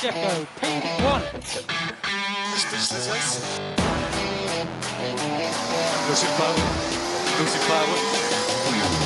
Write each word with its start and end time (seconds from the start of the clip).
Jacko, 0.00 0.46
P1. 0.60 1.22
Lucy 6.08 6.26
Flower. 6.36 6.56
Lucy 7.38 7.58
Flower. 7.58 9.05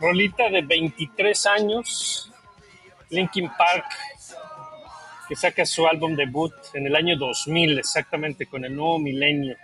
Rolita 0.00 0.48
de 0.48 0.62
23 0.62 1.46
años, 1.46 2.32
Linkin 3.10 3.50
Park, 3.58 3.86
que 5.28 5.34
saca 5.34 5.66
su 5.66 5.86
álbum 5.86 6.14
debut 6.14 6.54
en 6.72 6.86
el 6.86 6.94
año 6.94 7.16
2000, 7.16 7.78
exactamente, 7.78 8.46
con 8.46 8.64
el 8.64 8.74
nuevo 8.76 8.98
milenio. 8.98 9.56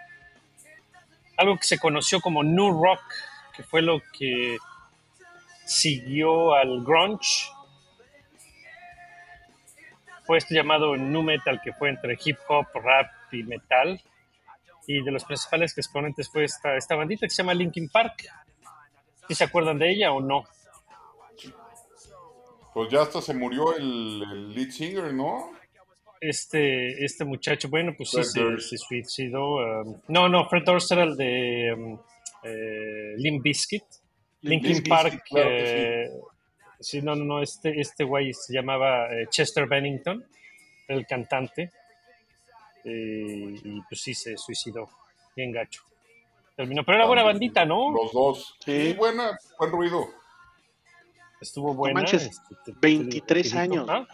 Algo 1.37 1.57
que 1.57 1.65
se 1.65 1.79
conoció 1.79 2.21
como 2.21 2.43
New 2.43 2.83
Rock, 2.83 3.03
que 3.57 3.63
fue 3.63 3.81
lo 3.81 4.03
que 4.13 4.59
siguió 5.65 6.55
al 6.55 6.83
grunge. 6.85 7.51
Fue 10.25 10.39
este 10.39 10.55
llamado 10.55 10.97
nu 10.97 11.23
metal, 11.23 11.61
que 11.63 11.73
fue 11.73 11.91
entre 11.91 12.19
hip 12.25 12.39
hop, 12.49 12.67
rap 12.75 13.11
y 13.33 13.43
metal. 13.45 14.01
Y 14.87 15.03
de 15.03 15.11
los 15.11 15.25
principales 15.25 15.77
exponentes 15.79 16.29
fue 16.29 16.45
esta, 16.45 16.77
esta 16.77 16.95
bandita 16.95 17.27
que 17.27 17.31
se 17.31 17.43
llama 17.43 17.55
Linkin 17.55 17.89
Park. 17.89 18.25
¿Sí 19.29 19.35
se 19.35 19.45
acuerdan 19.45 19.79
de 19.79 19.91
ella 19.91 20.13
o 20.13 20.21
no? 20.21 20.45
Pues 22.73 22.91
ya 22.91 23.03
hasta 23.03 23.23
se 23.23 23.35
murió 23.35 23.77
el, 23.77 24.23
el 24.33 24.53
lead 24.55 24.71
singer, 24.71 25.15
¿no? 25.15 25.53
Este, 26.21 27.05
este 27.05 27.25
muchacho, 27.25 27.69
bueno, 27.69 27.95
pues 27.97 28.11
sí, 28.11 28.17
Fred 28.17 28.25
se, 28.25 28.41
Durst. 28.41 28.71
se 28.71 28.79
suicidó. 28.79 29.57
um, 29.83 30.01
no, 30.09 30.29
no, 30.29 30.49
Fred 30.49 30.65
Durst 30.65 30.91
era 30.93 31.05
el 31.05 31.17
de 31.17 31.73
um, 31.77 31.99
eh, 32.43 33.15
Limp 33.19 33.43
Bizkit. 33.43 33.85
Linkin 34.43 34.73
Limp 34.73 34.89
Park. 34.89 35.13
Bizkit, 35.13 35.23
claro 35.29 35.57
que 35.57 35.67
sí. 35.67 35.75
eh, 35.77 36.11
sí, 36.81 37.03
no, 37.03 37.15
no, 37.15 37.25
no, 37.25 37.43
este, 37.43 37.79
este 37.81 38.05
güey 38.05 38.33
se 38.35 38.53
llamaba 38.55 39.07
eh, 39.15 39.27
Chester 39.31 39.67
Bennington, 39.69 40.25
el 40.89 41.07
cantante. 41.07 41.71
eh, 42.85 43.55
y 43.63 43.81
pues 43.89 44.01
sí, 44.03 44.15
se 44.15 44.37
suicidó. 44.37 44.89
Bien 45.37 45.53
gacho. 45.53 45.83
Terminó, 46.57 46.85
pero 46.85 46.99
era 46.99 47.07
buena 47.07 47.23
bandita, 47.25 47.65
¿no? 47.65 47.91
Los 47.93 48.13
dos. 48.13 48.55
Sí. 48.65 48.89
Sí, 48.89 48.93
buena, 48.95 49.37
buen 49.59 49.71
ruido. 49.73 50.07
Estuvo 51.41 51.75
buena. 51.75 51.95
manches, 52.01 52.23
este, 52.27 52.55
te- 52.65 52.73
te- 52.73 52.79
23 52.81 53.51
te- 53.53 53.59
años. 53.59 53.87
¿Ah? 53.89 54.07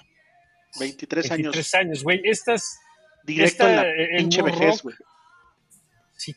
23 0.79 1.31
años. 1.31 1.53
23 1.55 1.75
años, 1.75 2.03
güey. 2.03 2.21
Estas 2.25 2.79
Directo 3.25 3.65
esta, 3.67 3.71
en 3.71 3.77
la 3.77 3.83
eh, 3.89 4.09
el 4.13 4.17
pinche 4.19 4.43
New 4.43 4.47
vejez, 4.47 4.71
Rock, 4.77 4.83
güey. 4.85 4.97
Sí, 6.17 6.35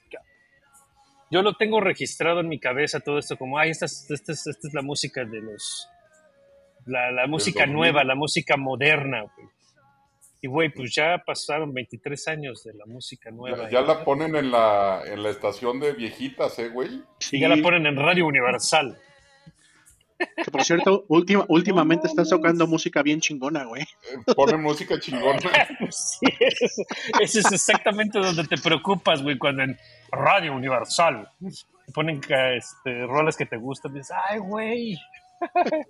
yo 1.31 1.41
lo 1.41 1.55
tengo 1.55 1.79
registrado 1.81 2.41
en 2.41 2.47
mi 2.49 2.59
cabeza 2.59 2.99
todo 2.99 3.17
esto 3.17 3.37
como, 3.37 3.57
ay, 3.57 3.71
esta 3.71 3.85
es, 3.85 4.05
esta 4.11 4.33
es, 4.33 4.45
esta 4.45 4.67
es 4.67 4.73
la 4.73 4.81
música 4.83 5.25
de 5.25 5.41
los, 5.41 5.87
la, 6.85 7.11
la 7.11 7.25
música 7.27 7.61
2000. 7.61 7.75
nueva, 7.75 8.03
la 8.03 8.15
música 8.15 8.55
moderna, 8.57 9.21
güey. 9.23 9.47
Y 10.43 10.47
güey, 10.49 10.67
pues 10.67 10.93
ya 10.93 11.23
pasaron 11.25 11.73
23 11.73 12.27
años 12.27 12.65
de 12.65 12.73
la 12.73 12.85
música 12.85 13.31
nueva. 13.31 13.69
Ya, 13.69 13.79
ya 13.79 13.81
la 13.81 14.03
ponen 14.03 14.35
en 14.35 14.51
la, 14.51 15.01
en 15.05 15.23
la 15.23 15.29
estación 15.29 15.79
de 15.79 15.93
viejitas, 15.93 16.59
¿eh, 16.59 16.67
güey? 16.67 17.01
y 17.31 17.39
ya 17.39 17.47
la 17.47 17.55
ponen 17.61 17.85
en 17.85 17.95
Radio 17.95 18.27
Universal. 18.27 18.99
Que 20.17 20.51
por 20.51 20.65
cierto, 20.65 21.05
última, 21.07 21.45
últimamente 21.47 22.07
están 22.07 22.27
tocando 22.27 22.67
música 22.67 23.01
bien 23.01 23.21
chingona, 23.21 23.63
güey. 23.63 23.83
Eh, 23.83 24.33
Ponen 24.35 24.61
música 24.61 24.99
chingona. 24.99 25.39
Pues 25.79 26.19
sí, 26.19 26.27
ese 27.21 27.39
es, 27.39 27.51
exactamente 27.53 28.19
donde 28.19 28.43
te 28.43 28.57
preocupas, 28.57 29.23
güey, 29.23 29.37
cuando 29.37 29.63
en 29.63 29.77
Radio 30.11 30.53
Universal 30.53 31.29
ponen 31.93 32.19
este, 32.57 33.05
rolas 33.05 33.37
que 33.37 33.45
te 33.45 33.55
gustan, 33.55 33.93
dices, 33.93 34.13
ay, 34.27 34.39
güey. 34.39 34.97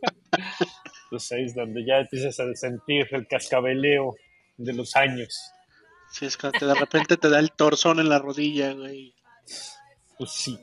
Pues 1.10 1.32
ahí 1.32 1.44
es 1.44 1.54
donde 1.54 1.86
ya 1.86 2.00
empiezas 2.00 2.40
a 2.40 2.52
sentir 2.56 3.08
el 3.12 3.28
cascabeleo 3.28 4.16
de 4.58 4.74
los 4.74 4.96
años. 4.96 5.52
Sí, 6.12 6.26
es 6.26 6.38
que 6.38 6.50
de 6.50 6.76
repente 6.76 7.18
te 7.18 7.30
da 7.30 7.40
el 7.40 7.52
torzón 7.52 8.00
en 8.00 8.10
la 8.10 8.20
rodilla, 8.20 8.74
güey. 8.74 9.16
Pues 10.18 10.32
sí, 10.32 10.60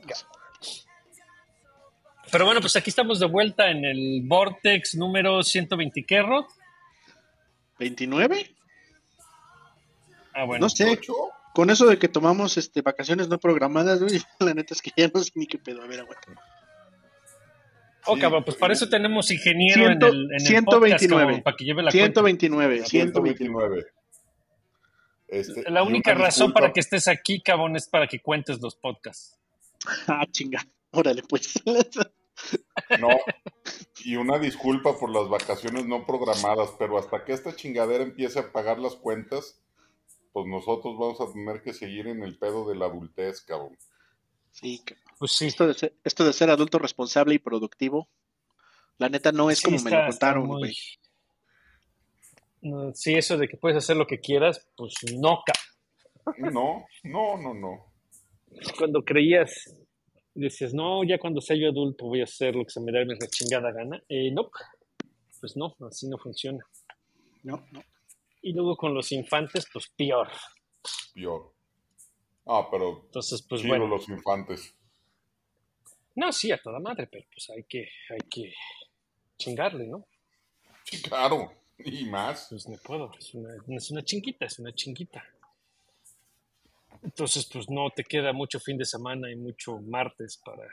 Pero 2.31 2.45
bueno, 2.45 2.61
pues 2.61 2.75
aquí 2.77 2.89
estamos 2.89 3.19
de 3.19 3.27
vuelta 3.27 3.69
en 3.69 3.83
el 3.83 4.21
Vortex 4.23 4.95
número 4.95 5.43
120 5.43 6.05
¿qué, 6.05 6.21
Rod? 6.21 6.45
¿29? 7.79 8.55
Ah, 10.33 10.45
bueno. 10.45 10.65
No 10.65 10.69
sé. 10.69 10.99
Con 11.53 11.69
eso 11.69 11.85
de 11.85 11.99
que 11.99 12.07
tomamos 12.07 12.57
este 12.57 12.81
vacaciones 12.81 13.27
no 13.27 13.37
programadas, 13.39 14.01
güey, 14.01 14.21
la 14.39 14.53
neta 14.53 14.73
es 14.73 14.81
que 14.81 14.91
ya 14.95 15.09
no 15.13 15.21
sé 15.21 15.31
ni 15.35 15.47
qué 15.47 15.57
pedo. 15.57 15.81
A 15.81 15.87
ver, 15.87 15.99
aguanta. 15.99 16.31
Oh, 18.07 18.15
Sí, 18.15 18.21
cabrón, 18.21 18.43
pues 18.43 18.57
para 18.57 18.73
eso 18.73 18.89
tenemos 18.89 19.29
ingeniero 19.31 19.85
en 19.91 20.01
el, 20.03 20.23
en 20.25 20.33
el 20.33 20.39
129. 20.41 20.89
podcast, 20.97 21.09
cabrón, 21.09 21.41
para 21.43 21.55
que 21.57 21.63
lleve 21.65 21.83
la 21.83 21.91
cuenta. 21.91 22.21
129, 22.21 22.85
129. 22.85 23.35
129. 23.35 23.85
Este, 25.27 25.69
La 25.71 25.83
única 25.83 26.13
razón 26.13 26.47
disculpa- 26.47 26.53
para 26.59 26.73
que 26.73 26.79
estés 26.81 27.07
aquí, 27.07 27.41
cabrón, 27.41 27.75
es 27.75 27.87
para 27.87 28.07
que 28.07 28.19
cuentes 28.19 28.59
los 28.61 28.75
podcasts. 28.75 29.37
Ah, 30.07 30.25
chinga. 30.29 30.65
Órale, 30.91 31.23
pues. 31.27 31.53
No, 32.99 33.09
y 34.03 34.15
una 34.15 34.39
disculpa 34.39 34.97
por 34.97 35.09
las 35.11 35.29
vacaciones 35.29 35.85
no 35.85 36.05
programadas, 36.05 36.71
pero 36.79 36.97
hasta 36.97 37.23
que 37.23 37.33
esta 37.33 37.55
chingadera 37.55 38.03
empiece 38.03 38.39
a 38.39 38.51
pagar 38.51 38.79
las 38.79 38.95
cuentas, 38.95 39.61
pues 40.33 40.47
nosotros 40.47 40.97
vamos 40.97 41.21
a 41.21 41.31
tener 41.31 41.61
que 41.61 41.73
seguir 41.73 42.07
en 42.07 42.23
el 42.23 42.37
pedo 42.39 42.67
de 42.67 42.75
la 42.75 42.85
adultez, 42.87 43.41
cabrón. 43.41 43.77
Sí, 44.49 44.81
ca- 44.83 44.95
Pues 45.21 45.33
sí. 45.33 45.45
esto 45.45 45.67
de, 45.67 45.75
ser, 45.75 45.93
esto 46.03 46.25
de 46.25 46.33
ser 46.33 46.49
adulto 46.49 46.79
responsable 46.79 47.35
y 47.35 47.37
productivo, 47.37 48.09
la 48.97 49.07
neta 49.07 49.31
no 49.31 49.51
es 49.51 49.59
Sí, 49.59 49.65
como 49.65 49.77
me 49.83 49.91
lo 49.91 50.07
contaron, 50.07 50.47
güey. 50.47 50.75
No, 52.63 52.91
Sí, 52.95 53.13
eso 53.13 53.37
de 53.37 53.47
que 53.47 53.55
puedes 53.55 53.77
hacer 53.77 53.97
lo 53.97 54.07
que 54.07 54.19
quieras, 54.19 54.67
pues 54.75 54.95
no, 55.19 55.43
ca- 55.45 56.33
No, 56.39 56.85
no, 57.03 57.37
no, 57.37 57.53
no. 57.53 57.93
Cuando 58.79 59.03
creías, 59.03 59.75
decías, 60.33 60.73
no, 60.73 61.03
ya 61.03 61.19
cuando 61.19 61.39
sea 61.39 61.55
yo 61.55 61.69
adulto 61.69 62.05
voy 62.05 62.21
a 62.21 62.23
hacer 62.23 62.55
lo 62.55 62.63
que 62.63 62.71
se 62.71 62.81
me 62.81 62.91
dé 62.91 63.05
la 63.05 63.15
chingada 63.27 63.71
gana. 63.71 64.01
Eh, 64.09 64.31
no, 64.31 64.49
pues 65.39 65.55
no, 65.55 65.75
así 65.87 66.09
no 66.09 66.17
funciona. 66.17 66.65
No, 67.43 67.63
no. 67.71 67.83
Y 68.41 68.53
luego 68.53 68.75
con 68.75 68.95
los 68.95 69.11
infantes, 69.11 69.67
pues 69.71 69.87
peor. 69.95 70.29
Peor. 71.13 71.53
Ah, 72.47 72.67
pero 72.71 73.03
Entonces, 73.05 73.45
pues 73.47 73.65
bueno. 73.67 73.85
los 73.85 74.09
infantes. 74.09 74.75
No, 76.15 76.31
sí, 76.31 76.51
a 76.51 76.61
toda 76.61 76.79
madre, 76.79 77.07
pero 77.07 77.25
pues 77.33 77.49
hay 77.49 77.63
que, 77.63 77.87
hay 78.09 78.29
que 78.29 78.53
chingarle, 79.37 79.87
¿no? 79.87 80.05
Sí, 80.83 81.01
claro. 81.01 81.53
Y 81.79 82.05
más. 82.05 82.47
Pues 82.49 82.67
no 82.67 82.77
puedo, 82.77 83.11
es 83.17 83.33
una, 83.33 83.55
es 83.75 83.91
una 83.91 84.03
chinguita, 84.03 84.45
es 84.45 84.59
una 84.59 84.73
chinguita. 84.73 85.23
Entonces, 87.03 87.49
pues 87.51 87.69
no 87.69 87.89
te 87.89 88.03
queda 88.03 88.33
mucho 88.33 88.59
fin 88.59 88.77
de 88.77 88.85
semana 88.85 89.31
y 89.31 89.35
mucho 89.35 89.79
martes 89.79 90.37
para 90.37 90.67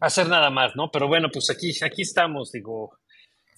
hacer 0.00 0.28
nada 0.28 0.50
más, 0.50 0.74
¿no? 0.74 0.90
Pero 0.90 1.06
bueno, 1.06 1.28
pues 1.32 1.48
aquí, 1.50 1.72
aquí 1.84 2.02
estamos, 2.02 2.50
digo, 2.50 2.98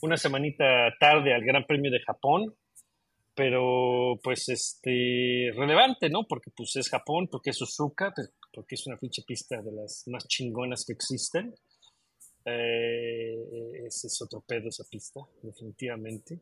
una 0.03 0.19
semanita 0.19 0.95
tarde 1.01 1.33
al 1.33 1.43
Gran 1.43 1.65
Premio 1.65 1.91
de 1.91 2.01
Japón, 2.01 2.55
pero 3.35 4.19
pues 4.23 4.49
este, 4.51 5.51
relevante, 5.57 6.11
¿no? 6.11 6.27
Porque 6.27 6.51
pues 6.51 6.77
es 6.77 6.91
Japón, 6.91 7.29
porque 7.31 7.51
es 7.51 7.57
Suzuka, 7.57 8.13
porque 8.55 8.77
es 8.77 8.87
una 8.87 8.97
pinche 8.97 9.23
pista 9.23 9.61
de 9.61 9.73
las 9.73 10.07
más 10.09 10.27
chingonas 10.29 10.85
que 10.85 10.93
existen. 10.93 11.55
Eh, 12.45 13.83
ese 13.87 14.07
es 14.07 14.23
otro 14.23 14.41
pedo 14.41 14.69
esa 14.69 14.85
pista, 14.85 15.21
definitivamente. 15.43 16.41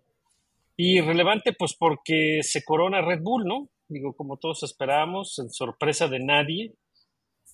Y 0.76 1.00
relevante, 1.00 1.53
pues 1.53 1.75
porque 1.75 2.41
se 2.43 2.64
corona 2.64 3.00
Red 3.00 3.20
Bull, 3.23 3.44
¿no? 3.44 3.69
digo, 3.93 4.14
como 4.14 4.38
todos 4.38 4.62
esperábamos, 4.62 5.38
en 5.38 5.50
sorpresa 5.50 6.09
de 6.09 6.19
nadie, 6.19 6.75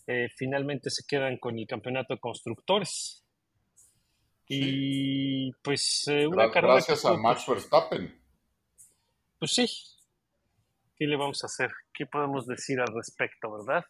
eh, 0.06 0.28
finalmente 0.36 0.90
se 0.90 1.04
quedan 1.06 1.36
con 1.38 1.58
el 1.58 1.66
campeonato 1.66 2.14
de 2.14 2.20
constructores. 2.20 3.24
Y 4.46 5.52
pues 5.62 6.06
eh, 6.08 6.26
una 6.26 6.50
carrera 6.50 6.74
Gracias 6.74 7.04
a 7.04 7.14
Max 7.14 7.44
Verstappen. 7.46 8.18
Pues 9.38 9.52
sí. 9.52 9.66
¿Qué 10.96 11.06
le 11.06 11.16
vamos 11.16 11.42
a 11.44 11.46
hacer? 11.46 11.70
¿Qué 11.92 12.06
podemos 12.06 12.46
decir 12.46 12.80
al 12.80 12.94
respecto, 12.94 13.52
verdad? 13.52 13.84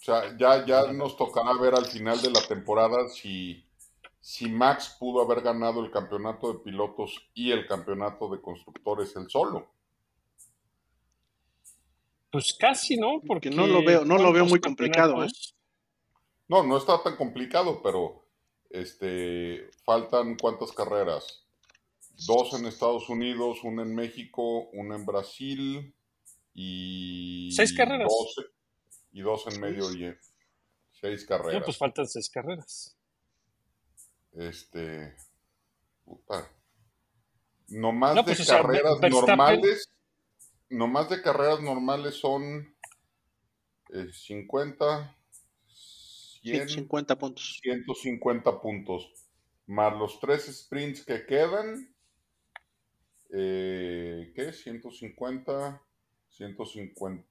O 0.00 0.02
sea, 0.02 0.34
ya, 0.38 0.64
ya 0.64 0.92
nos 0.92 1.14
tocará 1.16 1.52
ver 1.60 1.74
al 1.74 1.84
final 1.84 2.22
de 2.22 2.30
la 2.30 2.40
temporada 2.40 3.08
si, 3.10 3.62
si 4.18 4.48
Max 4.48 4.96
pudo 4.98 5.20
haber 5.20 5.42
ganado 5.42 5.84
el 5.84 5.90
campeonato 5.90 6.50
de 6.52 6.60
pilotos 6.60 7.20
y 7.34 7.50
el 7.50 7.66
campeonato 7.66 8.30
de 8.30 8.40
constructores 8.40 9.14
él 9.16 9.28
solo. 9.28 9.70
Pues 12.30 12.54
casi, 12.58 12.96
¿no? 12.96 13.20
Porque 13.26 13.50
no 13.50 13.66
lo 13.66 13.84
veo- 13.84 14.04
no 14.06 14.16
lo 14.16 14.32
veo 14.32 14.44
¿cuántos 14.44 14.50
muy 14.50 14.60
complicado, 14.60 15.22
¿eh? 15.24 15.28
No, 16.48 16.62
no 16.62 16.78
está 16.78 17.02
tan 17.02 17.16
complicado, 17.16 17.82
pero 17.82 18.24
este, 18.70 19.68
faltan 19.84 20.36
cuántas 20.40 20.72
carreras. 20.72 21.44
Dos 22.26 22.54
en 22.54 22.66
Estados 22.66 23.08
Unidos, 23.10 23.58
una 23.64 23.82
en 23.82 23.94
México, 23.94 24.68
una 24.72 24.96
en 24.96 25.04
Brasil 25.04 25.94
y 26.54 27.50
Seis 27.52 27.72
carreras. 27.74 28.10
Y 29.12 29.22
dos 29.22 29.46
en 29.48 29.60
Medio 29.60 29.86
Oriente. 29.86 30.20
Seis 30.92 31.24
carreras. 31.24 31.54
No, 31.60 31.64
pues 31.64 31.78
faltan 31.78 32.06
seis 32.06 32.28
carreras. 32.28 32.96
Este. 34.32 35.16
Puta. 36.04 36.50
Nomás 37.68 38.14
No, 38.16 38.22
de 38.22 38.26
pues, 38.26 38.40
o 38.40 38.44
sea, 38.44 38.62
carreras 38.62 38.98
Verstappen- 38.98 39.10
normales. 39.26 39.88
Nomás 40.68 41.08
de 41.10 41.22
carreras 41.22 41.60
normales 41.60 42.14
son 42.16 42.76
eh, 43.92 44.12
50, 44.12 45.16
Sí, 45.66 46.50
100, 46.52 46.68
50 46.68 47.18
puntos. 47.18 47.58
150 47.62 48.60
puntos. 48.60 49.12
Más 49.66 49.96
los 49.96 50.18
tres 50.20 50.46
sprints 50.46 51.04
que 51.04 51.26
quedan. 51.26 51.94
Eh, 53.32 54.32
¿Qué? 54.34 54.52
150, 54.52 55.82
150, 56.28 57.28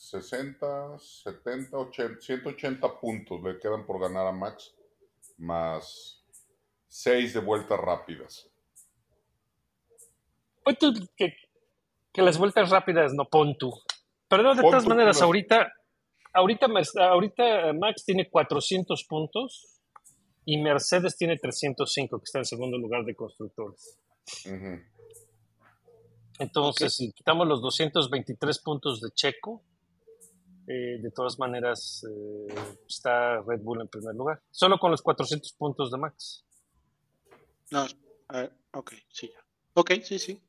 60, 0.00 0.98
70, 0.98 1.76
80, 1.76 2.20
180 2.22 3.00
puntos 3.00 3.42
le 3.42 3.58
quedan 3.58 3.84
por 3.84 4.00
ganar 4.00 4.26
a 4.26 4.32
Max. 4.32 4.74
Más 5.36 6.24
6 6.88 7.34
de 7.34 7.40
vueltas 7.40 7.78
rápidas. 7.78 8.48
Pues 10.64 10.78
tú, 10.78 10.94
que, 11.16 11.34
que 12.12 12.22
las 12.22 12.38
vueltas 12.38 12.70
rápidas 12.70 13.12
no 13.12 13.26
pon 13.28 13.56
tú. 13.58 13.72
Pero 14.28 14.42
no, 14.42 14.54
de 14.54 14.62
Pon 14.62 14.70
todas 14.70 14.86
maneras, 14.86 15.16
las- 15.16 15.22
ahorita, 15.22 15.70
ahorita, 16.32 16.66
Max 17.74 18.04
tiene 18.06 18.30
400 18.30 19.04
puntos 19.04 19.80
y 20.46 20.56
Mercedes 20.62 21.14
tiene 21.18 21.36
305, 21.38 22.18
que 22.18 22.24
está 22.24 22.38
en 22.38 22.44
segundo 22.46 22.78
lugar 22.78 23.04
de 23.04 23.14
constructores. 23.14 23.98
Entonces, 26.38 26.94
si 26.96 27.12
quitamos 27.12 27.46
los 27.46 27.60
223 27.60 28.58
puntos 28.60 29.00
de 29.02 29.10
Checo, 29.10 29.62
eh, 30.72 30.98
de 31.02 31.10
todas 31.10 31.38
maneras 31.38 32.04
eh, 32.08 32.54
está 32.86 33.40
Red 33.42 33.60
Bull 33.62 33.80
en 33.80 33.88
primer 33.88 34.14
lugar. 34.14 34.40
Solo 34.50 34.78
con 34.78 34.90
los 34.92 35.02
400 35.02 35.52
puntos 35.54 35.90
de 35.90 35.98
Max. 35.98 36.44
No, 37.70 37.86
a 38.28 38.36
ver, 38.40 38.52
ok, 38.72 38.92
sí, 39.08 39.30
ya. 39.32 39.40
Ok, 39.74 39.90
sí, 40.04 40.18
sí. 40.18 40.40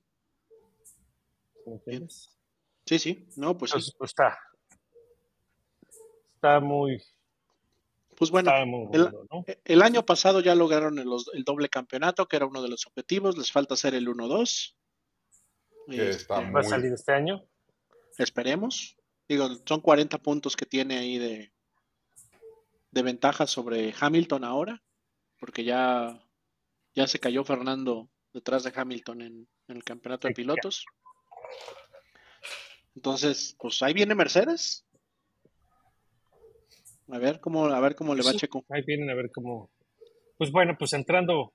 ¿me 1.65 1.73
entiendes? 1.73 2.37
Sí, 2.85 2.99
sí. 2.99 3.27
No, 3.35 3.57
pues 3.57 3.71
sí. 3.71 3.91
Pues 3.97 4.09
está. 4.11 4.37
Está 6.35 6.59
muy, 6.59 7.01
Pues 8.17 8.31
bueno, 8.31 8.49
está 8.51 8.65
muy 8.65 8.87
el- 8.93 9.11
¿no? 9.31 9.45
el 9.63 9.81
año 9.83 10.03
pasado 10.05 10.39
ya 10.41 10.55
lograron 10.55 10.97
el, 10.99 11.07
el 11.33 11.43
doble 11.43 11.69
campeonato, 11.69 12.27
que 12.27 12.35
era 12.35 12.45
uno 12.47 12.61
de 12.63 12.69
los 12.69 12.85
objetivos. 12.87 13.37
Les 13.37 13.51
falta 13.51 13.75
hacer 13.75 13.93
el 13.93 14.07
1-2. 14.07 14.75
Que 15.87 16.09
Este, 16.09 16.21
está 16.23 16.39
Va 16.51 16.59
a 16.59 16.63
salir 16.63 16.93
este 16.93 17.11
año. 17.13 17.43
Esperemos. 18.17 18.97
Digo, 19.31 19.47
son 19.65 19.79
40 19.79 20.17
puntos 20.17 20.57
que 20.57 20.65
tiene 20.65 20.97
ahí 20.97 21.17
de, 21.17 21.53
de 22.91 23.01
ventaja 23.01 23.47
sobre 23.47 23.93
Hamilton 23.97 24.43
ahora, 24.43 24.83
porque 25.39 25.63
ya, 25.63 26.21
ya 26.93 27.07
se 27.07 27.17
cayó 27.17 27.45
Fernando 27.45 28.09
detrás 28.33 28.65
de 28.65 28.73
Hamilton 28.75 29.21
en, 29.21 29.47
en 29.69 29.77
el 29.77 29.85
campeonato 29.85 30.27
de 30.27 30.33
pilotos. 30.33 30.83
Entonces, 32.93 33.55
pues 33.57 33.81
ahí 33.81 33.93
viene 33.93 34.15
Mercedes. 34.15 34.85
A 37.07 37.17
ver 37.17 37.39
cómo, 37.39 37.67
a 37.67 37.79
ver 37.79 37.95
cómo 37.95 38.13
le 38.15 38.23
va 38.23 38.31
Sí, 38.31 38.37
Checo. 38.39 38.65
Ahí 38.67 38.81
vienen 38.85 39.11
a 39.11 39.15
ver 39.15 39.31
cómo. 39.31 39.71
Pues 40.37 40.51
bueno, 40.51 40.75
pues 40.77 40.91
entrando, 40.91 41.53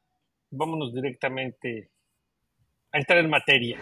vámonos 0.49 0.95
directamente 0.95 1.91
a 2.93 2.99
entrar 2.99 3.19
en 3.19 3.29
materia. 3.29 3.79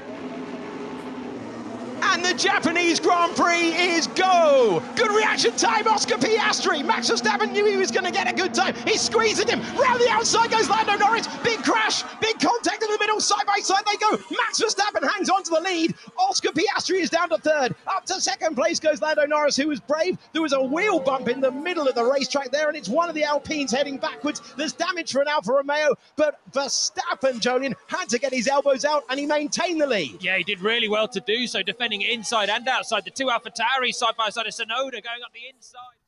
The 2.35 2.41
Japanese 2.41 2.99
Grand 2.99 3.37
Prix 3.37 3.77
is 3.77 4.09
go! 4.09 4.83
Good 4.97 5.13
reaction 5.13 5.53
time, 5.53 5.87
Oscar 5.87 6.17
Piastri. 6.17 6.85
Max 6.85 7.09
Verstappen 7.09 7.53
knew 7.53 7.65
he 7.65 7.77
was 7.77 7.93
going 7.93 8.05
to 8.05 8.11
get 8.11 8.29
a 8.29 8.35
good 8.35 8.53
time. 8.53 8.75
He's 8.85 9.03
squeezing 9.03 9.47
him. 9.47 9.61
Round 9.77 10.01
the 10.01 10.09
outside 10.11 10.51
goes 10.51 10.69
Lando 10.69 10.97
Norris. 10.97 11.29
Big 11.45 11.63
crash, 11.63 12.03
big 12.21 12.41
contact 12.41 12.83
in 12.83 12.91
the 12.91 12.99
middle. 12.99 13.21
Side 13.21 13.47
by 13.47 13.59
side 13.63 13.85
they 13.87 13.97
go. 13.99 14.19
Max 14.37 14.61
Verstappen 14.61 15.09
hangs 15.09 15.31
on 15.31 15.45
to 15.45 15.51
the 15.51 15.61
lead. 15.61 15.95
Oscar 16.19 16.49
Piastri 16.49 17.03
is 17.03 17.09
down 17.09 17.29
to 17.29 17.39
third. 17.39 17.77
Up 17.87 18.05
to 18.07 18.21
second 18.21 18.57
place 18.57 18.81
goes 18.81 19.01
Lando 19.01 19.27
Norris, 19.27 19.55
who 19.55 19.69
was 19.69 19.79
brave. 19.79 20.19
There 20.33 20.43
was 20.43 20.55
a 20.55 20.61
wheel 20.61 20.99
bump 20.99 21.29
in 21.29 21.41
the 21.41 21.53
middle 21.53 21.87
of 21.87 21.95
the 21.95 22.05
racetrack 22.05 22.51
there, 22.51 22.67
and 22.67 22.77
it's 22.77 22.89
one 22.89 23.09
of 23.09 23.15
the 23.15 23.23
Alpines 23.23 23.71
heading 23.71 23.97
backwards. 23.97 24.43
There's 24.57 24.73
damage 24.73 25.13
for 25.13 25.23
an 25.23 25.29
Alfa 25.29 25.53
Romeo, 25.53 25.95
but 26.17 26.41
Verstappen, 26.51 27.41
Jolien, 27.41 27.75
had 27.87 28.09
to 28.09 28.19
get 28.19 28.33
his 28.35 28.49
elbows 28.49 28.85
out, 28.85 29.05
and 29.09 29.21
he 29.21 29.27
maintained 29.27 29.81
the 29.81 29.87
lead. 29.87 30.21
Yeah, 30.21 30.37
he 30.37 30.43
did 30.43 30.61
really 30.61 30.89
well 30.89 31.07
to 31.07 31.21
do 31.21 31.47
so, 31.47 31.63
defending 31.63 32.03
inside 32.25 32.51
and 32.51 32.67
outside. 32.69 33.05
The 33.05 33.11
two 33.11 33.31
Alpha 33.31 33.51
side 33.55 34.17
by 34.17 34.31
side 34.31 34.47
Sonoda 34.47 35.03
going 35.03 35.23
up 35.25 35.33
the 35.33 35.47
inside. 35.55 35.99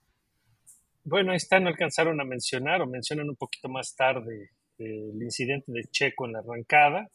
Bueno, 1.05 1.33
esta 1.35 1.61
no 1.61 1.69
alcanzaron 1.69 2.21
a 2.21 2.25
mencionar 2.25 2.81
o 2.83 2.87
mencionan 2.87 3.29
un 3.29 3.37
poquito 3.37 3.69
más 3.69 3.95
tarde 3.95 4.51
eh, 4.79 5.11
el 5.13 5.23
incidente 5.23 5.71
de 5.71 5.85
Checo 5.91 6.27
en 6.27 6.33
la 6.33 6.41
arrancada. 6.41 7.09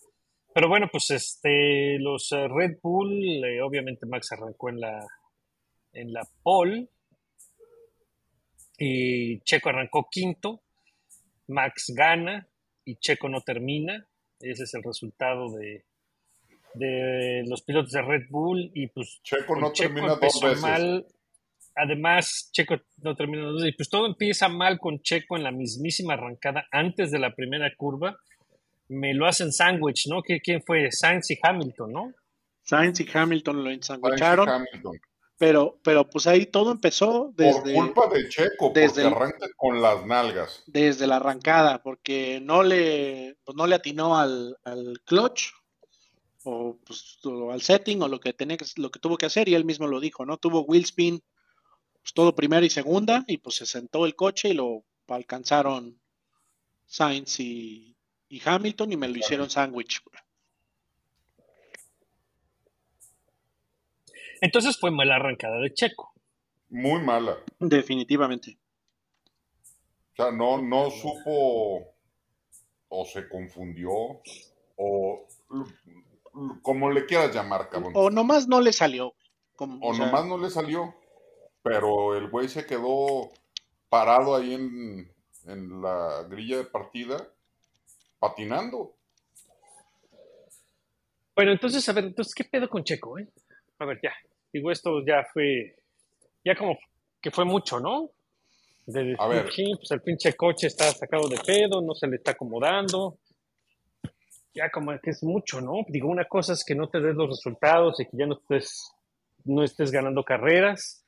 Pero 0.54 0.70
bueno, 0.70 0.88
pues 0.92 1.10
este, 1.12 1.98
los 2.00 2.32
eh, 2.32 2.48
Red 2.48 2.78
Bull, 2.82 3.44
eh, 3.44 3.62
obviamente 3.62 4.06
Max 4.06 4.32
arrancó 4.32 4.70
en 4.70 4.80
la, 4.80 5.06
en 5.94 6.14
la 6.14 6.22
pole 6.44 6.88
y 8.78 9.40
Checo 9.42 9.70
arrancó 9.70 10.08
quinto, 10.10 10.62
Max 11.48 11.92
gana 11.96 12.48
y 12.86 12.96
Checo 12.98 13.30
no 13.30 13.42
termina. 13.42 14.06
Ese 14.40 14.64
es 14.64 14.74
el 14.74 14.84
resultado 14.84 15.52
de, 15.52 15.86
de 16.74 17.44
los 17.48 17.62
pilotos 17.64 17.92
de 17.92 18.02
Red 18.02 18.24
Bull 18.30 18.72
y 18.74 18.88
pues 18.88 19.20
Checo 19.24 19.56
no 19.56 19.72
Checo 19.74 19.94
termina 19.94 20.16
dos 20.16 20.42
veces. 20.42 20.62
mal. 20.62 21.06
Además, 21.76 22.50
Checo 22.52 22.76
no 22.98 23.16
termina 23.16 23.44
dos 23.44 23.56
veces. 23.62 23.74
Y 23.74 23.78
pues 23.78 23.90
todo 23.90 24.06
empieza 24.06 24.50
mal 24.50 24.78
con 24.80 25.00
Checo 25.02 25.38
en 25.38 25.44
la 25.44 25.52
mismísima 25.52 26.14
arrancada 26.14 26.66
antes 26.72 27.12
de 27.12 27.20
la 27.20 27.34
primera 27.34 27.72
curva. 27.78 28.18
Me 28.90 29.14
lo 29.14 29.26
hacen 29.26 29.52
sándwich, 29.54 30.08
¿no? 30.08 30.18
¿Qui- 30.22 30.42
¿Quién 30.44 30.62
fue? 30.64 30.92
Sainz 30.92 31.32
y 31.32 31.40
Hamilton, 31.42 31.92
¿no? 31.94 32.14
Sainz 32.64 33.00
y 33.00 33.08
Hamilton 33.12 33.64
lo 33.64 33.72
ensanguicharon, 33.72 34.48
pero, 35.38 35.80
pero 35.84 36.08
pues 36.10 36.28
ahí 36.28 36.46
todo 36.46 36.72
empezó 36.72 37.34
Por 37.36 37.36
desde, 37.36 37.74
culpa 37.74 38.08
de 38.14 38.30
Checo, 38.30 38.72
desde 38.76 39.02
porque 39.04 39.08
el- 39.08 39.14
arranca 39.14 39.48
con 39.58 39.82
las 39.82 40.06
nalgas. 40.06 40.64
desde 40.68 41.08
la 41.08 41.16
arrancada, 41.16 41.82
porque 41.82 42.40
no 42.44 42.62
le, 42.64 43.38
pues 43.44 43.56
no 43.56 43.66
le 43.66 43.76
atinó 43.76 44.18
al, 44.20 44.56
al 44.64 45.02
clutch 45.06 45.46
o, 46.44 46.78
pues, 46.86 47.20
o 47.24 47.52
al 47.52 47.62
setting 47.62 48.02
o 48.02 48.08
lo 48.08 48.20
que 48.20 48.34
tenía 48.34 48.58
que, 48.58 48.66
lo 48.78 48.92
que 48.92 49.00
tuvo 49.00 49.18
que 49.18 49.26
hacer 49.26 49.48
y 49.50 49.56
él 49.56 49.66
mismo 49.66 49.88
lo 49.88 50.00
dijo, 50.00 50.26
¿no? 50.26 50.38
Tuvo 50.38 50.62
wheel 50.62 50.84
spin 50.84 51.24
pues, 52.02 52.14
todo 52.14 52.36
primera 52.36 52.66
y 52.66 52.70
segunda 52.70 53.24
y 53.28 53.38
pues 53.38 53.56
se 53.58 53.66
sentó 53.66 54.06
el 54.06 54.16
coche 54.16 54.50
y 54.50 54.54
lo 54.54 54.84
alcanzaron 55.08 56.00
Sainz 56.86 57.40
y, 57.40 57.96
y 58.30 58.42
Hamilton 58.44 58.94
y 58.94 58.98
me 58.98 59.08
lo 59.08 59.18
hicieron 59.18 59.50
sándwich. 59.50 60.02
Entonces 64.42 64.80
fue 64.80 64.90
mala 64.90 65.18
arrancada 65.18 65.60
de 65.60 65.74
Checo. 65.74 66.14
Muy 66.70 67.02
mala. 67.02 67.38
Definitivamente. 67.60 68.58
O 70.14 70.16
sea, 70.16 70.32
no, 70.32 70.62
no 70.62 70.90
supo 70.90 71.94
o 72.90 73.06
se 73.06 73.30
confundió 73.30 73.92
o 74.78 75.28
como 76.62 76.90
le 76.92 77.06
quieras 77.06 77.34
llamar, 77.34 77.70
cabrón. 77.70 77.92
O 77.96 78.10
nomás 78.10 78.48
no 78.48 78.62
le 78.62 78.74
salió. 78.74 79.14
Como, 79.56 79.86
O 79.86 79.92
o 79.92 79.94
sea, 79.94 80.06
nomás 80.08 80.26
no 80.26 80.38
le 80.38 80.50
salió. 80.50 80.96
Pero 81.64 82.16
el 82.16 82.30
güey 82.30 82.50
se 82.50 82.66
quedó 82.66 83.32
parado 83.90 84.36
ahí 84.36 84.54
en, 84.54 85.12
en 85.46 85.82
la 85.82 86.24
grilla 86.30 86.58
de 86.58 86.64
partida, 86.64 87.28
patinando. 88.20 88.96
Bueno, 91.36 91.52
entonces, 91.52 91.88
a 91.88 91.94
ver, 91.94 92.06
entonces, 92.06 92.34
¿qué 92.34 92.44
pedo 92.44 92.70
con 92.70 92.84
Checo, 92.84 93.18
eh? 93.20 93.28
A 93.80 93.86
ver, 93.86 94.00
ya. 94.04 94.12
Digo, 94.52 94.72
esto 94.72 95.04
ya 95.06 95.26
fue, 95.32 95.76
ya 96.44 96.56
como 96.56 96.78
que 97.22 97.32
fue 97.32 97.46
mucho, 97.46 97.80
¿no? 97.80 98.10
De 98.86 99.16
A 99.20 99.28
ver. 99.28 99.46
decir, 99.46 99.66
"Sí, 99.68 99.74
pues 99.78 99.92
el 99.92 100.02
pinche 100.02 100.34
coche 100.36 100.68
está 100.68 100.92
sacado 100.92 101.28
de 101.30 101.40
pedo, 101.46 101.82
no 101.82 101.94
se 101.94 102.08
le 102.08 102.18
está 102.18 102.32
acomodando. 102.32 103.18
Ya 104.54 104.70
como 104.70 104.92
que 105.00 105.12
es 105.12 105.24
mucho, 105.24 105.62
¿no? 105.62 105.86
Digo, 105.88 106.10
una 106.10 106.26
cosa 106.26 106.54
es 106.54 106.64
que 106.66 106.76
no 106.76 106.90
te 106.90 107.00
des 107.00 107.16
los 107.16 107.30
resultados 107.30 108.00
y 108.00 108.06
que 108.06 108.18
ya 108.18 108.26
no 108.26 108.36
estés, 108.36 108.92
no 109.46 109.64
estés 109.64 109.92
ganando 109.92 110.24
carreras, 110.24 111.06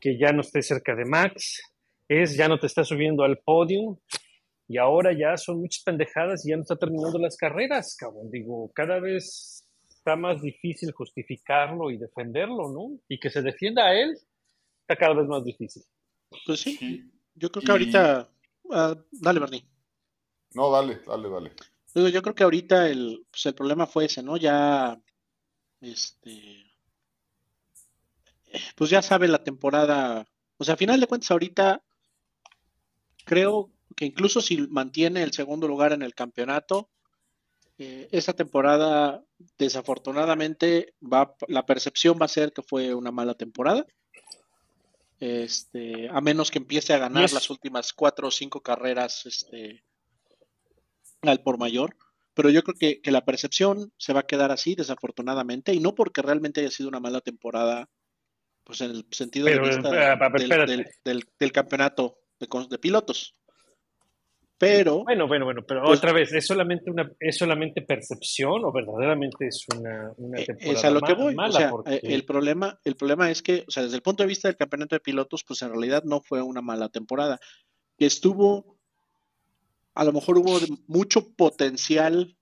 que 0.00 0.18
ya 0.18 0.32
no 0.32 0.40
estés 0.40 0.66
cerca 0.68 0.94
de 0.94 1.04
Max, 1.04 1.60
es 2.08 2.36
ya 2.36 2.48
no 2.48 2.58
te 2.58 2.66
estás 2.66 2.88
subiendo 2.88 3.24
al 3.24 3.38
podio 3.38 3.98
y 4.66 4.78
ahora 4.78 5.12
ya 5.12 5.36
son 5.36 5.60
muchas 5.60 5.82
pendejadas 5.84 6.46
y 6.46 6.50
ya 6.50 6.56
no 6.56 6.62
está 6.62 6.76
terminando 6.76 7.18
las 7.18 7.36
carreras, 7.36 7.94
cabrón. 7.98 8.30
Digo, 8.30 8.70
cada 8.74 8.98
vez 9.00 9.66
está 9.88 10.16
más 10.16 10.40
difícil 10.40 10.92
justificarlo 10.92 11.90
y 11.90 11.98
defenderlo, 11.98 12.70
¿no? 12.72 12.98
Y 13.08 13.18
que 13.20 13.28
se 13.28 13.42
defienda 13.42 13.86
a 13.86 13.94
él 14.00 14.16
está 14.80 14.96
cada 14.96 15.14
vez 15.14 15.26
más 15.28 15.44
difícil. 15.44 15.82
Pues 16.46 16.60
sí, 16.60 16.76
Sí. 16.76 17.10
yo 17.34 17.50
creo 17.50 17.60
que 17.62 17.68
Y- 17.68 17.72
ahorita. 17.72 18.28
ah, 18.72 18.96
dale, 19.12 19.40
Bernie. 19.40 19.64
No, 20.54 20.70
dale, 20.70 21.00
dale, 21.06 21.28
dale. 21.28 21.50
Digo, 21.94 22.08
yo 22.08 22.22
creo 22.22 22.34
que 22.34 22.44
ahorita 22.44 22.88
el, 22.88 23.26
pues 23.30 23.46
el 23.46 23.54
problema 23.54 23.86
fue 23.86 24.06
ese, 24.06 24.22
¿no? 24.22 24.36
Ya, 24.36 25.00
este, 25.80 26.68
pues 28.76 28.90
ya 28.90 29.02
sabe 29.02 29.28
la 29.28 29.42
temporada, 29.42 30.26
o 30.56 30.64
sea, 30.64 30.74
a 30.74 30.78
final 30.78 31.00
de 31.00 31.06
cuentas 31.06 31.30
ahorita 31.30 31.82
creo 33.24 33.70
que 33.96 34.06
incluso 34.06 34.40
si 34.40 34.58
mantiene 34.68 35.22
el 35.22 35.32
segundo 35.32 35.68
lugar 35.68 35.92
en 35.92 36.02
el 36.02 36.14
campeonato, 36.14 36.88
eh, 37.78 38.08
esta 38.10 38.32
temporada 38.32 39.22
desafortunadamente 39.56 40.94
va, 41.00 41.34
la 41.46 41.64
percepción 41.64 42.18
va 42.20 42.24
a 42.24 42.28
ser 42.28 42.52
que 42.52 42.62
fue 42.62 42.94
una 42.94 43.12
mala 43.12 43.34
temporada. 43.34 43.86
Este, 45.20 46.08
a 46.08 46.20
menos 46.20 46.50
que 46.50 46.58
empiece 46.58 46.94
a 46.94 46.98
ganar 46.98 47.32
las 47.32 47.50
últimas 47.50 47.92
cuatro 47.92 48.28
o 48.28 48.30
cinco 48.30 48.60
carreras, 48.62 49.26
este, 49.26 49.84
al 51.22 51.42
por 51.42 51.58
mayor, 51.58 51.96
pero 52.34 52.50
yo 52.50 52.62
creo 52.62 52.76
que, 52.78 53.00
que 53.00 53.10
la 53.10 53.24
percepción 53.24 53.92
se 53.96 54.12
va 54.12 54.20
a 54.20 54.26
quedar 54.26 54.50
así, 54.52 54.74
desafortunadamente, 54.74 55.74
y 55.74 55.80
no 55.80 55.94
porque 55.94 56.22
realmente 56.22 56.60
haya 56.60 56.70
sido 56.70 56.88
una 56.88 57.00
mala 57.00 57.20
temporada, 57.20 57.88
pues 58.64 58.80
en 58.82 58.92
el 58.92 59.06
sentido 59.10 59.46
Pero, 59.46 59.64
de 59.66 59.70
vista 59.74 59.88
eh, 59.94 60.06
a 60.06 60.28
ver, 60.28 60.42
del, 60.48 60.66
del- 60.66 60.86
del- 61.04 61.24
del 61.38 61.52
campeonato 61.52 62.18
de, 62.38 62.78
pilotos. 62.78 63.34
Pero, 64.60 65.04
Bueno, 65.04 65.28
bueno, 65.28 65.44
bueno, 65.44 65.62
pero 65.66 65.84
Pues- 65.84 65.98
otra 65.98 66.12
vez, 66.12 66.32
¿es 66.32 66.44
solamente 66.46 66.90
una, 66.90 67.10
es 67.20 67.38
solamente 67.38 67.82
percepción 67.82 68.64
o 68.64 68.72
verdaderamente 68.72 69.46
es 69.46 69.64
una, 69.76 70.12
una 70.16 70.40
eh, 70.40 70.46
temporada 70.46 70.78
es 70.78 70.84
a 70.84 70.90
lo 70.90 71.00
que 71.00 71.14
voy. 71.14 71.34
mala? 71.34 71.48
O 71.56 71.60
sea, 71.60 71.70
porque- 71.70 71.94
eh, 71.94 72.00
el 72.02 72.24
problema, 72.24 72.78
el 72.84 72.96
problema 72.96 73.30
es 73.30 73.40
que, 73.42 73.64
o 73.68 73.70
sea, 73.70 73.84
desde 73.84 73.96
el 73.96 74.02
punto 74.02 74.22
de 74.24 74.28
vista 74.28 74.48
del 74.48 74.56
campeonato 74.56 74.96
de 74.96 75.00
pilotos, 75.00 75.44
pues 75.44 75.62
en 75.62 75.70
realidad 75.70 76.02
no 76.04 76.20
fue 76.20 76.42
una 76.42 76.60
mala 76.60 76.88
temporada. 76.88 77.38
Que 77.96 78.06
estuvo, 78.06 78.77
a 79.98 80.04
lo 80.04 80.12
mejor 80.12 80.38
hubo 80.38 80.56
mucho 80.86 81.28
potencial 81.32 82.36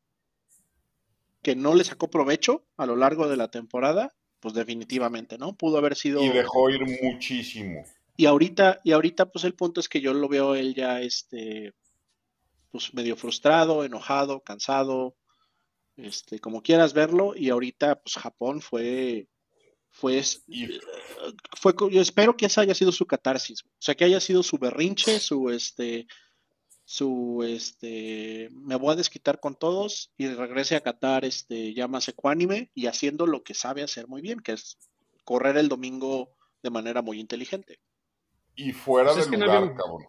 que 1.40 1.56
no 1.56 1.74
le 1.74 1.84
sacó 1.84 2.10
provecho 2.10 2.66
a 2.76 2.84
lo 2.84 2.96
largo 2.96 3.28
de 3.28 3.38
la 3.38 3.50
temporada, 3.50 4.14
pues 4.40 4.52
definitivamente, 4.52 5.38
¿no? 5.38 5.56
Pudo 5.56 5.78
haber 5.78 5.96
sido. 5.96 6.22
Y 6.22 6.28
dejó 6.28 6.68
ir 6.68 6.82
muchísimo. 7.02 7.82
Y 8.14 8.26
ahorita, 8.26 8.82
y 8.84 8.92
ahorita, 8.92 9.32
pues 9.32 9.46
el 9.46 9.54
punto 9.54 9.80
es 9.80 9.88
que 9.88 10.02
yo 10.02 10.12
lo 10.12 10.28
veo 10.28 10.54
él 10.54 10.74
ya, 10.74 11.00
este, 11.00 11.72
pues 12.70 12.92
medio 12.92 13.16
frustrado, 13.16 13.86
enojado, 13.86 14.42
cansado, 14.42 15.16
este, 15.96 16.40
como 16.40 16.62
quieras 16.62 16.92
verlo, 16.92 17.32
y 17.34 17.48
ahorita, 17.48 18.02
pues 18.02 18.16
Japón 18.16 18.60
fue, 18.60 19.28
fue, 19.88 20.22
fue, 21.56 21.74
yo 21.90 22.02
espero 22.02 22.36
que 22.36 22.44
esa 22.44 22.60
haya 22.60 22.74
sido 22.74 22.92
su 22.92 23.06
catarsis, 23.06 23.62
o 23.62 23.68
sea, 23.78 23.94
que 23.94 24.04
haya 24.04 24.20
sido 24.20 24.42
su 24.42 24.58
berrinche, 24.58 25.20
su, 25.20 25.48
este, 25.48 26.06
su, 26.88 27.42
este, 27.44 28.48
me 28.52 28.76
voy 28.76 28.92
a 28.92 28.96
desquitar 28.96 29.40
con 29.40 29.56
todos 29.56 30.12
y 30.16 30.28
regrese 30.28 30.76
a 30.76 30.80
Qatar, 30.82 31.24
este, 31.24 31.74
ya 31.74 31.88
más 31.88 32.06
ecuánime 32.06 32.70
y 32.74 32.86
haciendo 32.86 33.26
lo 33.26 33.42
que 33.42 33.54
sabe 33.54 33.82
hacer 33.82 34.06
muy 34.06 34.22
bien, 34.22 34.38
que 34.38 34.52
es 34.52 34.78
correr 35.24 35.56
el 35.56 35.68
domingo 35.68 36.30
de 36.62 36.70
manera 36.70 37.02
muy 37.02 37.18
inteligente. 37.20 37.80
y 38.54 38.72
fuera 38.72 39.12
Pues 39.12 39.24
es 39.26 39.30
de 39.30 39.36
no 39.36 39.44
lugar, 39.46 39.58
habíamos- 39.64 39.82
cabrón. 39.82 40.06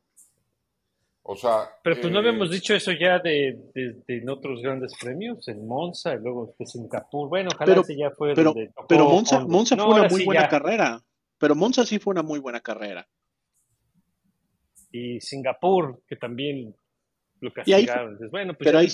O 1.24 1.36
sea. 1.36 1.69
Pero 1.84 2.00
pues 2.00 2.10
no 2.13 2.19
eh, 2.19 2.22
habíamos 2.22 2.50
dicho 2.50 2.74
eso 2.74 2.91
ya 2.93 3.19
de, 3.19 3.60
de- 3.75 4.01
de 4.07 4.17
en 4.19 4.29
otros 4.29 4.62
grandes 4.62 4.93
premios, 4.98 5.46
en 5.50 5.67
Monza, 5.67 6.13
y 6.13 6.19
luego 6.19 6.55
de 6.57 6.65
Singapur. 6.65 7.27
Bueno, 7.27 7.50
ojalá 7.53 7.65
Pero- 7.65 7.81
ese 7.81 7.98
ya 7.98 8.12
fue 8.12 8.34
Pero, 8.36 8.53
donde 8.53 8.67
tocó 8.69 8.88
pero 8.88 9.10
Monza. 9.10 9.39
Monza 9.46 9.75
No, 9.75 9.86
fue 9.88 10.00
una 10.00 10.07
muy 10.10 10.19
sí 10.22 10.25
buena 10.25 10.41
ya. 10.43 10.48
carrera. 10.50 11.03
Pero 11.38 11.55
Monza 11.55 11.86
sí 11.86 12.00
fue 12.00 12.12
una 12.12 12.24
muy 12.24 12.39
buena 12.39 12.62
carrera. 12.62 13.05
Y 15.15 15.21
Singapur, 15.21 16.01
que 16.07 16.15
también 16.15 16.75
lo 17.39 17.49
Y 17.65 17.73
ahí- 17.73 17.85
castigaron. 17.85 18.13
Dices, 18.15 18.31
bueno, 18.31 18.53
pues 18.53 18.65
pero 18.67 18.79
ahí- 18.79 18.87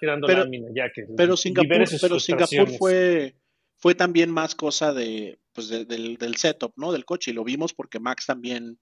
tirando 0.00 0.26
pero- 0.26 0.40
lámina 0.44 0.68
ya 0.74 0.90
que 0.92 1.06
Pero 1.16 1.36
Singapur, 1.36 1.68
pero 1.68 2.66
fue, 2.78 3.34
fue 3.78 3.94
también 3.94 4.30
más 4.30 4.54
cosa 4.54 4.92
de, 4.92 5.38
pues 5.52 5.68
de- 5.68 5.84
del, 5.84 6.16
del 6.16 6.36
setup, 6.36 6.72
¿no? 6.76 6.92
Del 6.92 7.04
coche. 7.04 7.30
Y 7.30 7.34
lo 7.34 7.44
vimos 7.44 7.72
porque 7.72 7.98
Max 8.00 8.26
también 8.26 8.78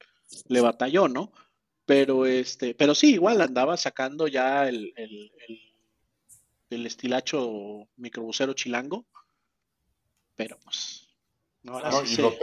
le 0.48 0.60
batalló, 0.60 1.08
¿no? 1.08 1.32
Pero 1.86 2.24
este, 2.26 2.74
pero 2.74 2.94
sí, 2.94 3.12
igual 3.14 3.40
andaba 3.40 3.76
sacando 3.76 4.26
ya 4.26 4.68
el, 4.68 4.92
el, 4.96 5.30
el, 5.48 5.60
el 6.70 6.86
estilacho 6.86 7.86
microbusero 7.96 8.54
chilango. 8.54 9.04
Pero 10.34 10.58
pues. 10.64 11.08
no, 11.62 11.78
no, 11.80 12.02
y, 12.04 12.16
lo 12.16 12.34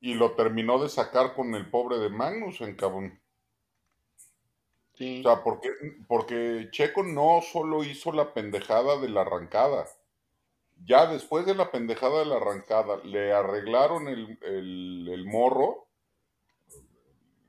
y 0.00 0.14
lo 0.14 0.32
terminó 0.34 0.82
de 0.82 0.88
sacar 0.88 1.34
con 1.34 1.54
el 1.54 1.68
pobre 1.70 1.98
de 1.98 2.08
Magnussen, 2.08 2.74
cabrón. 2.74 3.20
Sí. 5.00 5.20
O 5.20 5.22
sea, 5.34 5.42
porque, 5.42 5.70
porque 6.08 6.68
Checo 6.70 7.02
no 7.02 7.40
solo 7.42 7.84
hizo 7.84 8.12
la 8.12 8.32
pendejada 8.34 9.00
de 9.00 9.08
la 9.08 9.22
arrancada. 9.22 9.86
Ya 10.84 11.06
después 11.06 11.46
de 11.46 11.54
la 11.54 11.70
pendejada 11.70 12.20
de 12.20 12.26
la 12.26 12.36
arrancada, 12.36 12.98
le 13.04 13.32
arreglaron 13.32 14.08
el, 14.08 14.38
el- 14.42 15.08
el 15.12 15.26
morro, 15.26 15.88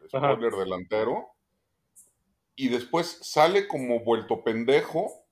el 0.01 0.08
Ajá. 0.13 0.34
spoiler 0.34 0.53
delantero, 0.53 1.27
y 2.55 2.70
después 2.70 3.20
sale 3.22 3.67
como 3.67 4.01
vuelto 4.01 4.43
pendejo 4.43 5.25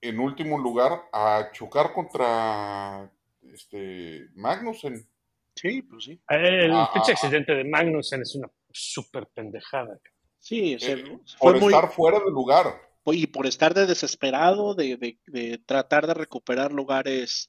en 0.00 0.18
último 0.18 0.58
lugar 0.58 1.08
a 1.12 1.50
chocar 1.52 1.92
contra 1.92 3.10
este 3.42 4.28
Magnussen. 4.34 5.06
Sí, 5.54 5.82
pues 5.82 6.04
sí. 6.04 6.20
El 6.28 6.70
Ah, 6.72 6.90
pinche 6.94 7.12
ah, 7.12 7.14
accidente 7.14 7.54
de 7.54 7.64
Magnussen 7.64 8.22
es 8.22 8.34
una 8.34 8.48
súper 8.70 9.26
pendejada. 9.28 9.98
Sí, 10.40 10.74
o 10.74 10.80
sea, 10.80 10.94
Eh, 10.96 11.04
fue 11.38 11.52
por 11.52 11.60
muy, 11.60 11.72
estar 11.72 11.92
fuera 11.92 12.18
de 12.18 12.30
lugar. 12.30 12.80
y 13.06 13.26
por 13.28 13.46
estar 13.46 13.74
de 13.74 13.86
desesperado, 13.86 14.74
de, 14.74 14.96
de- 14.96 15.18
de 15.26 15.58
tratar 15.58 16.06
de 16.06 16.14
recuperar 16.14 16.72
lugares, 16.72 17.48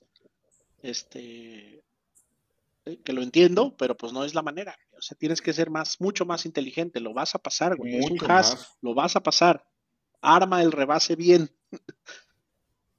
este, 0.83 1.81
eh, 2.85 2.97
que 3.03 3.13
lo 3.13 3.21
entiendo, 3.21 3.75
pero 3.77 3.95
pues 3.95 4.11
no 4.13 4.23
es 4.25 4.33
la 4.35 4.41
manera. 4.41 4.77
O 4.97 5.01
sea, 5.01 5.17
tienes 5.17 5.41
que 5.41 5.53
ser 5.53 5.69
más, 5.69 5.99
mucho 6.01 6.25
más 6.25 6.45
inteligente. 6.45 6.99
Lo 6.99 7.13
vas 7.13 7.33
a 7.35 7.39
pasar, 7.39 7.75
güey. 7.77 7.95
Es 7.97 8.09
un 8.09 8.17
más. 8.27 8.77
lo 8.81 8.93
vas 8.93 9.15
a 9.15 9.21
pasar. 9.23 9.65
Arma 10.21 10.61
el 10.61 10.71
rebase 10.71 11.15
bien. 11.15 11.49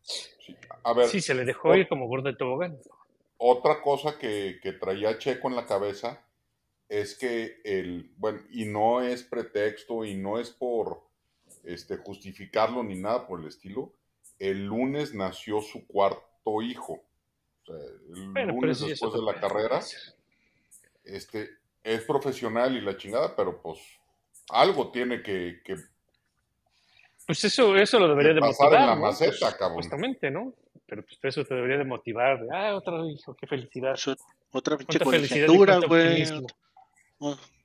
Sí. 0.01 0.57
A 0.85 0.93
ver, 0.93 1.09
Sí, 1.09 1.21
se 1.21 1.35
le 1.35 1.45
dejó 1.45 1.69
o- 1.71 1.77
ir 1.77 1.87
como 1.89 2.07
gordo 2.09 2.29
de 2.31 2.37
tobogán. 2.37 2.79
Otra 3.39 3.81
cosa 3.83 4.19
que, 4.19 4.59
que 4.63 4.73
traía 4.73 5.19
Checo 5.19 5.49
en 5.49 5.57
la 5.57 5.67
cabeza 5.67 6.25
es 6.93 7.15
que 7.17 7.63
el, 7.65 8.13
bueno, 8.19 8.41
y 8.51 8.67
no 8.67 9.01
es 9.01 9.23
pretexto 9.23 10.05
y 10.05 10.15
no 10.15 10.39
es 10.39 10.51
por 10.51 11.01
este, 11.65 11.97
justificarlo 11.97 12.83
ni 12.83 12.97
nada 12.97 13.27
por 13.27 13.41
el 13.41 13.47
estilo, 13.47 13.95
el 14.39 14.67
lunes 14.67 15.15
nació 15.15 15.63
su 15.63 15.87
cuarto 15.87 16.61
hijo. 16.61 17.03
O 17.63 17.65
sea, 17.65 17.77
el 18.15 18.29
Bueno, 18.33 18.53
lunes 18.53 18.81
después 18.81 19.15
de 19.15 19.23
la 19.23 19.41
carrera, 19.41 19.81
este, 21.05 21.49
es 21.83 22.03
profesional 22.03 22.77
y 22.77 22.83
la 22.83 22.97
chingada, 22.99 23.35
pero 23.35 23.63
pues 23.63 23.79
algo 24.51 24.91
tiene 24.91 25.23
que, 25.23 25.63
que 25.65 25.77
Pues 27.27 27.43
eso, 27.45 27.75
eso 27.77 27.99
lo 27.99 28.09
debería 28.09 28.35
de 28.35 28.35
de 28.35 28.41
pasar 28.41 28.67
motivar. 28.67 28.81
en 28.81 28.87
la 28.87 28.97
¿no? 28.97 28.97
maceta, 28.97 29.31
Pues, 29.41 29.55
cabrón. 29.55 29.83
Supuestamente, 29.85 30.31
¿no? 30.31 30.55
Pero 30.87 31.05
pues 31.05 31.19
eso 31.23 31.45
te 31.45 31.55
debería 31.55 31.79
de 31.79 31.85
motivar. 31.85 32.39
de, 32.41 32.49
ah, 32.55 32.75
otro 32.77 33.09
hijo, 33.09 33.35
qué 33.35 33.47
felicidad. 33.47 33.99
Otra 34.51 34.77
pinche 34.77 34.99
felicidad 35.01 35.47
colegiatura, 35.47 35.79
güey. 35.87 36.25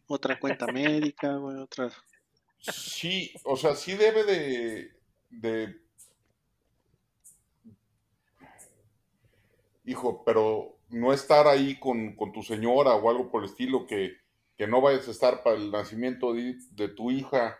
Otra 0.07 0.39
cuenta 0.39 0.67
médica, 0.67 1.35
güey. 1.35 1.57
Otra. 1.57 1.91
Sí, 2.59 3.33
o 3.43 3.55
sea, 3.55 3.75
sí 3.75 3.93
debe 3.93 4.23
de, 4.23 4.91
de... 5.29 5.81
Hijo, 9.85 10.23
pero 10.25 10.77
no 10.89 11.13
estar 11.13 11.47
ahí 11.47 11.79
con, 11.79 12.15
con 12.15 12.31
tu 12.31 12.43
señora 12.43 12.95
o 12.95 13.09
algo 13.09 13.29
por 13.29 13.43
el 13.43 13.49
estilo, 13.49 13.85
que, 13.85 14.17
que 14.57 14.67
no 14.67 14.81
vayas 14.81 15.07
a 15.07 15.11
estar 15.11 15.43
para 15.43 15.55
el 15.55 15.71
nacimiento 15.71 16.33
de, 16.33 16.55
de 16.71 16.87
tu 16.89 17.11
hija. 17.11 17.57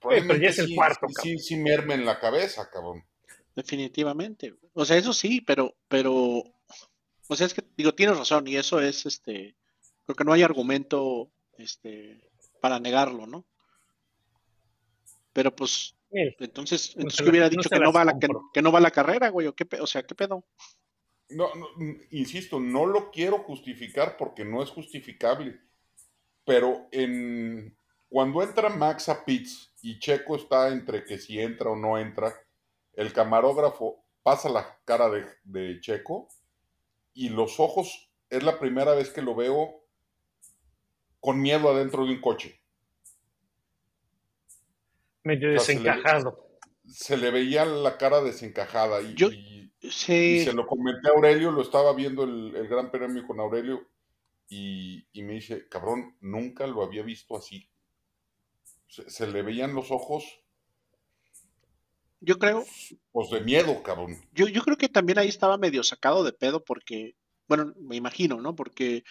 Pues 0.00 0.24
pero 0.26 0.38
ya 0.38 0.50
es 0.50 0.58
el 0.58 0.68
sí, 0.68 0.74
cuarto, 0.76 1.06
sí, 1.22 1.36
sí, 1.36 1.38
sí 1.38 1.56
merme 1.56 1.94
en 1.94 2.04
la 2.04 2.20
cabeza, 2.20 2.68
cabrón. 2.70 3.04
Definitivamente. 3.54 4.54
O 4.74 4.84
sea, 4.84 4.96
eso 4.98 5.12
sí, 5.12 5.40
pero, 5.40 5.74
pero 5.88 6.44
O 7.28 7.36
sea, 7.36 7.46
es 7.46 7.54
que, 7.54 7.64
digo, 7.76 7.94
tienes 7.94 8.16
razón, 8.16 8.46
y 8.46 8.56
eso 8.56 8.80
es, 8.80 9.06
este, 9.06 9.56
creo 10.06 10.16
que 10.16 10.24
no 10.24 10.32
hay 10.32 10.42
argumento, 10.42 11.30
este, 11.58 12.20
para 12.60 12.78
negarlo, 12.78 13.26
¿no? 13.26 13.44
Pero 15.32 15.54
pues, 15.54 15.94
entonces, 16.10 16.96
no 16.96 17.02
entonces 17.02 17.16
se 17.18 17.24
que 17.24 17.30
hubiera 17.30 17.46
no 17.46 17.50
dicho 17.50 17.68
que 17.68 17.78
no 17.78 17.92
va 17.92 18.04
la, 18.04 18.18
que, 18.18 18.62
no 18.62 18.72
va 18.72 18.80
la 18.80 18.90
carrera, 18.90 19.28
güey, 19.28 19.48
o 19.48 19.54
qué, 19.54 19.66
o 19.80 19.86
sea, 19.86 20.02
qué 20.04 20.14
pedo. 20.14 20.44
No, 21.28 21.52
no, 21.54 21.66
insisto, 22.10 22.60
no 22.60 22.86
lo 22.86 23.10
quiero 23.10 23.38
justificar 23.38 24.16
porque 24.16 24.44
no 24.44 24.62
es 24.62 24.70
justificable. 24.70 25.60
Pero 26.44 26.86
en 26.92 27.76
cuando 28.08 28.42
entra 28.42 28.68
Max 28.68 29.08
a 29.08 29.24
pits 29.24 29.74
y 29.82 29.98
Checo 29.98 30.36
está 30.36 30.68
entre 30.68 31.04
que 31.04 31.18
si 31.18 31.40
entra 31.40 31.70
o 31.70 31.76
no 31.76 31.98
entra, 31.98 32.32
el 32.92 33.12
camarógrafo 33.12 34.04
pasa 34.22 34.48
la 34.48 34.78
cara 34.84 35.10
de, 35.10 35.26
de 35.42 35.80
Checo 35.80 36.28
y 37.12 37.28
los 37.30 37.58
ojos 37.58 38.08
es 38.30 38.42
la 38.44 38.58
primera 38.58 38.94
vez 38.94 39.10
que 39.10 39.22
lo 39.22 39.34
veo 39.34 39.85
con 41.26 41.40
miedo 41.42 41.68
adentro 41.70 42.06
de 42.06 42.12
un 42.12 42.20
coche. 42.20 42.60
medio 45.24 45.48
O 45.48 45.52
sea, 45.54 45.60
se 45.60 45.74
le- 45.74 45.80
desencajado. 45.90 46.46
Se 46.86 47.16
le 47.16 47.32
veía 47.32 47.64
la 47.64 47.98
cara 47.98 48.20
desencajada 48.20 49.02
y, 49.02 49.14
Yo- 49.14 49.32
y- 49.32 49.72
Sí, 49.80 50.38
y 50.40 50.44
se 50.44 50.52
lo 50.52 50.66
comenté 50.66 51.08
a 51.08 51.12
Aurelio, 51.12 51.50
lo 51.50 51.62
estaba 51.62 51.92
viendo 51.94 52.22
el, 52.24 52.54
el 52.56 52.66
Gran 52.68 52.90
Premio 52.92 53.26
con 53.26 53.38
Aurelio 53.40 53.88
y, 54.48 55.04
y 55.12 55.22
me 55.24 55.34
dice, 55.34 55.68
cabrón, 55.68 56.16
nunca 56.20 56.66
lo 56.68 56.82
había 56.84 57.02
visto 57.02 57.36
así. 57.36 57.68
Se, 58.88 59.08
se 59.10 59.26
le 59.26 59.42
veían 59.42 59.74
los 59.74 59.90
ojos, 59.90 60.24
yo 62.20 62.38
creo, 62.38 62.64
pues 63.12 63.30
de 63.30 63.40
miedo, 63.40 63.82
cabrón. 63.82 64.16
yo, 64.32 64.46
yo 64.48 64.62
creo 64.62 64.76
que 64.76 64.88
también 64.88 65.18
ahí 65.18 65.28
estaba 65.28 65.58
medio 65.58 65.82
sacado 65.82 66.22
de 66.24 66.32
pedo 66.32 66.64
porque, 66.64 67.14
bueno, 67.48 67.72
me 67.78 67.96
imagino, 67.96 68.40
¿no? 68.40 68.54
Porque 68.56 69.04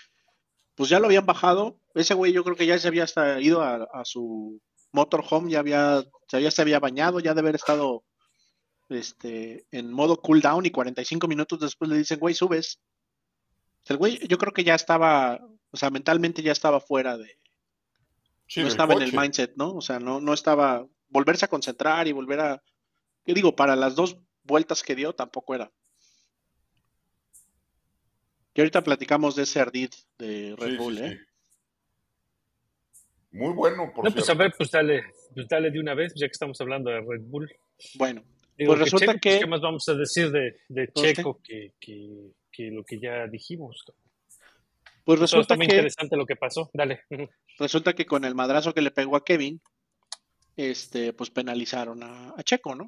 pues 0.76 0.90
ya 0.90 1.00
lo 1.00 1.08
habían 1.08 1.26
bajado. 1.26 1.80
Ese 1.94 2.14
güey 2.14 2.34
yo 2.34 2.44
creo 2.44 2.56
que 2.56 2.66
ya 2.66 2.78
se 2.78 2.88
había 2.88 3.04
hasta 3.04 3.40
ido 3.40 3.62
a, 3.62 3.88
a 3.94 4.06
su 4.06 4.62
motorhome, 4.92 5.52
ya 5.52 5.60
había, 5.60 6.04
ya, 6.30 6.52
se 6.52 6.62
había 6.62 6.80
bañado, 6.80 7.20
ya 7.20 7.34
de 7.34 7.40
haber 7.40 7.56
estado 7.56 8.04
este, 8.90 9.66
en 9.72 9.92
modo 9.92 10.22
cooldown 10.22 10.66
y 10.66 10.72
45 10.72 11.28
minutos 11.28 11.60
después 11.60 11.90
le 11.90 11.98
dicen, 11.98 12.20
güey, 12.20 12.36
subes. 12.36 12.80
El 13.86 13.98
güey 13.98 14.20
yo 14.28 14.38
creo 14.38 14.54
que 14.54 14.64
ya 14.64 14.76
estaba, 14.76 15.40
o 15.72 15.78
sea, 15.78 15.90
mentalmente 15.90 16.42
ya 16.42 16.52
estaba 16.52 16.80
fuera 16.80 17.18
de, 17.18 17.38
Sí, 18.48 18.62
no 18.62 18.68
estaba 18.68 18.94
en 18.94 19.02
el 19.02 19.14
mindset, 19.14 19.56
¿no? 19.56 19.74
O 19.74 19.82
sea, 19.82 20.00
no, 20.00 20.22
no 20.22 20.34
estaba, 20.34 20.86
volverse 21.10 21.46
a 21.46 21.50
concentrar 21.50 22.08
y 22.08 22.12
volver 22.12 22.40
a, 22.40 22.64
¿qué 23.24 23.34
digo? 23.34 23.56
Para 23.56 23.76
las 23.76 23.96
dos 23.96 24.18
vueltas 24.44 24.84
que 24.84 24.96
dio 24.96 25.14
tampoco 25.14 25.56
era. 25.56 25.72
Y 28.56 28.62
ahorita 28.62 28.82
platicamos 28.84 29.36
de 29.36 29.44
ese 29.44 29.60
ardid 29.60 29.90
de 30.18 30.56
Red 30.58 30.72
Sí, 30.72 30.78
Bull, 30.78 30.98
sí. 30.98 31.04
¿eh? 31.04 31.20
Muy 33.32 33.54
bueno, 33.54 33.92
por 33.94 34.06
No, 34.06 34.12
pues 34.14 34.30
a 34.30 34.34
ver, 34.34 34.54
pues 34.58 34.72
dale, 34.72 35.04
pues 35.34 35.48
dale 35.50 35.70
de 35.72 35.80
una 35.80 35.94
vez, 35.94 36.14
ya 36.16 36.26
que 36.28 36.32
estamos 36.32 36.60
hablando 36.62 36.90
de 36.90 37.02
Red 37.02 37.22
Bull. 37.24 37.52
Bueno, 37.96 38.24
Digo, 38.58 38.72
Pues 38.72 38.80
que 38.80 38.84
resulta 38.86 39.06
Checo, 39.08 39.20
pues, 39.22 39.34
que- 39.36 39.40
¿Qué 39.42 39.48
más 39.48 39.60
vamos 39.62 39.90
a 39.90 39.94
decir 39.96 40.32
de, 40.32 40.58
de 40.70 40.88
Pues, 40.88 41.14
Checo 41.14 41.42
que, 41.44 41.74
que, 41.78 42.32
que 42.50 42.72
lo 42.72 42.86
que 42.86 42.98
ya 43.02 43.28
dijimos? 43.28 43.84
pues 45.04 45.18
Eso 45.18 45.26
está 45.26 45.36
resulta 45.36 45.56
muy 45.58 45.68
que, 45.68 45.74
interesante 45.76 46.16
lo 46.16 46.26
que 46.26 46.38
pasó. 46.38 46.72
Dale. 46.74 47.02
resulta 47.60 47.94
que 47.94 48.06
con 48.06 48.24
el 48.24 48.34
madrazo 48.34 48.74
que 48.74 48.82
le 48.82 48.92
pegó 48.92 49.18
a 49.18 49.26
Kevin, 49.26 49.62
este, 50.56 51.12
pues 51.12 51.30
penalizaron 51.30 52.02
a, 52.04 52.30
a 52.38 52.44
Checo, 52.44 52.74
¿no? 52.76 52.88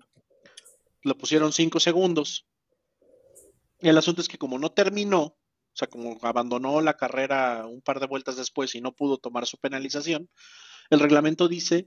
Le 1.03 1.13
pusieron 1.15 1.51
cinco 1.51 1.81
segundos. 1.81 2.47
Y 3.81 3.89
el 3.89 3.97
asunto 3.97 4.21
es 4.21 4.29
que 4.29 4.37
como 4.37 4.57
no 4.57 4.71
terminó, 4.71 5.35
o 5.77 5.79
sea, 5.79 5.87
como 5.87 6.17
abandonó 6.23 6.81
la 6.81 6.95
carrera 6.95 7.67
un 7.67 7.81
par 7.81 7.99
de 7.99 8.07
vueltas 8.07 8.35
después 8.35 8.73
y 8.73 8.81
no 8.81 8.93
pudo 8.95 9.19
tomar 9.19 9.45
su 9.45 9.59
penalización, 9.59 10.27
el 10.89 10.99
reglamento 10.99 11.47
dice 11.47 11.85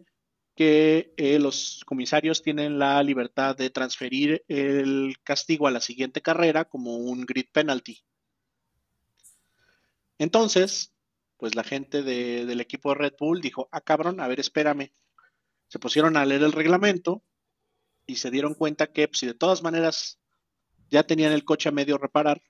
que 0.54 1.12
eh, 1.16 1.40
los 1.40 1.82
comisarios 1.86 2.40
tienen 2.40 2.78
la 2.78 3.02
libertad 3.02 3.56
de 3.56 3.68
transferir 3.68 4.44
el 4.46 5.16
castigo 5.24 5.66
a 5.66 5.72
la 5.72 5.80
siguiente 5.80 6.20
carrera 6.22 6.66
como 6.66 6.98
un 6.98 7.26
grid 7.26 7.46
penalty. 7.50 7.98
Entonces, 10.18 10.94
pues 11.36 11.56
la 11.56 11.64
gente 11.64 12.04
de- 12.04 12.46
del 12.46 12.60
equipo 12.60 12.90
de 12.90 12.94
Red 12.94 13.14
Bull 13.18 13.40
dijo, 13.40 13.68
ah, 13.72 13.80
cabrón, 13.80 14.20
a 14.20 14.28
ver, 14.28 14.38
espérame. 14.38 14.92
Se 15.66 15.80
pusieron 15.80 16.16
a 16.16 16.24
leer 16.24 16.44
el 16.44 16.52
reglamento 16.52 17.24
y 18.06 18.16
se 18.16 18.30
dieron 18.30 18.54
cuenta 18.54 18.92
que 18.92 19.08
pues, 19.08 19.18
si 19.18 19.26
de 19.26 19.34
todas 19.34 19.64
maneras 19.64 20.20
ya 20.92 21.02
tenían 21.02 21.32
el 21.32 21.44
coche 21.44 21.68
a 21.68 21.72
medio 21.72 21.98
reparar, 21.98 22.40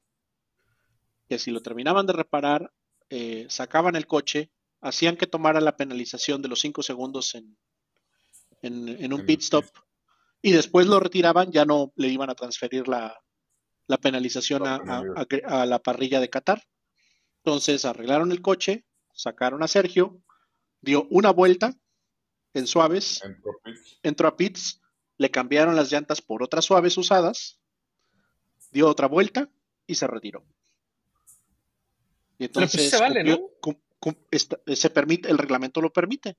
que 1.31 1.39
si 1.39 1.53
lo 1.53 1.63
terminaban 1.63 2.07
de 2.07 2.13
reparar, 2.13 2.73
eh, 3.09 3.47
sacaban 3.49 3.95
el 3.95 4.09
coche, 4.09 4.51
hacían 4.81 5.17
que 5.17 5.29
tomara 5.29 5.61
la 5.61 5.77
penalización 5.77 6.43
de 6.43 6.49
los 6.49 6.59
cinco 6.59 6.83
segundos 6.83 7.37
en, 7.37 7.57
en, 8.63 8.89
en 8.89 9.13
un 9.13 9.25
pit 9.25 9.41
stop 9.41 9.65
y 10.43 10.51
después 10.51 10.89
lo 10.89 10.99
retiraban, 10.99 11.53
ya 11.53 11.65
no 11.65 11.93
le 11.95 12.09
iban 12.09 12.31
a 12.31 12.35
transferir 12.35 12.89
la, 12.89 13.17
la 13.87 13.99
penalización 13.99 14.67
a- 14.67 14.75
a- 15.47 15.67
la 15.67 15.79
parrilla 15.79 16.19
de 16.19 16.29
Qatar. 16.31 16.65
Entonces 17.45 17.85
arreglaron 17.85 18.33
el 18.33 18.43
coche, 18.43 18.85
sacaron 19.15 19.63
a 19.63 19.69
Sergio, 19.69 20.21
dio 20.81 21.07
una 21.11 21.31
vuelta 21.31 21.75
en 22.55 22.67
suaves, 22.67 23.23
Entró 23.23 23.53
entró 24.03 24.27
a 24.29 24.37
pits, 24.37 24.81
le 25.17 25.31
cambiaron 25.31 25.77
las 25.77 25.93
llantas 25.93 26.21
por 26.23 26.43
otras 26.43 26.65
suaves 26.65 26.99
usadas, 26.99 27.61
dio 28.73 28.89
otra 28.89 29.07
vuelta 29.07 29.49
y 29.87 29.95
se 29.95 30.09
retiró. 30.09 30.45
Y 32.41 32.49
Pero 32.49 32.67
pues 32.67 32.71
sí 32.73 32.79
entonces 32.79 32.91
se 32.91 32.99
vale, 33.01 33.21
cumplió- 33.21 33.37
¿no? 33.39 33.49
cum- 33.61 33.81
cum- 34.01 34.17
esta- 34.31 34.59
se 34.75 34.91
permite, 34.91 35.31
el 35.31 35.39
reglamento 35.39 35.81
lo 35.81 35.93
permite. 35.93 36.37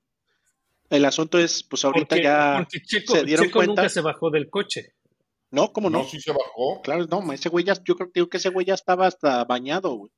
El 0.90 1.04
asunto 1.06 1.38
es, 1.38 1.62
pues 1.62 1.84
ahorita 1.84 2.08
Porque, 2.16 2.22
ya, 2.24 2.56
porque 2.58 2.82
Checo, 2.82 3.14
se 3.14 3.24
dieron 3.24 3.46
Checo 3.46 3.58
cuenta- 3.60 3.82
nunca 3.82 3.88
se 3.88 4.00
bajó 4.02 4.30
del 4.30 4.50
coche. 4.50 4.94
no, 5.52 5.72
¿cómo 5.72 5.88
no? 5.88 5.98
No, 6.00 6.04
sí 6.04 6.20
se 6.20 6.32
bajó. 6.32 6.82
Claro, 6.82 7.06
no, 7.06 7.32
ese 7.32 7.48
güey 7.48 7.64
ya, 7.64 7.74
yo 7.84 7.94
creo 7.96 8.10
digo 8.12 8.28
que 8.28 8.36
ese 8.38 8.48
güey 8.50 8.66
ya 8.66 8.74
estaba 8.74 9.06
hasta 9.06 9.44
bañado, 9.44 9.94
güey. 9.94 10.12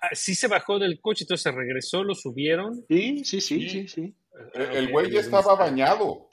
Ah, 0.00 0.08
sí 0.14 0.34
se 0.34 0.48
bajó 0.48 0.78
del 0.80 1.00
coche, 1.00 1.24
entonces 1.24 1.42
se 1.42 1.52
regresó, 1.52 2.02
lo 2.02 2.14
subieron. 2.14 2.84
Sí, 2.88 3.24
sí, 3.24 3.40
sí, 3.40 3.68
Sí. 3.68 3.68
sí, 3.68 3.88
sí. 3.88 4.14
El, 4.54 4.90
güey 4.90 5.10
ya 5.12 5.20
estaba 5.20 5.54
bañado. 5.54 6.28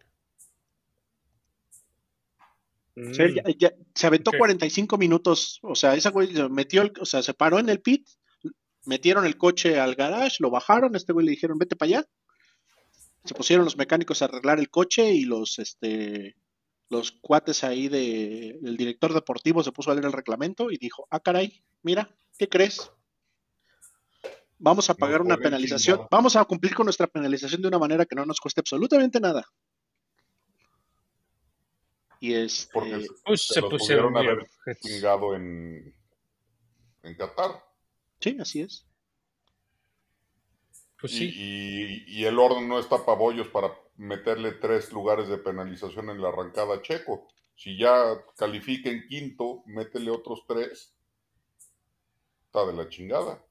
Mm. 2.96 3.12
O 3.12 3.14
sea, 3.14 3.28
ya- 3.34 3.44
ya- 3.58 3.74
se 3.94 4.08
aventó 4.08 4.32
Ok. 4.32 4.38
45 4.38 4.98
minutos, 4.98 5.60
o 5.62 5.76
sea, 5.76 5.94
ese 5.96 6.10
güey 6.10 6.34
se 6.34 6.50
metió, 6.50 6.82
el- 6.82 6.94
o 7.00 7.06
sea, 7.06 7.22
se 7.22 7.34
paró 7.34 7.60
en 7.60 7.70
el 7.70 7.82
pit, 7.82 8.08
metieron 8.90 9.26
el 9.26 9.38
coche 9.38 9.80
al 9.80 9.94
garage, 9.96 10.38
lo 10.40 10.50
bajaron, 10.50 10.96
a 10.96 10.98
este 10.98 11.14
güey 11.14 11.26
le 11.26 11.32
dijeron, 11.32 11.60
vete 11.60 11.76
para 11.76 11.88
allá. 11.90 12.06
Se 13.24 13.36
pusieron 13.36 13.64
los 13.64 13.78
mecánicos 13.78 14.22
a 14.22 14.26
arreglar 14.26 14.60
el 14.60 14.70
coche 14.72 15.14
y 15.14 15.26
los, 15.26 15.60
este, 15.60 16.36
los 16.90 17.12
cuates 17.12 17.64
ahí 17.64 17.88
de, 17.88 18.58
del 18.62 18.78
director 18.78 19.14
deportivo 19.14 19.64
se 19.64 19.72
puso 19.72 19.92
a 19.92 19.94
leer 19.94 20.06
el 20.08 20.14
reglamento 20.14 20.72
y 20.72 20.78
dijo, 20.78 21.08
ah, 21.12 21.20
caray, 21.20 21.64
mira, 21.84 22.10
¿qué 22.38 22.50
crees? 22.50 22.92
Vamos 24.58 24.90
a 24.90 24.96
pagar 24.96 25.22
una 25.22 25.38
penalización, 25.38 26.08
vamos 26.10 26.36
a 26.36 26.44
cumplir 26.46 26.74
con 26.74 26.86
nuestra 26.86 27.08
penalización 27.08 27.62
de 27.62 27.68
una 27.68 27.78
manera 27.80 28.06
que 28.06 28.16
no 28.16 28.26
nos 28.26 28.40
cueste 28.42 28.60
absolutamente 28.62 29.20
nada. 29.20 29.46
Y 32.20 32.34
este, 32.34 32.70
Porque 32.74 33.02
se, 33.02 33.08
Pues 33.24 33.48
se 33.48 33.54
se 33.54 33.62
los 33.62 33.70
pusieron 33.70 34.14
bien. 34.14 34.28
haber 34.28 34.48
chingado 34.82 35.36
en, 35.36 35.96
en 37.04 37.16
Qatar. 37.16 37.69
Sí, 38.20 38.38
así 38.40 38.62
es. 38.62 38.86
Pues 41.00 41.14
Y, 41.14 41.18
sí. 41.18 41.34
y- 41.36 42.20
y 42.22 42.26
el 42.26 42.38
orden 42.40 42.68
no 42.68 42.80
está 42.80 43.06
para 43.06 43.18
bollos 43.18 43.48
para 43.48 43.74
meterle 43.98 44.54
tres 44.54 44.92
lugares 44.92 45.28
de 45.30 45.38
penalización 45.38 46.10
en 46.10 46.22
la 46.22 46.30
arrancada 46.30 46.76
a 46.76 46.82
Checo. 46.82 47.28
Si 47.56 47.78
ya 47.78 48.16
califica 48.38 48.90
en 48.90 49.06
quinto, 49.08 49.64
métele 49.66 50.12
otros 50.12 50.44
tres. 50.48 50.94
Está 52.46 52.66
de 52.66 52.74
la 52.74 52.90
chingada. 52.90 53.44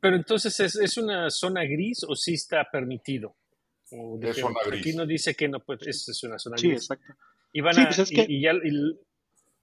Pero 0.00 0.16
entonces, 0.16 0.58
¿es, 0.60 0.76
es 0.76 0.96
una 0.96 1.30
zona 1.30 1.62
gris 1.64 2.04
o 2.06 2.14
sí 2.14 2.34
está 2.34 2.68
permitido? 2.70 3.34
O 3.90 4.18
Es 4.20 4.36
zona 4.38 4.56
Aquí 4.66 4.80
gris. 4.80 4.96
no 4.96 5.06
dice 5.06 5.34
que 5.34 5.48
no, 5.48 5.60
pues 5.60 5.80
es, 5.86 6.08
es 6.08 6.22
una 6.24 6.38
zona 6.38 6.56
Sí, 6.58 6.68
gris. 6.68 6.82
exacto. 6.82 7.14
Y, 7.52 7.60
van 7.60 7.74
Sí, 7.74 7.80
a, 7.80 7.84
pues 7.86 7.98
es 8.00 8.12
y- 8.12 8.14
que- 8.14 8.26
y 8.28 8.40
ya, 8.42 8.52
y, 8.52 9.00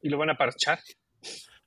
y 0.04 0.10
lo 0.10 0.18
van 0.18 0.30
a 0.30 0.38
parchar. 0.38 0.80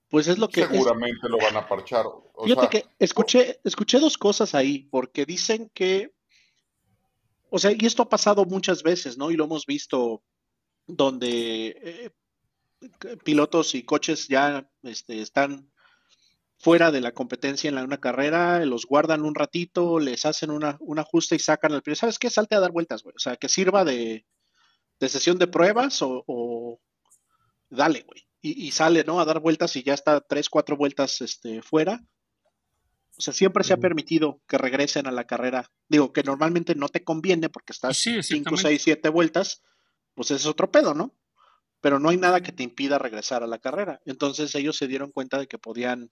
Pues 0.08 0.28
es 0.28 0.38
lo 0.38 0.48
que 0.48 0.62
es- 0.62 0.68
Seguramente 0.68 1.28
lo 1.28 1.38
van 1.38 1.56
a 1.56 1.66
parchar. 1.68 2.06
O 2.06 2.44
Fíjate 2.44 2.60
sea, 2.60 2.70
que 2.70 2.88
escuché, 2.98 3.60
escuché 3.64 3.98
dos 3.98 4.16
cosas 4.18 4.54
ahí, 4.54 4.80
porque 4.90 5.24
dicen 5.24 5.70
que, 5.74 6.12
o 7.50 7.58
sea, 7.58 7.72
y 7.72 7.86
esto 7.86 8.02
ha 8.02 8.08
pasado 8.08 8.44
muchas 8.44 8.82
veces, 8.82 9.16
¿no? 9.18 9.30
Y 9.30 9.36
lo 9.36 9.44
hemos 9.44 9.66
visto 9.66 10.22
donde 10.86 11.76
eh, 11.82 12.10
pilotos 13.24 13.74
y 13.74 13.82
coches 13.84 14.28
ya 14.28 14.68
este, 14.82 15.20
están 15.20 15.70
fuera 16.58 16.90
de 16.90 17.00
la 17.00 17.12
competencia 17.12 17.68
en 17.68 17.74
la, 17.74 17.84
una 17.84 18.00
carrera, 18.00 18.64
los 18.64 18.86
guardan 18.86 19.22
un 19.22 19.34
ratito, 19.34 19.98
les 19.98 20.24
hacen 20.26 20.50
una, 20.50 20.76
un 20.80 20.98
ajuste 20.98 21.34
y 21.36 21.38
sacan 21.38 21.72
al 21.72 21.82
piloto. 21.82 22.00
¿Sabes 22.00 22.18
qué? 22.18 22.30
Salte 22.30 22.54
a 22.54 22.60
dar 22.60 22.72
vueltas, 22.72 23.02
güey. 23.02 23.14
O 23.16 23.18
sea, 23.18 23.36
que 23.36 23.48
sirva 23.48 23.84
de, 23.84 24.24
de 25.00 25.08
sesión 25.08 25.38
de 25.38 25.46
pruebas 25.46 26.00
o, 26.02 26.24
o 26.26 26.80
dale, 27.70 28.02
güey. 28.02 28.26
Y, 28.44 28.66
y 28.66 28.72
sale, 28.72 29.04
¿no? 29.04 29.20
A 29.20 29.24
dar 29.24 29.40
vueltas 29.40 29.74
y 29.76 29.82
ya 29.82 29.94
está 29.94 30.20
tres, 30.20 30.50
cuatro 30.50 30.76
vueltas 30.76 31.22
este, 31.22 31.62
fuera. 31.62 32.04
O 33.16 33.22
sea, 33.22 33.32
siempre 33.32 33.64
se 33.64 33.72
ha 33.72 33.78
permitido 33.78 34.42
que 34.46 34.58
regresen 34.58 35.06
a 35.06 35.12
la 35.12 35.24
carrera. 35.24 35.72
Digo, 35.88 36.12
que 36.12 36.22
normalmente 36.22 36.74
no 36.74 36.90
te 36.90 37.02
conviene 37.02 37.48
porque 37.48 37.72
estás 37.72 37.96
Sí, 37.96 38.22
cinco, 38.22 38.58
seis, 38.58 38.82
siete 38.82 39.08
vueltas, 39.08 39.62
pues 40.14 40.30
ese 40.30 40.42
es 40.42 40.46
otro 40.46 40.70
pedo, 40.70 40.92
¿no? 40.92 41.14
Pero 41.80 41.98
no 41.98 42.10
hay 42.10 42.18
nada 42.18 42.42
que 42.42 42.52
te 42.52 42.62
impida 42.62 42.98
regresar 42.98 43.42
a 43.42 43.46
la 43.46 43.60
carrera. 43.60 44.02
Entonces 44.04 44.54
ellos 44.56 44.76
se 44.76 44.88
dieron 44.88 45.10
cuenta 45.10 45.38
de 45.38 45.46
que 45.46 45.56
podían, 45.56 46.10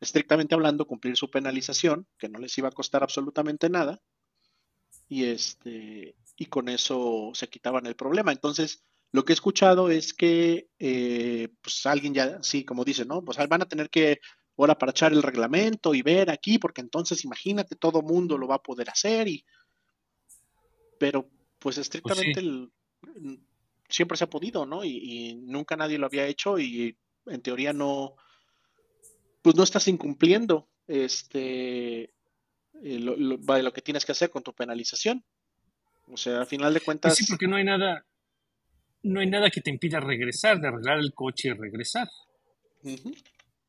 estrictamente 0.00 0.56
hablando, 0.56 0.88
cumplir 0.88 1.16
su 1.16 1.30
penalización, 1.30 2.08
que 2.18 2.28
no 2.28 2.40
les 2.40 2.58
iba 2.58 2.66
a 2.66 2.72
costar 2.72 3.04
absolutamente 3.04 3.70
nada, 3.70 4.02
y 5.08 5.26
este, 5.26 6.16
y 6.36 6.46
con 6.46 6.68
eso 6.68 7.30
se 7.34 7.48
quitaban 7.48 7.86
el 7.86 7.94
problema. 7.94 8.32
Entonces, 8.32 8.82
lo 9.12 9.24
que 9.24 9.32
he 9.32 9.34
escuchado 9.34 9.90
es 9.90 10.12
que, 10.12 10.68
eh, 10.78 11.48
pues 11.62 11.86
alguien 11.86 12.14
ya, 12.14 12.42
sí, 12.42 12.64
como 12.64 12.84
dice, 12.84 13.04
¿no? 13.04 13.24
Pues 13.24 13.38
van 13.48 13.62
a 13.62 13.68
tener 13.68 13.88
que 13.90 14.18
ahora 14.56 14.76
para 14.76 14.90
echar 14.90 15.12
el 15.12 15.22
reglamento 15.22 15.94
y 15.94 16.02
ver 16.02 16.30
aquí, 16.30 16.58
porque 16.58 16.80
entonces 16.80 17.24
imagínate, 17.24 17.76
todo 17.76 18.02
mundo 18.02 18.36
lo 18.36 18.48
va 18.48 18.56
a 18.56 18.62
poder 18.62 18.90
hacer 18.90 19.28
y, 19.28 19.44
pero 20.98 21.28
pues 21.58 21.78
estrictamente 21.78 22.40
el- 22.40 22.70
siempre 23.88 24.18
se 24.18 24.24
ha 24.24 24.30
podido, 24.30 24.66
¿no? 24.66 24.84
Y, 24.84 24.98
y 24.98 25.34
nunca 25.36 25.76
nadie 25.76 25.96
lo 25.98 26.06
había 26.06 26.26
hecho 26.26 26.58
y 26.58 26.96
en 27.26 27.40
teoría 27.40 27.72
no, 27.72 28.16
pues 29.42 29.56
no 29.56 29.62
estás 29.62 29.88
incumpliendo 29.88 30.68
este 30.86 32.02
eh, 32.82 32.98
lo, 33.00 33.16
lo- 33.16 33.38
lo 33.38 33.72
que 33.72 33.82
tienes 33.82 34.04
que 34.04 34.12
hacer 34.12 34.30
con 34.30 34.42
tu 34.42 34.52
penalización. 34.54 35.24
O 36.06 36.16
sea, 36.16 36.40
al 36.40 36.46
final 36.46 36.72
de 36.72 36.80
Pues 36.80 36.84
cuentas, 36.86 37.16
sí, 37.16 37.24
porque 37.28 37.46
no 37.48 37.56
hay 37.56 37.64
nada, 37.64 38.06
no 39.02 39.20
hay 39.20 39.26
nada 39.26 39.50
que 39.50 39.60
te 39.60 39.70
impida 39.70 40.00
regresar, 40.00 40.60
de 40.60 40.68
arreglar 40.68 40.98
el 40.98 41.14
coche 41.14 41.48
y 41.48 41.52
regresar 41.52 42.08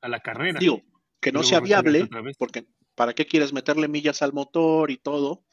a 0.02 0.08
la 0.08 0.20
carrera. 0.20 0.60
digo, 0.60 0.82
que 1.20 1.32
no 1.32 1.44
sea 1.44 1.60
viable, 1.60 2.08
porque 2.38 2.66
¿para 2.96 3.14
qué 3.14 3.26
quieres 3.26 3.54
meterle 3.54 3.88
millas 3.88 4.22
al 4.22 4.34
motor 4.34 4.92
y 4.92 4.98
todo? 4.98 5.44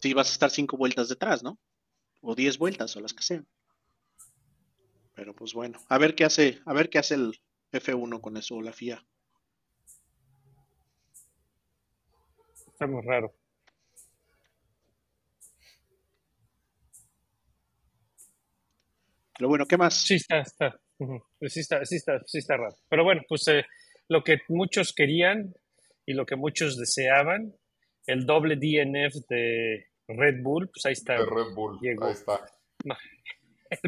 Si 0.00 0.12
vas 0.12 0.28
a 0.30 0.32
estar 0.32 0.50
cinco 0.50 0.76
vueltas 0.76 1.08
detrás, 1.08 1.42
¿no? 1.42 1.58
O 2.20 2.34
diez 2.34 2.58
vueltas, 2.58 2.96
o 2.96 3.00
las 3.00 3.14
que 3.14 3.22
sean. 3.22 3.46
Pero 5.14 5.34
pues 5.34 5.54
bueno, 5.54 5.78
a 5.88 5.98
ver 5.98 6.14
qué 6.14 6.24
hace, 6.24 6.60
a 6.66 6.72
ver 6.72 6.90
qué 6.90 6.98
hace 6.98 7.14
el 7.14 7.40
F1 7.72 8.20
con 8.20 8.36
eso, 8.36 8.56
o 8.56 8.62
la 8.62 8.72
FIA. 8.72 9.04
Está 12.66 12.86
muy 12.86 13.02
raro. 13.02 13.32
Pero 19.36 19.48
bueno, 19.48 19.66
¿qué 19.66 19.76
más? 19.76 19.94
Sí 19.94 20.14
está, 20.14 20.40
está. 20.40 20.80
pues 21.38 21.52
sí 21.52 21.60
está, 21.60 21.84
sí 21.84 21.96
está, 21.96 22.20
sí 22.26 22.38
está 22.38 22.56
raro. 22.56 22.76
Pero 22.88 23.04
bueno, 23.04 23.22
pues 23.28 23.46
eh, 23.48 23.64
lo 24.08 24.22
que 24.22 24.38
muchos 24.48 24.92
querían 24.92 25.54
y 26.06 26.12
lo 26.14 26.24
que 26.26 26.36
muchos 26.36 26.76
deseaban, 26.78 27.54
el 28.06 28.26
doble 28.26 28.56
DNF 28.56 29.14
de 29.28 29.86
Red 30.08 30.42
Bull, 30.42 30.68
pues 30.68 30.86
ahí 30.86 30.92
está. 30.92 31.14
De 31.14 31.20
Red 31.26 31.54
Bull, 31.54 31.78
Llegó. 31.80 32.06
ahí 32.06 32.12
está. 32.12 32.40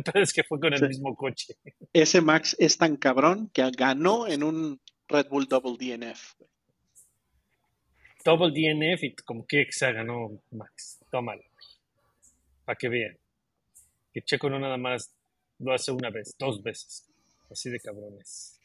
Pedo 0.04 0.22
es 0.22 0.32
que 0.32 0.42
fue 0.42 0.58
con 0.58 0.72
el 0.72 0.78
Sí. 0.80 0.86
mismo 0.86 1.14
coche. 1.14 1.54
Ese 1.92 2.20
Max 2.20 2.56
es 2.58 2.76
tan 2.78 2.96
cabrón 2.96 3.50
que 3.50 3.70
ganó 3.76 4.26
en 4.26 4.42
un 4.42 4.80
Red 5.08 5.28
Bull 5.28 5.46
Double 5.46 5.76
DNF. 5.78 6.34
Double 8.24 8.50
DNF 8.50 9.04
y 9.04 9.14
como 9.14 9.46
que 9.46 9.66
se 9.70 9.92
ganó 9.92 10.42
Max. 10.50 10.98
Tómalo. 11.10 11.42
Para 12.64 12.76
que 12.76 12.88
vean. 12.88 13.16
Que 14.12 14.22
Checo 14.22 14.50
no 14.50 14.58
nada 14.58 14.76
más 14.76 15.14
lo 15.58 15.72
hace 15.72 15.92
una 15.92 16.10
vez, 16.10 16.34
dos 16.38 16.62
veces. 16.62 17.06
Así 17.50 17.70
de 17.70 17.80
cabrones. 17.80 18.60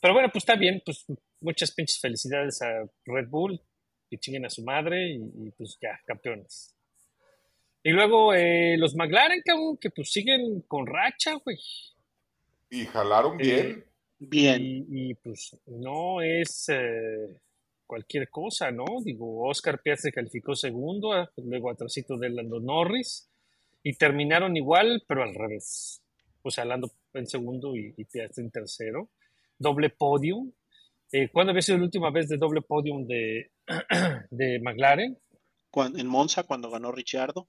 Pero 0.00 0.14
bueno, 0.14 0.28
pues 0.32 0.42
está 0.42 0.54
bien. 0.54 0.82
Pues 0.84 1.04
muchas 1.40 1.72
pinches 1.72 2.00
felicidades 2.00 2.60
a 2.62 2.84
Red 3.04 3.28
Bull. 3.28 3.60
Que 4.10 4.18
chinguen 4.18 4.44
a 4.44 4.50
su 4.50 4.62
madre 4.62 5.08
y, 5.08 5.16
y, 5.16 5.50
pues 5.56 5.78
ya, 5.80 5.98
campeones. 6.06 6.74
Y 7.82 7.90
luego 7.90 8.34
eh, 8.34 8.76
los 8.78 8.94
McLaren, 8.94 9.42
cabrón, 9.44 9.76
que 9.78 9.90
pues 9.90 10.12
siguen 10.12 10.62
con 10.68 10.86
racha, 10.86 11.34
güey. 11.44 11.58
Y 12.70 12.84
jalaron 12.86 13.36
bien. 13.36 13.84
Bien. 14.18 14.62
Y, 14.62 15.10
y, 15.10 15.14
pues 15.14 15.56
no 15.66 16.22
es 16.22 16.68
eh, 16.68 17.28
cualquier 17.86 18.28
cosa, 18.28 18.70
¿no? 18.70 18.84
Digo, 19.02 19.48
Oscar 19.48 19.80
Piastri 19.82 20.12
calificó 20.12 20.54
segundo, 20.54 21.12
ah, 21.12 21.30
luego 21.36 21.70
atrásito 21.70 22.16
de 22.16 22.30
Lando 22.30 22.60
Norris, 22.60 23.28
y 23.82 23.94
terminaron 23.94 24.56
igual, 24.56 25.04
pero 25.06 25.22
al 25.22 25.34
revés. 25.34 26.03
O 26.46 26.50
sea, 26.50 26.64
Lando 26.66 26.92
en 27.14 27.26
segundo 27.26 27.74
y, 27.74 27.94
y 27.96 28.04
Piastri 28.04 28.44
en 28.44 28.50
tercero. 28.50 29.08
Doble 29.58 29.88
podium. 29.90 30.52
Eh, 31.10 31.30
¿Cuándo 31.32 31.50
había 31.50 31.62
sido 31.62 31.78
la 31.78 31.84
última 31.84 32.10
vez 32.10 32.28
de 32.28 32.36
doble 32.36 32.60
podium 32.60 33.06
de, 33.06 33.50
de 34.30 34.60
McLaren? 34.60 35.18
Cuan- 35.70 35.98
en 35.98 36.06
Monza, 36.06 36.42
cuando 36.44 36.70
ganó 36.70 36.92
Ricciardo, 36.92 37.48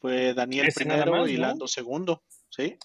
fue 0.00 0.34
Daniel 0.34 0.68
Ese 0.68 0.80
primero 0.84 1.12
más, 1.12 1.30
y 1.30 1.34
¿no? 1.34 1.40
Lando 1.42 1.66
segundo. 1.68 2.22
¿Sí? 2.50 2.76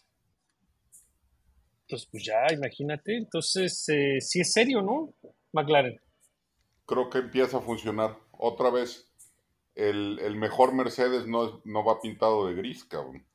Entonces, 1.88 2.08
pues 2.12 2.24
ya, 2.24 2.54
imagínate. 2.54 3.18
Entonces, 3.18 3.84
eh, 3.90 4.18
sí 4.22 4.42
es 4.42 4.54
serio, 4.54 4.82
¿no? 4.82 5.14
McLaren. 5.54 6.00
Creo 6.86 7.10
que 7.10 7.18
empieza 7.20 7.58
a 7.58 7.62
funcionar. 7.62 8.18
Otra 8.32 8.70
vez, 8.70 9.12
el, 9.76 10.20
el 10.20 10.36
mejor 10.36 10.74
Mercedes 10.74 11.26
no, 11.28 11.46
es- 11.48 11.66
no 11.66 11.84
va 11.84 12.00
pintado 12.02 12.48
de 12.48 12.54
gris, 12.56 12.86
cabrón. 12.86 13.26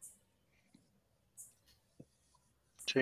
Sí. 2.86 3.00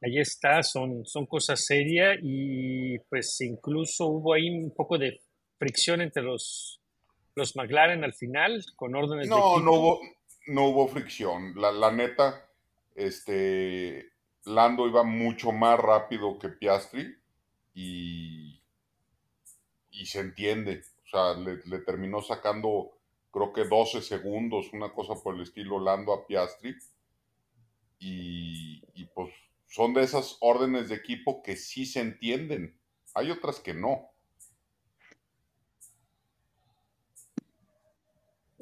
Ahí 0.00 0.18
está, 0.20 0.62
son, 0.62 1.04
son 1.04 1.26
cosas 1.26 1.64
serias 1.64 2.18
y 2.22 2.98
pues 3.10 3.40
incluso 3.40 4.06
hubo 4.06 4.32
ahí 4.34 4.48
un 4.48 4.72
poco 4.72 4.96
de 4.96 5.20
fricción 5.58 6.00
entre 6.00 6.22
los, 6.22 6.80
los 7.34 7.56
McLaren 7.56 8.04
al 8.04 8.14
final 8.14 8.64
con 8.76 8.94
órdenes 8.94 9.28
de 9.28 9.30
No, 9.30 9.56
equipo. 9.56 9.60
no 9.60 9.72
hubo, 9.72 10.00
no 10.46 10.68
hubo 10.68 10.88
fricción. 10.88 11.54
La, 11.60 11.72
la 11.72 11.90
neta, 11.90 12.48
este, 12.94 14.06
Lando 14.44 14.86
iba 14.86 15.02
mucho 15.02 15.50
más 15.50 15.78
rápido 15.80 16.38
que 16.38 16.48
Piastri 16.50 17.16
y, 17.74 18.62
y 19.90 20.06
se 20.06 20.20
entiende. 20.20 20.82
O 21.06 21.08
sea, 21.10 21.34
le, 21.34 21.58
le 21.64 21.78
terminó 21.80 22.22
sacando, 22.22 22.92
creo 23.32 23.52
que 23.52 23.64
12 23.64 24.00
segundos, 24.00 24.72
una 24.72 24.92
cosa 24.92 25.14
por 25.20 25.34
el 25.34 25.42
estilo 25.42 25.80
Lando 25.80 26.12
a 26.12 26.24
Piastri. 26.24 26.76
Y, 27.98 28.82
y 28.94 29.04
pues 29.06 29.32
son 29.66 29.94
de 29.94 30.02
esas 30.02 30.36
órdenes 30.40 30.88
de 30.88 30.94
equipo 30.94 31.42
que 31.42 31.56
sí 31.56 31.86
se 31.86 32.00
entienden. 32.00 32.78
Hay 33.14 33.30
otras 33.30 33.60
que 33.60 33.74
no. 33.74 34.10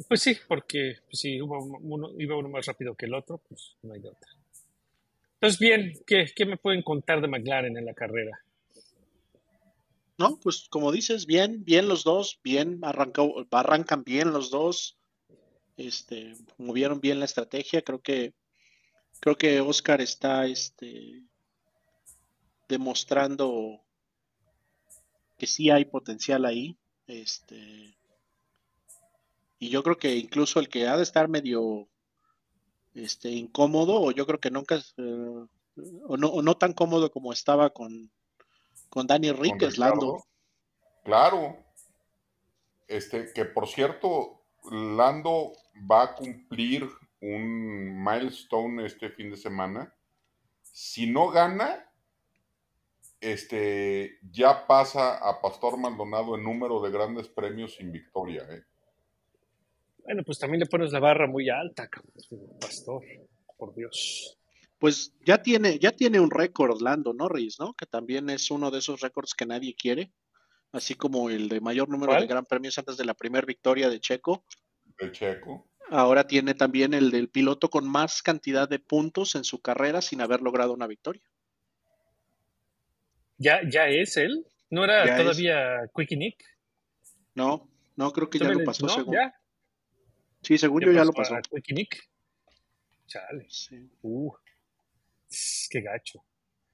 Pues 0.08 0.22
sí, 0.22 0.36
porque 0.46 0.96
pues, 1.06 1.20
si 1.20 1.40
hubo 1.40 1.58
uno, 1.58 2.10
iba 2.18 2.36
uno 2.36 2.48
más 2.48 2.66
rápido 2.66 2.94
que 2.94 3.06
el 3.06 3.14
otro, 3.14 3.38
pues 3.38 3.76
no 3.82 3.94
hay 3.94 4.00
de 4.00 4.08
otra. 4.08 4.30
Entonces, 5.34 5.58
bien, 5.58 5.92
¿qué, 6.06 6.26
qué 6.34 6.46
me 6.46 6.56
pueden 6.56 6.82
contar 6.82 7.20
de 7.20 7.28
McLaren 7.28 7.76
en 7.76 7.84
la 7.84 7.94
carrera? 7.94 8.40
No, 10.18 10.38
pues 10.40 10.66
como 10.70 10.92
dices, 10.92 11.26
bien, 11.26 11.64
bien 11.64 11.88
los 11.88 12.04
dos, 12.04 12.40
bien 12.42 12.78
arrancó, 12.82 13.46
arrancan 13.50 14.02
bien 14.02 14.32
los 14.32 14.50
dos, 14.50 14.96
este, 15.76 16.34
movieron 16.56 17.00
bien 17.00 17.18
la 17.18 17.26
estrategia, 17.26 17.82
creo 17.82 18.00
que, 18.00 18.32
creo 19.26 19.36
que 19.36 19.60
Oscar 19.60 20.00
está, 20.00 20.46
este, 20.46 21.20
demostrando 22.68 23.80
que 25.36 25.48
sí 25.48 25.68
hay 25.68 25.84
potencial 25.84 26.44
ahí, 26.44 26.78
este, 27.08 27.98
y 29.58 29.68
yo 29.68 29.82
creo 29.82 29.98
que 29.98 30.14
incluso 30.14 30.60
el 30.60 30.68
que 30.68 30.86
ha 30.86 30.96
de 30.96 31.02
estar 31.02 31.26
medio, 31.26 31.88
este, 32.94 33.30
incómodo, 33.32 34.00
o 34.00 34.12
yo 34.12 34.26
creo 34.26 34.38
que 34.38 34.52
nunca, 34.52 34.76
eh, 34.76 35.46
o 36.06 36.16
no, 36.16 36.28
o 36.28 36.40
no 36.40 36.56
tan 36.56 36.72
cómodo 36.72 37.10
como 37.10 37.32
estaba 37.32 37.70
con, 37.70 38.12
con 38.90 39.08
Dani 39.08 39.32
Ríquez. 39.32 39.76
Lando. 39.76 40.24
Claro. 41.02 41.56
Este, 42.86 43.32
que 43.32 43.44
por 43.44 43.66
cierto, 43.66 44.40
Lando 44.70 45.52
va 45.90 46.04
a 46.04 46.14
cumplir 46.14 46.88
un 47.26 48.02
milestone 48.04 48.86
este 48.86 49.10
fin 49.10 49.30
de 49.30 49.36
semana. 49.36 49.92
Si 50.62 51.10
no 51.10 51.28
gana, 51.30 51.90
este, 53.20 54.18
ya 54.30 54.66
pasa 54.66 55.16
a 55.16 55.40
Pastor 55.40 55.78
Maldonado 55.78 56.36
en 56.36 56.44
número 56.44 56.80
de 56.80 56.90
grandes 56.90 57.28
premios 57.28 57.74
sin 57.74 57.90
victoria. 57.90 58.46
¿eh? 58.50 58.62
Bueno, 60.04 60.22
pues 60.24 60.38
también 60.38 60.60
le 60.60 60.66
pones 60.66 60.92
la 60.92 61.00
barra 61.00 61.26
muy 61.26 61.48
alta, 61.48 61.88
cabrón, 61.88 62.12
Pastor, 62.60 63.02
por 63.56 63.74
Dios. 63.74 64.38
Pues 64.78 65.14
ya 65.24 65.42
tiene, 65.42 65.78
ya 65.78 65.92
tiene 65.92 66.20
un 66.20 66.30
récord 66.30 66.80
Lando 66.82 67.14
Norris, 67.14 67.58
¿no? 67.58 67.74
Que 67.74 67.86
también 67.86 68.28
es 68.30 68.50
uno 68.50 68.70
de 68.70 68.78
esos 68.78 69.00
récords 69.00 69.34
que 69.34 69.46
nadie 69.46 69.74
quiere, 69.74 70.12
así 70.72 70.94
como 70.94 71.30
el 71.30 71.48
de 71.48 71.60
mayor 71.60 71.88
número 71.88 72.12
¿Cuál? 72.12 72.22
de 72.22 72.28
gran 72.28 72.44
premios 72.44 72.78
antes 72.78 72.98
de 72.98 73.06
la 73.06 73.14
primera 73.14 73.46
victoria 73.46 73.88
de 73.88 73.98
Checo. 73.98 74.44
El 74.98 75.12
checo. 75.12 75.66
Ahora 75.90 76.26
tiene 76.26 76.54
también 76.54 76.94
el 76.94 77.10
del 77.10 77.28
piloto 77.28 77.70
con 77.70 77.88
más 77.88 78.22
cantidad 78.22 78.68
de 78.68 78.78
puntos 78.78 79.34
en 79.34 79.44
su 79.44 79.60
carrera 79.60 80.02
sin 80.02 80.20
haber 80.20 80.40
logrado 80.42 80.72
una 80.72 80.86
victoria. 80.86 81.22
¿Ya, 83.38 83.60
ya 83.68 83.86
es 83.88 84.16
él? 84.16 84.46
¿No 84.70 84.84
era 84.84 85.04
Ya 85.06 85.16
es. 85.16 85.22
todavía 85.22 85.90
Quickie 85.94 86.16
Nick? 86.16 86.42
No, 87.34 87.68
no 87.96 88.12
creo 88.12 88.30
que 88.30 88.38
ya 88.38 88.44
¿Todavía 88.46 88.62
lo 88.62 88.66
pasó 88.66 88.86
no? 88.86 88.94
según. 88.94 89.14
¿Ya? 89.14 89.34
Sí, 90.42 90.58
según 90.58 90.82
yo 90.82 90.92
ya 90.92 91.04
lo 91.04 91.12
pasó. 91.12 91.36
Quickie 91.50 91.74
Nick? 91.74 92.08
Chale. 93.06 93.46
Sí, 93.48 93.88
Uh, 94.02 94.32
qué 95.70 95.80
gacho. 95.80 96.24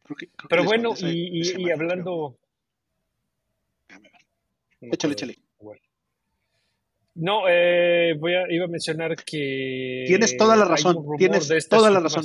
creo 0.05 0.17
que- 0.17 0.29
creo 0.29 0.37
que 0.37 0.49
Pero 0.49 0.65
bueno, 0.65 0.95
y, 0.99 1.41
y- 1.43 1.71
hablando... 1.71 2.39
Déjame 3.89 4.09
ver. 4.11 4.21
no 4.81 4.89
Échale, 4.95 5.15
acuerdo. 5.15 5.33
échale. 5.33 5.39
No, 7.15 7.43
eh, 7.49 8.15
voy 8.19 8.35
a, 8.35 8.51
iba 8.51 8.65
a 8.65 8.69
mencionar 8.69 9.17
que... 9.25 10.05
Tienes 10.07 10.37
toda 10.37 10.57
la 10.57 10.65
razón, 10.65 10.97
tienes 11.19 11.49
toda 11.69 11.91
la 11.91 12.01
razón. 12.01 12.25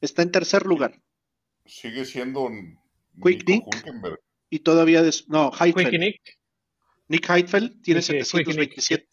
Está 0.00 0.22
en 0.22 0.32
tercer 0.32 0.66
lugar. 0.66 1.00
Sigue 1.64 2.04
siendo 2.04 2.48
Quick 3.22 3.48
Nick. 3.48 3.64
Y 4.50 4.58
todavía, 4.60 5.02
des- 5.02 5.28
no, 5.28 5.52
Heidfeld. 5.58 5.98
Nick. 5.98 6.20
Nick 7.08 7.30
Heidfeld 7.30 7.80
tiene 7.82 8.00
Quickie 8.00 8.24
727, 8.24 9.08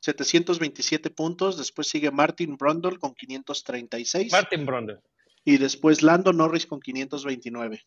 727 0.00 1.10
puntos. 1.10 1.56
Después 1.56 1.86
sigue 1.88 2.10
Martin 2.10 2.56
Brundle 2.56 2.98
con 2.98 3.14
536. 3.14 4.32
Martin 4.32 4.66
Brundle. 4.66 4.98
y 5.44 5.58
después 5.58 6.02
Lando 6.02 6.32
Norris 6.32 6.66
con 6.66 6.80
529. 6.80 7.80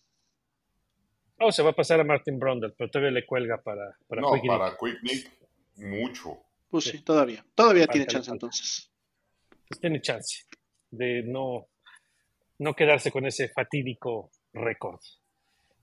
Oh, 1.40 1.52
se 1.52 1.62
va 1.62 1.72
a 1.72 1.76
pasar 1.76 2.00
a 2.00 2.04
Martin 2.04 2.40
Brundle, 2.40 2.74
pero 2.78 2.90
todavía 2.90 3.12
le 3.12 3.26
cuelga 3.26 3.62
para, 3.62 3.96
para 4.08 4.22
No, 4.22 4.34
Quickie 4.34 4.48
Nick. 4.50 4.58
para 4.58 4.78
Quick 4.78 5.04
Nick, 5.04 5.32
mucho. 5.78 6.38
Pues 6.70 6.84
Sí. 6.86 6.92
sí, 6.98 7.04
todavía. 7.04 7.46
Todavía 7.56 7.84
Falta, 7.84 7.94
tiene 7.94 8.08
chance 8.08 8.30
falta. 8.30 8.46
entonces. 8.46 8.92
Pues 9.68 9.80
tiene 9.80 10.02
chance 10.02 10.44
de 10.92 11.24
no, 11.24 11.68
no 12.60 12.74
quedarse 12.74 13.12
con 13.12 13.26
ese 13.26 13.50
fatídico 13.50 14.32
récord. 14.54 15.00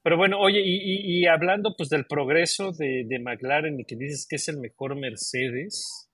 Pero 0.03 0.17
bueno, 0.19 0.39
oye, 0.39 0.61
y, 0.61 0.77
y- 0.77 1.21
y 1.23 1.27
hablando 1.27 1.75
pues 1.77 1.89
del 1.89 2.07
progreso 2.07 2.73
de, 2.73 3.05
de 3.07 3.19
McLaren 3.19 3.81
y 3.81 3.85
que 3.85 3.97
dices 3.97 4.27
que 4.29 4.37
es 4.37 4.49
el 4.49 4.59
mejor 4.59 4.97
Mercedes, 4.97 6.11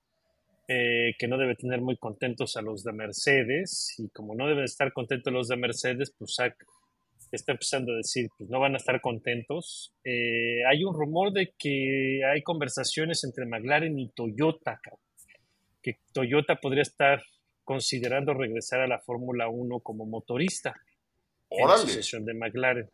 eh, 0.68 1.14
que 1.18 1.26
no 1.26 1.36
debe 1.38 1.56
tener 1.56 1.80
muy 1.80 1.96
contentos 1.96 2.56
a 2.56 2.62
los 2.62 2.84
de 2.84 2.92
Mercedes, 2.92 3.94
y 3.98 4.08
como 4.10 4.36
no 4.36 4.46
deben 4.46 4.62
estar 4.64 4.92
contentos 4.92 5.32
los 5.32 5.48
de 5.48 5.56
Mercedes, 5.56 6.14
pues 6.16 6.34
Zach 6.36 6.54
está 7.36 7.52
empezando 7.52 7.92
a 7.92 7.96
decir, 7.96 8.28
pues 8.36 8.50
no 8.50 8.60
van 8.60 8.74
a 8.74 8.78
estar 8.78 9.00
contentos. 9.00 9.92
Eh, 10.04 10.64
hay 10.68 10.84
un 10.84 10.94
rumor 10.94 11.32
de 11.32 11.54
que 11.58 12.20
hay 12.24 12.42
conversaciones 12.42 13.24
entre 13.24 13.46
McLaren 13.46 13.98
y 13.98 14.08
Toyota, 14.10 14.80
que 15.82 15.98
Toyota 16.12 16.56
podría 16.56 16.82
estar 16.82 17.22
considerando 17.64 18.34
regresar 18.34 18.80
a 18.80 18.88
la 18.88 18.98
Fórmula 18.98 19.48
1 19.48 19.80
como 19.80 20.06
motorista 20.06 20.74
en 21.50 21.58
la 21.58 21.64
Órale. 21.66 21.82
asociación 21.84 22.24
de 22.24 22.34
McLaren. 22.34 22.90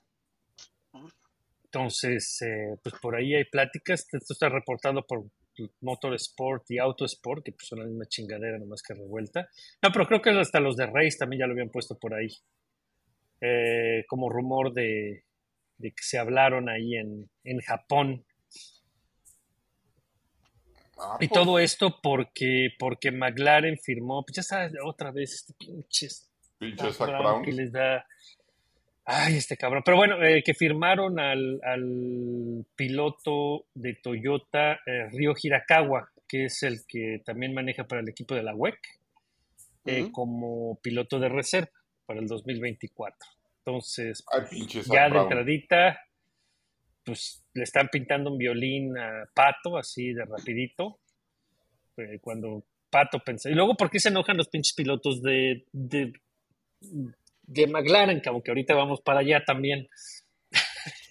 Entonces, 1.65 2.41
eh, 2.43 2.77
pues 2.83 2.95
por 3.01 3.17
ahí 3.17 3.35
hay 3.35 3.45
pláticas. 3.45 4.07
Esto 4.13 4.33
está 4.33 4.49
reportado 4.49 5.05
por 5.07 5.25
Motorsport 5.81 6.71
y 6.71 6.79
Autosport, 6.79 7.45
que 7.45 7.53
pues 7.53 7.69
son 7.69 7.81
la 7.81 7.87
misma 7.87 8.07
chingadera, 8.07 8.59
nomás 8.59 8.83
que 8.83 8.95
revuelta. 8.95 9.49
No, 9.83 9.91
pero 9.93 10.07
creo 10.07 10.23
que 10.23 10.31
hasta 10.31 10.61
los 10.61 10.77
de 10.77 10.87
Race 10.87 11.19
también 11.19 11.41
ya 11.41 11.47
lo 11.47 11.53
habían 11.53 11.71
puesto 11.71 11.99
por 11.99 12.15
ahí. 12.15 12.29
Eh, 13.49 14.05
como 14.09 14.29
rumor 14.29 14.73
de, 14.73 15.23
de 15.79 15.91
que 15.91 16.03
se 16.03 16.19
hablaron 16.19 16.69
ahí 16.69 16.97
en, 16.97 17.31
en 17.45 17.61
Japón. 17.61 18.25
Ah, 20.99 21.19
Y 21.21 21.29
pues, 21.29 21.31
todo 21.41 21.59
esto 21.59 22.01
porque, 22.03 22.71
porque 22.79 23.13
McLaren 23.13 23.79
firmó, 23.79 24.25
pues 24.25 24.37
ya 24.37 24.43
sabes, 24.43 24.73
otra 24.85 25.13
vez 25.13 25.35
este 25.35 25.53
pinche 25.55 26.09
pinche 26.59 26.85
Zach 26.93 26.95
Zach 26.95 27.09
Brown 27.21 27.43
que 27.45 27.53
les 27.53 27.71
da. 27.71 28.05
Ay, 29.05 29.37
este 29.37 29.57
cabrón. 29.57 29.83
Pero 29.85 29.97
bueno, 29.99 30.21
eh, 30.25 30.43
que 30.43 30.55
firmaron 30.55 31.21
al, 31.21 31.61
al 31.63 32.67
piloto 32.75 33.67
de 33.75 33.95
Toyota, 33.95 34.81
eh, 34.87 35.09
Ryo 35.13 35.35
Hirakawa, 35.41 36.11
que 36.27 36.47
es 36.47 36.63
el 36.65 36.85
que 36.89 37.23
también 37.25 37.55
maneja 37.55 37.85
para 37.85 38.01
el 38.01 38.09
equipo 38.09 38.35
de 38.35 38.43
la 38.43 38.55
WEC, 38.55 38.79
eh, 39.85 40.11
como 40.11 40.81
piloto 40.83 41.21
de 41.21 41.29
reserva 41.29 41.71
para 42.07 42.19
el 42.19 42.27
2024. 42.27 43.36
Entonces, 43.67 44.25
Ay, 44.33 44.43
pues, 44.49 44.87
ya 44.87 45.11
de 45.11 45.19
entradita, 45.19 46.01
pues 47.05 47.45
le 47.53 47.65
están 47.65 47.89
pintando 47.89 48.31
un 48.31 48.39
violín 48.39 48.97
a 48.97 49.29
Pato, 49.35 49.77
así 49.77 50.13
de 50.13 50.25
rapidito. 50.25 51.01
eh, 51.97 52.21
cuando 52.21 52.65
Pato 52.89 53.19
pensó. 53.19 53.49
Y 53.49 53.55
luego, 53.55 53.75
¿por 53.75 53.91
qué 53.91 53.99
se 53.99 54.11
enojan 54.11 54.37
los 54.37 54.49
pinches 54.49 54.73
pilotos 54.75 55.21
de, 55.21 55.67
de, 55.73 56.13
de 57.43 57.67
McLaren? 57.67 58.21
Como 58.21 58.41
que 58.41 58.53
ahorita 58.53 58.75
vamos 58.75 59.01
para 59.01 59.21
allá 59.21 59.45
también. 59.45 59.89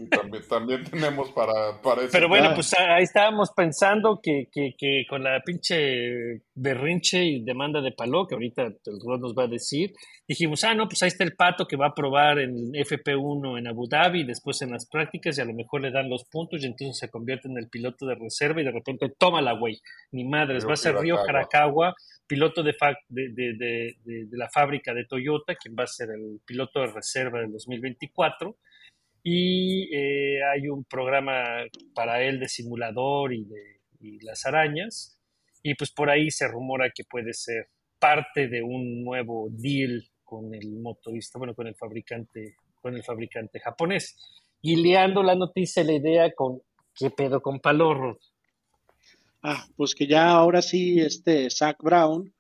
También, 0.10 0.44
también 0.50 0.84
tenemos 0.84 1.32
para, 1.32 1.82
para 1.82 2.02
ese 2.04 2.12
Pero 2.12 2.28
bueno, 2.28 2.46
tema. 2.46 2.56
pues 2.56 2.74
ahí 2.78 3.04
estábamos 3.04 3.52
pensando 3.56 4.20
que, 4.22 4.50
que, 4.52 4.76
que 4.78 5.06
con 5.10 5.24
la 5.24 5.42
pinche 5.46 6.42
berrinche 6.54 7.24
y 7.24 7.44
demanda 7.44 7.82
de 7.82 7.92
Paló, 7.92 8.28
que 8.28 8.36
ahorita 8.36 8.64
el 8.64 9.00
Rod 9.06 9.20
nos 9.22 9.34
va 9.34 9.44
a 9.44 9.48
decir, 9.48 9.94
dijimos, 10.28 10.64
ah, 10.64 10.74
no, 10.74 10.88
pues 10.88 11.02
ahí 11.04 11.08
está 11.08 11.24
el 11.24 11.36
pato 11.36 11.66
que 11.68 11.78
va 11.78 11.88
a 11.88 11.94
probar 11.96 12.40
en 12.40 12.72
FP1 12.74 13.58
en 13.60 13.68
Abu 13.68 13.88
Dhabi, 13.88 14.24
después 14.26 14.62
en 14.62 14.72
las 14.72 14.86
prácticas 14.88 15.38
y 15.38 15.42
a 15.42 15.46
lo 15.46 15.54
mejor 15.54 15.82
le 15.82 15.92
dan 15.92 16.10
los 16.10 16.26
puntos 16.26 16.62
y 16.64 16.66
entonces 16.66 16.98
se 16.98 17.10
convierte 17.10 17.48
en 17.48 17.58
el 17.58 17.70
piloto 17.70 18.06
de 18.06 18.16
reserva 18.16 18.62
y 18.62 18.66
de 18.66 18.72
repente, 18.72 19.14
tómala, 19.18 19.54
güey, 19.54 19.80
ni 20.12 20.24
madres, 20.26 20.64
Ryo 20.64 20.68
va 20.68 20.74
a 20.74 20.78
ser 20.78 20.96
Río. 20.98 21.20
Harakawa, 21.20 21.94
piloto 22.28 22.64
de, 22.64 22.74
fa- 22.74 22.98
de, 23.08 23.30
de, 23.30 23.54
de, 23.54 23.96
de- 24.04 24.26
de 24.26 24.38
la 24.38 24.50
fábrica 24.50 24.94
de 24.94 25.06
Toyota, 25.06 25.56
quien 25.56 25.76
va 25.78 25.84
a 25.84 25.88
ser 25.88 26.10
el 26.10 26.40
piloto 26.46 26.80
de 26.82 26.88
reserva 26.88 27.40
del 27.40 27.52
2024 27.52 28.58
y 29.28 29.90
eh, 29.92 30.44
hay 30.44 30.70
un 30.70 30.84
programa 30.84 31.64
para 31.96 32.22
él 32.22 32.40
de 32.40 32.48
simulador 32.48 33.34
y 33.34 33.44
de 33.46 33.80
las 34.22 34.46
arañas 34.46 35.20
y 35.64 35.74
pues 35.74 35.90
por 35.90 36.12
ahí 36.12 36.30
se 36.30 36.48
rumora 36.48 36.92
que 36.92 37.04
puede 37.06 37.34
ser 37.34 37.70
parte 37.98 38.48
de 38.48 38.62
un 38.62 39.04
nuevo 39.04 39.48
deal 39.50 40.08
con 40.24 40.54
el 40.54 40.74
motorista, 40.74 41.40
bueno, 41.40 41.56
con 41.56 41.66
el 41.66 41.74
fabricante, 41.74 42.56
con 42.80 42.94
el 42.94 43.04
fabricante 43.04 43.60
japonés. 43.60 44.16
Y 44.62 44.76
liando 44.76 45.24
la 45.24 45.34
noticia, 45.34 45.84
la 45.84 45.94
idea 45.94 46.32
con 46.36 46.62
qué 46.94 47.10
pedo 47.10 47.42
con 47.42 47.60
Palorro. 47.60 48.20
Ah, 49.42 49.66
pues 49.76 49.96
que 49.96 50.06
ya 50.06 50.30
ahora 50.30 50.62
sí, 50.62 51.00
este 51.00 51.50
Zach 51.50 51.78
Brown 51.82 52.32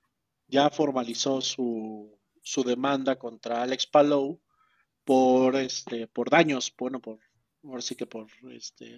ya 0.47 0.69
formalizó 0.69 1.41
su, 1.41 2.15
su 2.43 2.63
demanda 2.63 3.15
contra 3.15 3.63
Alex 3.63 3.87
Palou 3.87 4.39
por 5.05 5.55
este, 5.55 6.07
por 6.07 6.29
daños, 6.29 6.73
bueno, 6.77 6.99
por 6.99 7.19
ahora 7.63 7.81
sí 7.81 7.95
que 7.95 8.05
por 8.05 8.27
este 8.51 8.95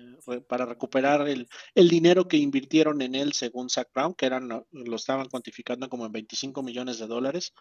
para 0.48 0.66
recuperar 0.66 1.28
el, 1.28 1.48
el 1.76 1.90
dinero 1.90 2.28
que 2.28 2.38
invirtieron 2.38 3.02
en 3.02 3.16
él 3.16 3.34
según 3.34 3.70
Zach 3.70 3.90
Brown, 3.94 4.14
que 4.14 4.26
eran 4.26 4.50
lo 4.50 4.96
estaban 4.96 5.30
cuantificando 5.30 5.90
como 5.90 6.06
en 6.06 6.12
25 6.12 6.64
millones 6.64 7.00
de 7.00 7.08
dólares. 7.08 7.54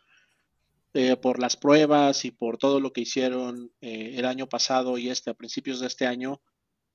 eh, 0.94 1.16
por 1.16 1.38
las 1.40 1.56
pruebas 1.56 2.24
y 2.24 2.30
por 2.30 2.56
todo 2.56 2.80
lo 2.80 2.92
que 2.92 3.02
hicieron 3.02 3.70
eh, 3.82 4.14
el 4.16 4.24
año 4.24 4.48
pasado 4.48 4.96
y 4.98 5.10
este 5.10 5.30
a 5.30 5.34
principios 5.34 5.80
de 5.80 5.88
este 5.88 6.06
año 6.06 6.40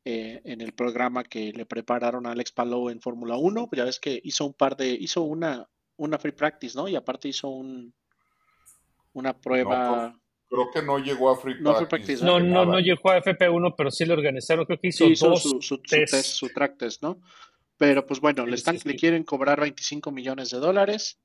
eh, 0.03 0.41
en 0.45 0.61
el 0.61 0.73
programa 0.73 1.23
que 1.23 1.53
le 1.53 1.67
prepararon 1.67 2.25
a 2.25 2.31
Alex 2.31 2.51
Palou 2.51 2.89
en 2.89 3.01
Fórmula 3.01 3.37
1. 3.37 3.69
Ya 3.73 3.85
ves 3.85 3.99
que 3.99 4.19
hizo 4.23 4.45
un 4.47 4.53
par 4.53 4.75
de, 4.75 4.89
hizo 4.89 5.21
una, 5.21 5.69
una 5.97 6.17
free 6.17 6.31
practice, 6.31 6.75
¿no? 6.75 6.87
Y 6.87 6.95
aparte 6.95 7.27
hizo 7.27 7.49
un, 7.49 7.93
una 9.13 9.39
prueba. 9.39 10.19
Creo 10.51 10.69
que 10.69 10.81
no 10.81 10.99
llegó 10.99 11.29
a 11.29 11.37
Free 11.37 11.55
No, 11.61 11.71
Practice. 11.71 11.87
Practice, 11.87 12.25
No, 12.25 12.37
no, 12.41 12.65
no 12.65 12.79
llegó 12.79 13.09
a 13.09 13.21
FP1, 13.23 13.73
pero 13.77 13.89
sí 13.89 14.03
lo 14.03 14.13
organizaron, 14.13 14.65
creo 14.65 14.77
que 14.77 14.89
hizo 14.89 15.05
Sí, 15.05 15.13
hizo 15.13 15.29
dos 15.29 15.41
su, 15.41 15.49
su, 15.49 15.61
su 15.61 15.77
test. 15.81 16.11
test, 16.13 16.25
su 16.33 16.49
track 16.49 16.77
test, 16.77 17.01
¿no? 17.01 17.21
Pero 17.77 18.05
pues 18.05 18.19
bueno, 18.19 18.45
le 18.45 18.55
están, 18.55 18.77
sí, 18.77 18.89
le 18.89 18.97
quieren 18.97 19.23
cobrar 19.23 19.61
25 19.61 20.11
millones 20.11 20.49
de 20.49 20.59
dólares. 20.59 21.19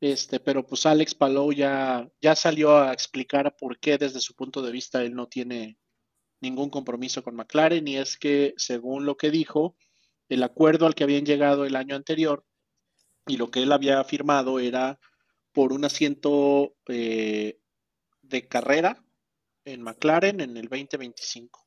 Este, 0.00 0.40
pero 0.40 0.66
pues 0.66 0.86
Alex 0.86 1.14
Palou 1.14 1.52
ya, 1.52 2.08
ya 2.22 2.34
salió 2.34 2.78
a 2.78 2.94
explicar 2.94 3.54
por 3.58 3.78
qué 3.78 3.98
desde 3.98 4.20
su 4.20 4.34
punto 4.34 4.62
de 4.62 4.72
vista 4.72 5.02
él 5.02 5.14
no 5.14 5.26
tiene 5.26 5.78
ningún 6.40 6.70
compromiso 6.70 7.22
con 7.22 7.36
McLaren 7.36 7.86
y 7.86 7.96
es 7.96 8.16
que 8.16 8.54
según 8.56 9.04
lo 9.06 9.16
que 9.18 9.30
dijo, 9.30 9.76
el 10.28 10.42
acuerdo 10.42 10.86
al 10.86 10.94
que 10.94 11.04
habían 11.04 11.24
llegado 11.26 11.64
el 11.66 11.76
año 11.76 11.94
anterior 11.94 12.44
y 13.26 13.36
lo 13.36 13.50
que 13.50 13.62
él 13.62 13.72
había 13.72 14.02
firmado 14.04 14.60
era 14.60 14.98
por 15.52 15.72
un 15.72 15.84
asiento 15.84 16.74
eh, 16.88 17.58
de 18.28 18.46
carrera 18.48 19.02
en 19.64 19.82
McLaren 19.82 20.40
en 20.40 20.56
el 20.56 20.68
2025, 20.68 21.66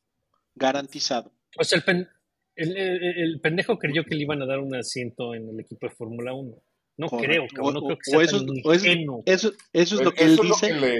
garantizado. 0.55 1.31
O 1.57 1.63
sea, 1.63 1.77
el, 1.77 1.83
pen- 1.83 2.09
el, 2.55 2.77
el- 2.77 3.17
el 3.23 3.39
pendejo 3.41 3.77
creyó 3.77 4.03
que 4.03 4.15
le 4.15 4.23
iban 4.23 4.41
a 4.41 4.45
dar 4.45 4.59
un 4.59 4.75
asiento 4.75 5.33
en 5.35 5.49
el 5.49 5.59
equipo 5.59 5.87
de 5.87 5.95
Fórmula 5.95 6.33
1. 6.33 6.55
No 6.97 7.07
Correcto. 7.07 7.27
creo, 7.31 7.47
cabrón, 7.53 7.73
no 7.75 7.79
O- 7.79 7.85
creo 7.87 7.97
que 7.97 8.15
o 8.15 8.19
sea 8.19 8.21
eso, 8.25 8.45
tan 8.45 8.55
o 8.63 8.73
eso- 8.73 8.85
eso- 9.25 9.53
eso 9.73 9.95
es 9.95 10.01
lo 10.01 10.11
que 10.11 10.23
Eso 10.25 10.41
él 10.41 10.47
lo 10.49 10.55
dice. 10.55 10.67
que 10.67 10.73
le, 10.73 10.95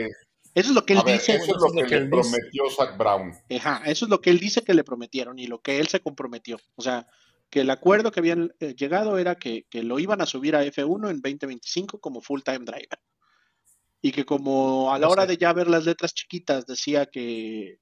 Eso 0.56 0.70
es 0.70 0.72
lo 0.72 0.86
que 0.86 0.94
él 0.94 1.00
ver, 1.06 1.14
dice. 1.20 1.36
eso 1.36 1.44
es 1.44 1.62
lo 1.62 1.72
que, 1.74 1.90
le 1.90 1.98
él 1.98 2.10
dice. 2.10 2.30
prometió 2.32 2.70
Zach 2.72 2.98
Brown. 2.98 3.34
Ajá, 3.58 3.82
eso 3.86 4.06
es 4.06 4.10
lo 4.10 4.20
que 4.22 4.30
él 4.30 4.40
dice 4.40 4.64
que 4.64 4.74
le 4.74 4.84
prometieron 4.84 5.38
y 5.40 5.48
lo 5.48 5.62
que 5.62 5.80
él 5.80 5.88
se 5.88 6.00
comprometió. 6.00 6.58
O 6.76 6.82
sea, 6.82 7.06
que 7.50 7.62
el 7.62 7.70
acuerdo 7.70 8.12
que 8.12 8.20
habían 8.20 8.54
eh, 8.60 8.76
llegado 8.76 9.18
era 9.18 9.36
que, 9.36 9.66
que 9.70 9.84
lo 9.84 10.00
iban 10.00 10.22
a 10.22 10.26
subir 10.26 10.56
a 10.56 10.64
F1 10.66 11.10
en 11.10 11.22
2025 11.22 12.00
como 12.00 12.22
full-time 12.22 12.60
driver. 12.66 13.00
Y 14.02 14.12
que 14.12 14.26
como 14.26 14.94
a 14.94 15.00
la 15.00 15.10
hora 15.10 15.26
de 15.26 15.38
ya 15.38 15.52
ver 15.54 15.68
las 15.68 15.86
letras 15.86 16.14
chiquitas 16.14 16.66
decía 16.66 17.06
que, 17.06 17.80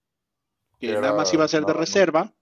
que 0.80 0.90
Era 0.90 1.02
nada 1.02 1.14
más 1.14 1.34
iba 1.34 1.44
a 1.46 1.48
ser 1.48 1.64
de 1.64 1.74
reserva, 1.74 2.34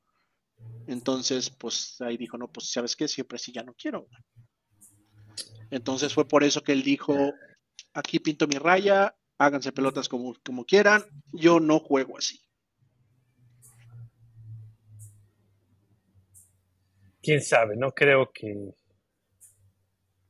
entonces 0.88 1.50
pues 1.50 2.00
ahí 2.02 2.18
dijo, 2.18 2.38
no, 2.38 2.48
pues 2.50 2.72
sabes 2.72 2.96
qué, 2.96 3.08
siempre 3.08 3.38
sí 3.38 3.52
ya 3.52 3.64
no 3.64 3.74
quiero. 3.74 4.08
Entonces 5.72 6.14
fue 6.14 6.28
por 6.28 6.44
eso 6.44 6.62
que 6.62 6.72
él 6.72 6.84
dijo, 6.84 7.34
aquí 7.94 8.20
pinto 8.20 8.48
mi 8.48 8.56
raya, 8.56 9.18
háganse 9.38 9.72
pelotas 9.72 10.08
como, 10.08 10.36
como 10.46 10.64
quieran, 10.66 11.04
yo 11.34 11.60
no 11.60 11.80
juego 11.80 12.18
así. 12.18 12.46
quién 17.26 17.42
sabe, 17.42 17.76
no 17.76 17.92
creo 17.92 18.32
que. 18.32 18.76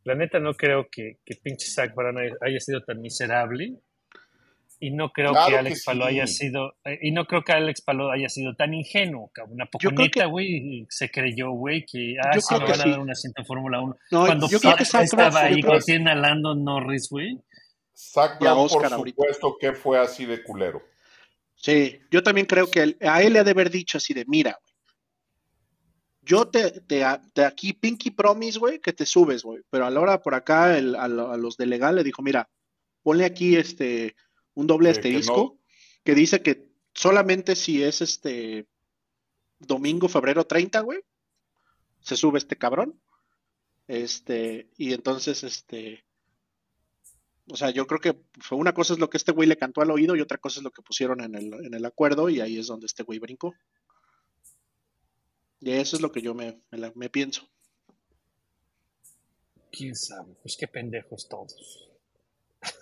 La 0.05 0.15
neta, 0.15 0.39
no 0.39 0.53
creo 0.53 0.87
que, 0.89 1.17
que 1.25 1.35
pinche 1.35 1.67
Zach 1.67 1.93
Brown 1.93 2.17
haya, 2.17 2.35
haya 2.41 2.59
sido 2.59 2.81
tan 2.83 3.01
miserable. 3.01 3.73
Y 4.79 4.91
no 4.91 5.09
creo 5.11 5.31
Claro 5.31 5.45
que 5.47 5.51
que 5.53 5.57
Alex 5.59 5.83
Palou 5.85 6.07
haya 6.07 6.27
sido. 6.27 6.75
eh, 6.83 6.99
y 7.01 7.11
no 7.11 7.25
creo 7.25 7.43
que 7.43 7.53
Alex 7.53 7.81
Palou 7.81 8.11
haya 8.11 8.27
sido 8.29 8.55
tan 8.55 8.73
ingenuo, 8.73 9.29
cabrón. 9.33 9.61
¿A 9.61 9.65
poco 9.65 9.89
neta, 9.91 10.09
que- 10.09 10.25
güey, 10.25 10.85
se 10.89 11.09
creyó, 11.09 11.51
güey, 11.51 11.85
que. 11.85 12.15
Ah, 12.21 12.31
Yo 12.35 12.41
sí, 12.41 12.47
creo 12.55 12.59
me 12.59 12.65
que 12.65 12.71
van 12.71 12.79
a 12.81 12.83
sí. 12.83 12.89
dar 12.91 12.99
un 12.99 13.09
asiento 13.11 13.41
en 13.41 13.45
Fórmula 13.47 13.81
1. 13.81 13.97
No, 14.11 14.25
Cuando 14.25 14.49
yo 14.49 14.59
creo 14.59 14.75
que 14.75 14.83
Brown 14.83 15.03
estaba 15.05 15.41
ahí, 15.41 15.61
cuando 15.61 15.83
tienen 15.85 16.07
a 16.09 16.15
Landon 16.15 16.63
Norris, 16.63 17.07
güey. 17.09 17.39
Zach 17.95 18.37
Brown, 18.39 18.67
por 18.67 18.85
ahorita. 18.85 19.15
supuesto 19.15 19.57
que 19.59 19.71
fue 19.73 19.97
así 19.97 20.25
de 20.25 20.43
culero. 20.43 20.83
Sí, 21.55 21.97
yo 22.11 22.21
también 22.21 22.45
creo 22.45 22.69
que 22.69 22.81
él- 22.83 22.97
a 23.01 23.23
él 23.23 23.33
le 23.33 23.39
ha 23.39 23.43
de 23.45 23.51
haber 23.51 23.69
dicho 23.71 23.97
así 23.97 24.13
de, 24.13 24.25
mira, 24.27 24.59
yo 26.25 26.47
te, 26.47 26.81
te, 26.81 27.03
te 27.33 27.45
aquí 27.45 27.73
Pinky 27.73 28.11
Promise, 28.11 28.59
güey, 28.59 28.79
que 28.79 28.93
te 28.93 29.05
subes, 29.05 29.43
güey, 29.43 29.61
pero 29.69 29.85
a 29.85 29.89
la 29.91 29.99
hora 30.01 30.21
por 30.21 30.33
acá 30.35 30.77
el- 30.77 30.95
a, 30.95 31.07
lo- 31.07 31.31
a 31.31 31.37
los 31.37 31.55
de 31.57 31.65
legal 31.67 31.95
le 31.95 32.03
dijo, 32.03 32.21
mira, 32.21 32.49
ponle 33.03 33.25
aquí 33.25 33.55
este 33.55 34.15
un 34.55 34.67
doble 34.67 34.89
que 34.89 34.99
asterisco 34.99 35.59
que 36.03 36.15
dice 36.15 36.41
que 36.41 36.67
solamente 36.93 37.55
si 37.55 37.83
es 37.83 38.01
este 38.01 38.67
domingo, 39.59 40.07
febrero 40.07 40.45
30, 40.45 40.79
güey, 40.81 40.99
se 42.01 42.15
sube 42.15 42.37
este 42.39 42.55
cabrón. 42.57 42.99
Este, 43.87 44.69
y 44.77 44.93
entonces, 44.93 45.43
este, 45.43 46.05
o 47.49 47.55
sea, 47.55 47.69
yo 47.69 47.85
creo 47.85 47.99
que 47.99 48.19
fue 48.39 48.57
una 48.57 48.73
cosa 48.73 48.93
es 48.93 48.99
lo 48.99 49.09
que 49.09 49.17
este 49.17 49.31
güey 49.31 49.47
le 49.47 49.57
cantó 49.57 49.81
al 49.81 49.91
oído 49.91 50.15
y 50.15 50.21
otra 50.21 50.37
cosa 50.39 50.59
es 50.59 50.63
lo 50.63 50.71
que 50.71 50.81
pusieron 50.81 51.21
en 51.21 51.35
el, 51.35 51.53
en 51.65 51.73
el 51.73 51.85
acuerdo 51.85 52.29
y 52.29 52.39
ahí 52.41 52.57
es 52.57 52.67
donde 52.67 52.87
este 52.87 53.03
güey 53.03 53.19
brincó. 53.19 53.53
Y 55.61 55.71
eso 55.71 55.95
es 55.95 56.01
lo 56.01 56.11
que 56.11 56.21
yo 56.21 56.33
me, 56.33 56.61
me, 56.71 56.77
la- 56.77 56.91
me 56.95 57.09
pienso. 57.09 57.47
Quién 59.71 59.95
sabe, 59.95 60.33
pues 60.41 60.55
qué 60.57 60.67
pendejos 60.67 61.27
todos. 61.27 61.89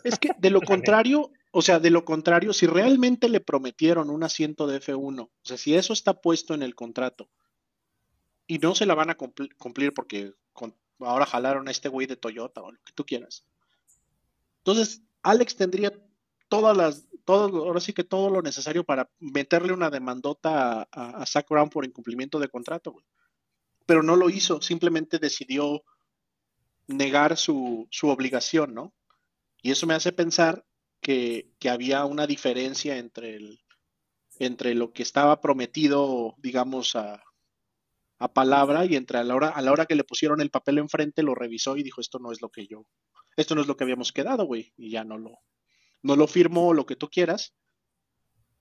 Es 0.03 0.19
que 0.19 0.31
de 0.37 0.49
lo 0.49 0.61
contrario, 1.01 1.31
o 1.51 1.61
sea, 1.61 1.79
de 1.79 1.89
lo 1.89 2.05
contrario, 2.05 2.53
si 2.53 2.67
realmente 2.67 3.29
le 3.29 3.39
prometieron 3.39 4.09
un 4.09 4.23
asiento 4.23 4.67
de 4.67 4.79
F1, 4.81 5.21
o 5.23 5.31
sea, 5.43 5.57
si 5.57 5.75
eso 5.75 5.93
está 5.93 6.13
puesto 6.21 6.53
en 6.53 6.61
el 6.63 6.75
contrato 6.75 7.29
y 8.47 8.59
no 8.59 8.75
se 8.75 8.85
la 8.85 8.95
van 8.95 9.09
a 9.09 9.17
cumpl- 9.17 9.55
cumplir 9.57 9.93
porque 9.93 10.33
con- 10.51 10.75
ahora 10.99 11.25
jalaron 11.25 11.67
a 11.67 11.71
este 11.71 11.89
güey 11.89 12.05
de 12.07 12.15
Toyota 12.15 12.61
o 12.61 12.71
lo 12.71 12.79
que 12.83 12.93
tú 12.93 13.05
quieras. 13.05 13.45
Entonces, 14.59 15.01
Alex 15.23 15.55
tendría 15.55 15.91
todas 16.47 16.77
las, 16.77 17.07
todo, 17.25 17.65
ahora 17.65 17.79
sí 17.79 17.93
que 17.93 18.03
todo 18.03 18.29
lo 18.29 18.41
necesario 18.41 18.83
para 18.83 19.09
meterle 19.19 19.73
una 19.73 19.89
demandota 19.89 20.81
a, 20.81 20.87
a, 20.91 21.09
a 21.21 21.25
Zach 21.25 21.47
Brown 21.49 21.69
por 21.69 21.85
incumplimiento 21.85 22.39
de 22.39 22.49
contrato, 22.49 22.91
güey. 22.91 23.05
Pero 23.85 24.03
no 24.03 24.15
lo 24.15 24.29
hizo, 24.29 24.61
simplemente 24.61 25.19
decidió 25.19 25.83
negar 26.87 27.37
su, 27.37 27.87
su 27.91 28.09
obligación, 28.09 28.73
¿no? 28.73 28.93
Y 29.61 29.71
eso 29.71 29.87
me 29.87 29.93
hace 29.93 30.11
pensar 30.11 30.65
que, 31.01 31.51
que 31.59 31.69
había 31.69 32.05
una 32.05 32.27
diferencia 32.27 32.97
entre, 32.97 33.35
el, 33.35 33.59
entre 34.39 34.75
lo 34.75 34.91
que 34.93 35.03
estaba 35.03 35.41
prometido, 35.41 36.35
digamos, 36.37 36.95
a, 36.95 37.23
a 38.19 38.33
palabra 38.33 38.85
y 38.85 38.95
entre 38.95 39.19
a 39.19 39.23
la, 39.23 39.35
hora, 39.35 39.49
a 39.49 39.61
la 39.61 39.71
hora 39.71 39.85
que 39.85 39.95
le 39.95 40.03
pusieron 40.03 40.41
el 40.41 40.49
papel 40.49 40.77
enfrente, 40.77 41.23
lo 41.23 41.35
revisó 41.35 41.77
y 41.77 41.83
dijo, 41.83 42.01
esto 42.01 42.19
no 42.19 42.31
es 42.31 42.41
lo 42.41 42.49
que 42.49 42.67
yo, 42.67 42.85
esto 43.35 43.55
no 43.55 43.61
es 43.61 43.67
lo 43.67 43.77
que 43.77 43.83
habíamos 43.83 44.11
quedado, 44.11 44.45
güey. 44.45 44.73
Y 44.77 44.91
ya 44.91 45.03
no 45.03 45.17
lo, 45.17 45.39
no 46.03 46.15
lo 46.15 46.27
firmó, 46.27 46.73
lo 46.73 46.85
que 46.85 46.95
tú 46.95 47.09
quieras. 47.09 47.55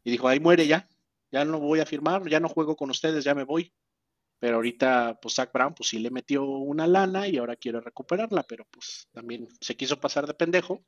Y 0.04 0.10
dijo, 0.10 0.28
ahí 0.28 0.40
muere 0.40 0.66
ya, 0.66 0.88
ya 1.30 1.44
no 1.44 1.60
voy 1.60 1.80
a 1.80 1.86
firmar, 1.86 2.28
ya 2.28 2.40
no 2.40 2.48
juego 2.48 2.76
con 2.76 2.90
ustedes, 2.90 3.24
ya 3.24 3.34
me 3.34 3.44
voy. 3.44 3.72
Pero 4.38 4.56
ahorita, 4.56 5.18
pues 5.20 5.34
Zach 5.34 5.52
Brown, 5.52 5.74
pues 5.74 5.90
sí 5.90 5.98
le 5.98 6.10
metió 6.10 6.44
una 6.44 6.86
lana 6.86 7.28
y 7.28 7.36
ahora 7.36 7.56
quiere 7.56 7.80
recuperarla, 7.80 8.42
pero 8.42 8.64
pues 8.70 9.08
también 9.12 9.46
se 9.60 9.76
quiso 9.76 10.00
pasar 10.00 10.26
de 10.26 10.34
pendejo. 10.34 10.84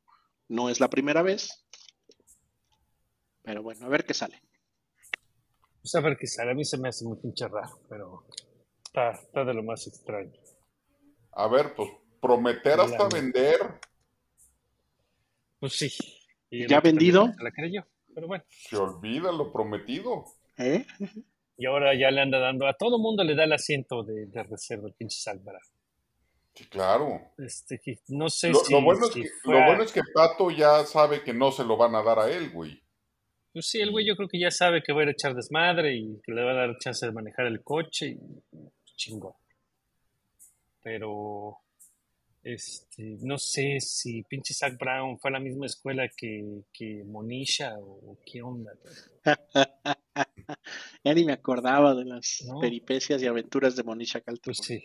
No 0.49 0.69
es 0.71 0.81
la 0.81 0.89
primera 0.89 1.23
vez. 1.23 1.65
Pero 3.43 3.63
bueno, 3.63 3.87
a 3.87 3.89
ver 3.89 4.05
qué 4.05 4.15
sale. 4.15 4.43
Pues 5.81 5.95
a 5.95 6.01
ver 6.01 6.17
qué 6.17 6.27
sale. 6.27 6.51
A 6.51 6.55
mí 6.55 6.65
se 6.65 6.79
me 6.79 6.89
hace 6.89 7.05
muy 7.05 7.19
pinche 7.19 7.47
raro, 7.47 7.81
pero 7.89 8.27
está, 8.85 9.11
está 9.13 9.45
de 9.45 9.55
lo 9.55 9.63
más 9.63 9.87
extraño. 9.87 10.33
A 11.33 11.47
ver, 11.47 11.75
pues 11.75 11.91
prometer 12.21 12.81
hasta 12.81 13.09
vender, 13.09 13.81
Pues 15.61 15.75
sí. 15.75 15.91
Y 16.51 16.69
¿Ya 16.69 16.81
vendido? 16.81 17.33
Se 17.37 17.43
la 17.43 17.51
creyó. 17.51 17.87
Pero 18.15 18.29
bueno. 18.29 18.45
se 18.49 18.77
olvida 18.77 19.33
lo 19.33 19.53
prometido. 19.53 20.25
¿Eh? 20.57 20.87
Y 21.57 21.67
ahora 21.67 21.95
ya 21.95 22.11
le 22.11 22.21
anda 22.21 22.39
dando, 22.39 22.67
a 22.67 22.75
todo 22.75 22.99
mundo 22.99 23.25
le 23.25 23.35
da 23.35 23.45
el 23.45 23.53
asiento 23.53 24.03
de, 24.03 24.27
de 24.27 24.43
reserva, 24.43 24.89
el 24.89 24.95
pinche 24.95 25.19
Salvara. 25.19 25.61
Sí, 26.55 26.65
claro. 26.67 27.21
Este, 27.39 27.81
que 27.81 27.99
no 28.09 28.29
sé 28.29 28.51
Lo, 28.51 28.59
si, 28.61 28.73
lo 28.73 28.83
bueno 28.83 29.07
es 29.07 29.13
si 29.13 29.23
que, 29.23 29.29
fue 29.43 29.55
lo 29.55 29.67
bueno 29.67 29.83
es 29.83 29.93
que 29.93 30.03
Pato 30.15 30.51
ya 30.51 30.85
sabe 30.85 31.23
que 31.23 31.35
no 31.35 31.51
se 31.51 31.65
lo 31.65 31.77
van 31.77 31.97
a 31.97 32.03
dar 32.03 32.21
a 32.21 32.31
él, 32.31 32.51
güey. 32.51 32.81
Pues 33.53 33.67
sí, 33.67 33.81
el 33.81 33.91
güey 33.91 34.07
yo 34.07 34.17
creo 34.17 34.29
que 34.29 34.39
ya 34.39 34.51
sabe 34.51 34.83
que 34.83 34.93
va 34.93 35.01
a 35.01 35.03
ir 35.05 35.09
a 35.09 35.13
echar 35.13 35.35
desmadre 35.35 35.95
y 35.97 36.21
que 36.23 36.33
le 36.33 36.45
va 36.45 36.53
a 36.53 36.55
dar 36.55 36.79
chance 36.79 37.05
de 37.05 37.13
manejar 37.13 37.47
el 37.47 37.63
coche 37.63 38.07
y 38.07 38.19
chingón. 38.97 39.35
Pero, 40.83 41.59
este, 42.45 43.17
no 43.23 43.39
sé 43.39 43.81
si 43.81 44.23
pinche 44.23 44.55
Zach 44.55 44.77
Brown 44.79 45.19
fue 45.19 45.31
a 45.31 45.33
la 45.33 45.41
misma 45.41 45.67
escuela 45.67 46.09
que, 46.17 46.63
que 46.73 47.03
Monisha 47.05 47.75
o 47.79 48.19
qué 48.25 48.43
onda. 48.43 48.73
ya 51.05 51.15
ni 51.15 51.25
me 51.25 51.33
acordaba 51.33 51.95
de 51.95 52.05
las 52.05 52.45
No. 52.47 52.61
peripecias 52.61 53.23
y 53.23 53.27
aventuras 53.27 53.77
de 53.77 53.83
Monisha 53.83 54.21
Calton. 54.21 54.43
Pues 54.45 54.59
sí. 54.59 54.83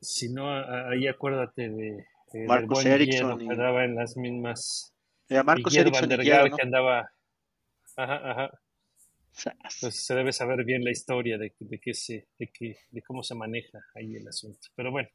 Si 0.00 0.32
no, 0.32 0.48
ahí 0.90 1.08
acuérdate 1.08 1.68
de, 1.70 2.06
de- 2.32 2.46
Marcus 2.46 2.82
buen 2.82 2.86
Ericsson 2.86 3.38
Hierro 3.38 3.38
que 3.38 3.48
andaba 3.48 3.84
en 3.84 3.94
las 3.94 4.16
mismas. 4.16 4.94
Era 5.28 5.42
Marcos 5.42 5.74
¿no? 5.74 6.56
que 6.56 6.62
andaba. 6.62 7.10
Ajá, 7.96 8.30
ajá. 8.30 8.50
Sas. 9.32 9.78
Pues 9.80 10.04
se 10.06 10.14
debe 10.14 10.32
saber 10.32 10.64
bien 10.64 10.84
la 10.84 10.90
historia 10.90 11.36
de, 11.38 11.54
de, 11.58 11.78
qué 11.80 11.92
se, 11.94 12.28
de, 12.38 12.50
qué, 12.52 12.76
de 12.90 13.02
cómo 13.02 13.22
se 13.22 13.34
maneja 13.34 13.78
ahí 13.94 14.16
el 14.16 14.28
asunto. 14.28 14.68
Pero 14.74 14.90
bueno, 14.90 15.08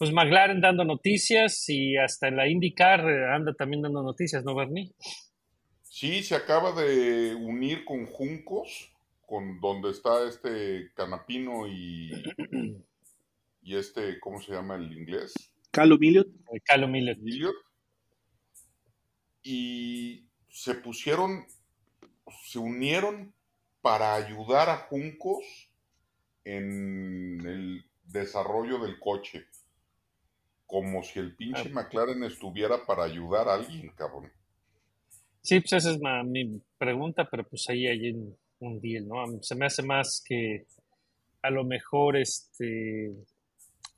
pues 0.00 0.14
McLaren 0.14 0.62
dando 0.62 0.82
noticias 0.82 1.68
y 1.68 1.98
hasta 1.98 2.28
en 2.28 2.36
la 2.36 2.48
IndyCar 2.48 3.00
eh, 3.00 3.34
anda 3.34 3.52
también 3.52 3.82
dando 3.82 4.02
noticias, 4.02 4.42
¿no, 4.42 4.54
Bernie? 4.54 4.94
Sí, 5.82 6.22
se 6.22 6.36
acaba 6.36 6.72
de 6.72 7.34
unir 7.34 7.84
con 7.84 8.06
Juncos, 8.06 8.90
con 9.26 9.60
donde 9.60 9.90
está 9.90 10.26
este 10.26 10.90
Canapino 10.94 11.68
y, 11.68 12.12
y 13.62 13.76
este, 13.76 14.18
¿cómo 14.20 14.40
se 14.40 14.52
llama 14.52 14.76
el 14.76 14.90
inglés? 14.90 15.34
Callum 15.70 16.02
Elliott. 16.02 16.28
Eh, 16.50 16.86
Millet. 16.86 17.18
Elliot. 17.18 17.56
Y 19.42 20.24
se 20.48 20.76
pusieron, 20.76 21.44
se 22.46 22.58
unieron 22.58 23.34
para 23.82 24.14
ayudar 24.14 24.70
a 24.70 24.78
Juncos 24.78 25.44
en 26.44 27.42
el 27.44 27.84
desarrollo 28.04 28.78
del 28.78 28.98
coche. 28.98 29.49
Como 30.70 31.02
si 31.02 31.18
el 31.18 31.34
pinche. 31.34 31.68
McLaren 31.70 32.22
estuviera 32.24 32.86
para 32.86 33.04
ayudar 33.04 33.48
a 33.48 33.54
alguien, 33.54 33.88
cabrón. 33.96 34.30
Sí, 35.42 35.58
pues 35.60 35.72
esa 35.72 35.90
es 35.92 36.00
ma- 36.00 36.22
mi 36.22 36.60
pregunta, 36.78 37.28
pero 37.28 37.44
pues 37.48 37.68
ahí 37.68 37.86
hay 37.86 38.12
un, 38.12 38.36
un 38.60 38.80
deal, 38.80 39.08
¿no? 39.08 39.42
Se 39.42 39.54
me 39.56 39.66
hace 39.66 39.82
más 39.82 40.22
que 40.24 40.66
a 41.42 41.50
lo 41.50 41.64
mejor 41.64 42.16
este 42.16 43.12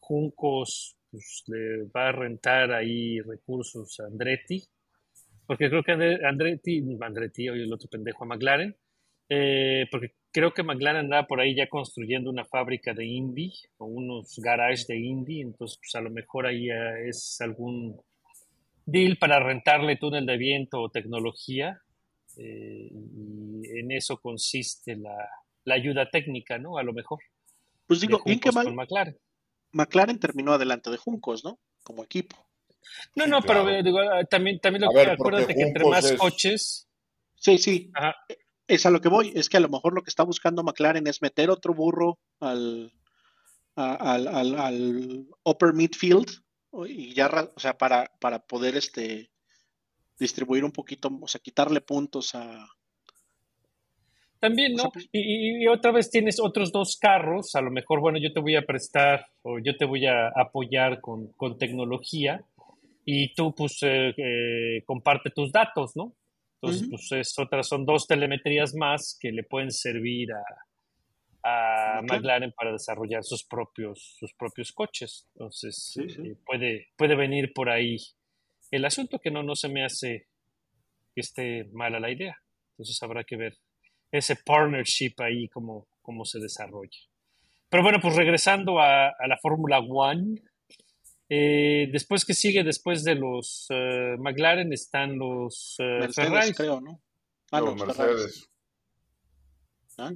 Juncos 0.01 0.97
pues, 1.11 1.43
le 1.49 1.85
va 1.95 2.09
a 2.09 2.13
rentar 2.13 2.73
ahí 2.73 3.21
recursos 3.21 4.01
a 4.01 4.05
Andretti, 4.07 4.63
porque 5.47 5.69
creo 5.69 5.83
que 5.83 5.93
Andre- 5.93 6.25
Andretti, 6.27 6.83
Andretti, 7.01 7.49
oye 7.51 7.65
el 7.65 7.73
otro 7.73 7.89
pendejo 7.91 8.25
a 8.25 8.29
McLaren, 8.29 8.75
eh, 9.29 9.87
porque 9.91 10.15
creo 10.33 10.53
que 10.55 10.63
McLaren 10.63 11.01
andaba 11.05 11.27
por 11.27 11.41
ahí 11.41 11.55
ya 11.55 11.69
construyendo 11.69 12.31
una 12.31 12.45
fábrica 12.45 12.93
de 12.95 13.05
Indy 13.07 13.53
o 13.79 13.87
unos 13.87 14.39
garages 14.39 14.87
de 14.87 14.97
Indy, 14.99 15.41
entonces 15.43 15.79
pues 15.79 15.95
a 15.95 16.01
lo 16.01 16.11
mejor 16.11 16.47
ahí 16.47 16.71
eh, 16.71 17.09
es 17.09 17.37
algún 17.41 18.01
deal 18.87 19.17
para 19.19 19.39
rentarle 19.41 19.97
túnel 19.97 20.27
de 20.27 20.37
viento 20.37 20.81
o 20.81 20.91
tecnología 20.91 21.81
eh, 22.39 22.89
y 22.91 23.79
en 23.79 23.93
eso 23.93 24.17
consiste 24.19 24.97
la, 24.97 25.29
la 25.65 25.75
ayuda 25.75 26.09
técnica, 26.11 26.59
¿no? 26.59 26.79
A 26.79 26.83
lo 26.83 26.93
mejor. 26.93 27.21
Pues 27.87 28.01
digo, 28.01 28.21
bien 28.25 28.41
que 28.41 28.49
Juncos 28.51 28.55
mal, 28.55 28.65
con 28.67 28.75
McLaren. 28.77 29.19
McLaren 29.73 30.19
terminó 30.19 30.53
adelante 30.53 30.91
de 30.91 30.97
Juncos, 30.97 31.45
¿no? 31.45 31.59
Como 31.83 32.03
equipo. 32.05 32.37
No, 33.15 33.25
Sí, 33.25 33.31
no, 33.31 33.41
pero 33.43 33.63
claro. 33.65 33.69
eh, 33.79 33.83
digo, 33.83 34.01
ah, 34.01 34.25
también, 34.25 34.59
también 34.61 34.83
lo 34.83 34.89
A 34.89 34.93
que 34.93 34.99
ver, 34.99 35.11
acuérdate 35.11 35.55
que 35.55 35.63
entre 35.63 35.85
más 35.85 36.05
es- 36.05 36.19
coches, 36.19 36.89
Sí, 37.37 37.59
sí, 37.59 37.91
ajá, 37.95 38.15
es 38.69 38.87
a 38.87 38.91
lo 38.91 39.01
que 39.01 39.09
voy. 39.09 39.33
Es 39.35 39.49
que 39.49 39.57
a 39.57 39.61
lo 39.61 39.69
mejor 39.69 39.95
lo 39.95 40.03
que 40.03 40.11
está 40.11 40.23
buscando 40.23 40.63
McLaren 40.63 41.07
es 41.07 41.23
meter 41.23 41.51
otro 41.51 41.75
burro 41.75 42.19
al, 42.41 42.93
al, 43.77 44.29
al- 44.29 44.55
al 44.59 45.27
upper 45.45 45.73
midfield 45.73 46.29
y 46.89 47.13
ya, 47.15 47.29
o 47.55 47.61
sea, 47.61 47.77
para, 47.77 48.11
para 48.21 48.39
poder 48.39 48.77
este 48.77 49.31
distribuir 50.19 50.65
un 50.65 50.73
poquito, 50.73 51.11
o 51.21 51.29
sea, 51.29 51.41
quitarle 51.41 51.81
puntos 51.81 52.35
a, 52.35 52.67
También, 54.39 54.75
¿no? 54.75 54.91
pues- 54.91 55.09
Y, 55.13 55.21
y- 55.21 55.63
y 55.65 55.67
otra 55.69 55.93
vez 55.93 56.11
tienes 56.11 56.41
otros 56.41 56.73
dos 56.73 56.97
carros, 56.97 57.55
a 57.55 57.61
lo 57.61 57.71
mejor, 57.71 58.01
bueno, 58.01 58.19
yo 58.19 58.33
te 58.33 58.41
voy 58.41 58.57
a 58.57 58.63
prestar 58.67 59.27
o 59.43 59.59
yo 59.59 59.77
te 59.77 59.85
voy 59.85 60.07
a 60.07 60.29
apoyar 60.29 61.01
con, 61.01 61.29
con 61.33 61.59
tecnología 61.59 62.43
y 63.05 63.35
tú, 63.35 63.55
pues, 63.55 63.79
eh, 63.83 64.15
eh, 64.17 64.83
comparte 64.87 65.31
tus 65.31 65.51
datos, 65.53 65.95
¿no? 65.97 66.13
Entonces, 66.63 66.89
pues, 66.89 67.13
es 67.13 67.39
otras, 67.39 67.67
son 67.67 67.85
dos 67.85 68.07
telemetrías 68.07 68.73
más 68.75 69.19
que 69.21 69.33
le 69.33 69.43
pueden 69.43 69.73
servir 69.73 70.29
a, 70.33 71.99
a 71.99 72.03
McLaren. 72.03 72.53
Para 72.53 72.71
desarrollar 72.73 73.25
sus 73.25 73.45
propios, 73.45 74.15
sus 74.19 74.33
propios 74.35 74.71
coches. 74.73 75.29
Entonces, 75.35 75.77
Sí, 75.93 76.09
sí. 76.09 76.23
eh, 76.29 76.37
puede, 76.47 76.89
puede 76.97 77.17
venir 77.17 77.53
por 77.53 77.69
ahí 77.69 77.97
el 78.71 78.85
asunto 78.85 79.19
que 79.19 79.31
no, 79.31 79.43
no 79.43 79.57
se 79.57 79.69
me 79.69 79.85
hace 79.85 80.29
que 81.15 81.21
esté 81.21 81.65
mala 81.73 81.99
la 81.99 82.11
idea. 82.11 82.37
Entonces, 82.71 83.03
habrá 83.03 83.25
que 83.25 83.37
ver 83.37 83.59
ese 84.13 84.37
partnership 84.37 85.15
ahí, 85.19 85.49
cómo, 85.49 85.89
cómo 86.01 86.25
se 86.25 86.39
desarrolla. 86.39 86.99
Pero 87.69 87.83
bueno, 87.83 87.99
pues 88.01 88.15
regresando 88.15 88.79
a, 88.79 89.09
a 89.09 89.27
la 89.27 89.37
Fórmula 89.39 89.81
One, 89.81 90.41
eh, 91.35 91.89
después 91.91 92.25
que 92.27 92.35
sigue, 92.35 92.63
después 92.63 93.05
de 93.05 93.15
los 93.15 93.67
eh, 93.71 94.17
McLaren, 94.19 94.71
están 94.73 95.17
los 95.19 95.77
eh, 95.79 96.01
Mercedes, 96.01 96.29
Ferrari. 96.29 96.53
creo, 96.53 96.81
¿no? 96.81 97.01
Ah, 97.51 97.61
los 97.61 97.75
no, 97.77 97.87
Ferrari. 97.87 98.13
Mercedes. 98.13 98.49
Ah, 99.99 100.13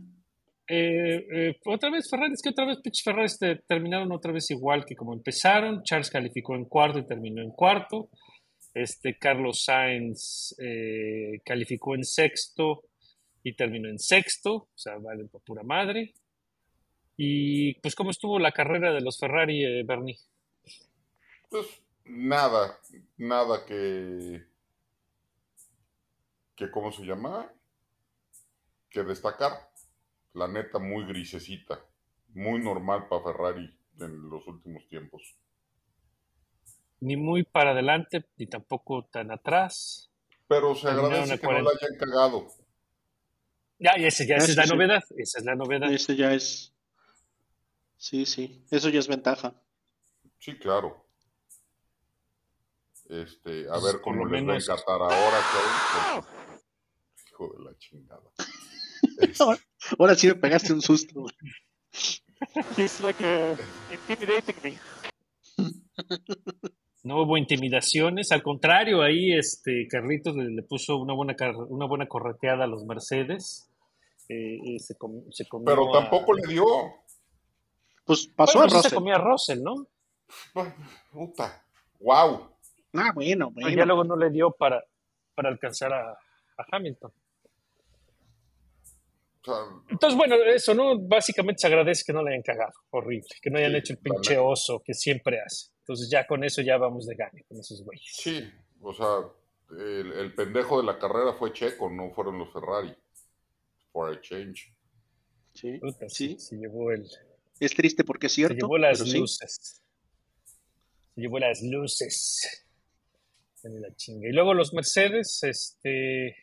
Eh, 0.69 1.27
eh, 1.33 1.57
otra 1.64 1.91
vez 1.91 2.11
Ferrari, 2.11 2.33
es 2.33 2.43
que 2.43 2.51
otra 2.51 2.67
vez 2.67 2.79
pinches 2.83 3.05
Ferrari 3.05 3.27
este, 3.27 3.57
terminaron 3.69 4.11
otra 4.11 4.33
vez 4.33 4.51
igual 4.51 4.85
que 4.85 4.97
como 4.97 5.14
empezaron. 5.14 5.83
Charles 5.85 6.11
calificó 6.11 6.57
en 6.57 6.64
cuarto 6.64 6.99
y 6.99 7.07
terminó 7.07 7.41
en 7.41 7.51
cuarto. 7.51 8.11
Este 8.75 9.17
Carlos 9.17 9.62
Sainz 9.64 10.55
eh, 10.59 11.41
calificó 11.45 11.95
en 11.95 12.05
sexto 12.05 12.83
y 13.43 13.55
terminó 13.55 13.89
en 13.89 13.99
sexto. 13.99 14.55
O 14.55 14.69
sea, 14.75 14.99
valen 14.99 15.29
por 15.29 15.41
pura 15.43 15.62
madre. 15.62 16.12
Y 17.17 17.75
pues, 17.81 17.95
¿cómo 17.95 18.11
estuvo 18.11 18.39
la 18.39 18.53
carrera 18.53 18.93
de 18.93 19.01
los 19.01 19.19
Ferrari, 19.19 19.64
eh, 19.64 19.83
Bernie? 19.83 20.19
Pues 21.49 21.66
nada, 22.05 22.78
nada 23.16 23.64
que. 23.64 24.44
que 26.55 26.70
¿Cómo 26.70 26.92
se 26.92 27.05
llama? 27.05 27.53
Que 28.90 29.03
destacar. 29.03 29.70
La 30.32 30.49
neta, 30.49 30.78
muy 30.78 31.07
grisecita. 31.07 31.80
Muy 32.34 32.61
normal 32.61 33.09
para 33.09 33.22
Ferrari 33.22 33.74
en 33.99 34.28
los 34.28 34.47
últimos 34.47 34.86
tiempos. 34.88 35.36
Ni 37.01 37.16
muy 37.16 37.42
para 37.44 37.70
adelante, 37.70 38.26
ni 38.36 38.47
tampoco 38.47 39.05
tan 39.05 39.30
atrás. 39.30 40.11
Pero 40.49 40.74
se 40.74 40.88
agradece 40.88 41.38
que 41.38 41.47
no 41.47 41.53
la 41.53 41.64
40. 41.64 41.86
hayan 41.86 41.99
cagado. 41.99 42.47
Ya, 43.78 43.99
y 43.99 44.07
ese, 44.07 44.26
ya, 44.26 44.36
esa 44.36 44.51
es 44.51 44.57
la 44.57 44.64
sí. 44.64 44.72
novedad. 44.72 45.05
Esa 45.16 45.38
es 45.38 45.44
la 45.44 45.55
novedad. 45.55 45.92
ese 45.92 46.16
ya 46.16 46.32
es. 46.32 46.74
Sí, 47.97 48.26
sí, 48.26 48.64
eso 48.70 48.88
ya 48.88 48.99
es 48.99 49.09
ventaja. 49.09 49.55
Sí, 50.38 50.59
claro. 50.59 51.06
Este, 53.09 53.67
a 53.69 53.73
Pues, 53.73 53.85
ver 53.85 54.01
cómo 54.03 54.25
lo 54.25 54.31
les 54.31 54.33
va 54.33 54.39
a 54.39 54.47
menos- 54.49 54.69
encatar 54.69 55.01
ahora, 55.01 55.39
cabrón, 55.53 56.25
porque- 56.25 56.37
Hijo 57.31 57.53
de 57.59 57.65
la 57.65 57.79
chingada. 57.79 58.31
Ahora- 59.41 59.61
Ahora 59.99 60.15
sí 60.15 60.27
me 60.27 60.35
pegaste 60.35 60.73
un 60.73 60.83
susto. 60.83 61.27
He's 62.77 63.01
like 63.03 63.57
intimidating 64.09 64.57
me. 64.65 64.79
No 67.05 67.23
hubo 67.23 67.37
intimidaciones, 67.37 68.33
al 68.33 68.43
contrario, 68.43 69.03
ahí 69.03 69.33
este 69.33 69.87
Carlitos 69.89 70.35
le, 70.35 70.51
le 70.51 70.63
puso 70.65 70.97
una 70.97 71.15
buena 71.15 71.37
una 71.69 71.87
buena 71.87 72.09
correteada 72.09 72.65
a 72.65 72.67
los 72.67 72.85
Mercedes. 72.85 73.71
Eh, 74.29 74.57
eh, 74.57 74.79
se, 74.81 74.97
com- 74.97 75.23
se 75.31 75.47
comió 75.47 75.67
Pero 75.67 75.95
a- 75.95 76.01
tampoco 76.01 76.35
le 76.35 76.49
dio. 76.49 76.65
Pues 78.05 78.27
pasó 78.29 78.59
Bueno, 78.59 78.67
a 78.67 78.71
se 78.71 78.77
Russell. 78.89 78.95
comía 78.95 79.15
a 79.15 79.19
Russell, 79.19 79.63
¿no? 79.63 79.87
Puta. 81.13 81.65
Wow. 82.01 82.56
Ah, 82.99 83.12
bueno, 83.14 83.53
Pero 83.55 83.68
ya 83.68 83.74
bueno. 83.76 83.86
luego 83.86 84.05
no 84.05 84.16
le 84.16 84.30
dio 84.30 84.51
para, 84.53 84.84
para 85.34 85.49
alcanzar 85.49 85.92
a, 85.92 86.11
a 86.12 86.66
Hamilton. 86.72 87.12
Entonces, 89.90 90.16
bueno, 90.18 90.34
eso, 90.47 90.74
¿no? 90.74 90.99
Básicamente 90.99 91.61
se 91.61 91.66
agradece 91.68 92.03
que 92.05 92.12
no 92.12 92.20
le 92.22 92.30
hayan 92.32 92.42
cagado. 92.42 92.72
Horrible. 92.90 93.28
Que 93.40 93.49
no 93.49 93.59
hayan 93.59 93.70
Sí, 93.72 93.76
hecho 93.78 93.92
el 93.92 93.99
pinche 94.01 94.38
oso 94.38 94.82
que 94.84 94.92
siempre 94.92 95.40
hace. 95.40 95.70
Entonces, 95.80 96.09
ya 96.11 96.26
con 96.26 96.42
eso 96.42 96.62
ya 96.62 96.76
vamos 96.78 97.07
de 97.07 97.14
gane 97.14 97.44
con 97.44 97.59
esos 97.61 97.84
güeyes. 97.84 98.11
sí, 98.12 98.42
o 98.80 98.92
sea, 98.92 99.18
el, 99.70 100.12
el 100.12 100.34
pendejo 100.34 100.78
de 100.80 100.86
la 100.86 100.99
carrera 100.99 101.32
fue 101.32 101.53
Checo, 101.53 101.88
no 101.90 102.11
fueron 102.12 102.38
los 102.38 102.53
Ferrari. 102.53 102.92
For 103.92 104.12
a 104.12 104.20
change. 104.20 104.74
Sí, 105.55 105.78
Puta, 105.78 106.09
sí. 106.09 106.36
se 106.40 106.57
llevó 106.57 106.90
el, 106.90 107.09
Es 107.61 107.72
triste 107.74 108.03
porque 108.05 108.26
es 108.26 108.32
Se 108.32 108.36
cierto. 108.36 108.57
llevó 108.57 108.78
las 108.78 108.99
sí. 108.99 109.16
luces. 109.18 109.80
Se 111.14 111.20
llevó 111.20 111.38
las 111.38 111.62
luces. 111.62 112.66
En 113.67 113.83
la 113.83 113.95
chinga. 113.97 114.29
Y 114.29 114.33
luego 114.33 114.55
los 114.55 114.73
Mercedes, 114.73 115.43
este, 115.43 116.37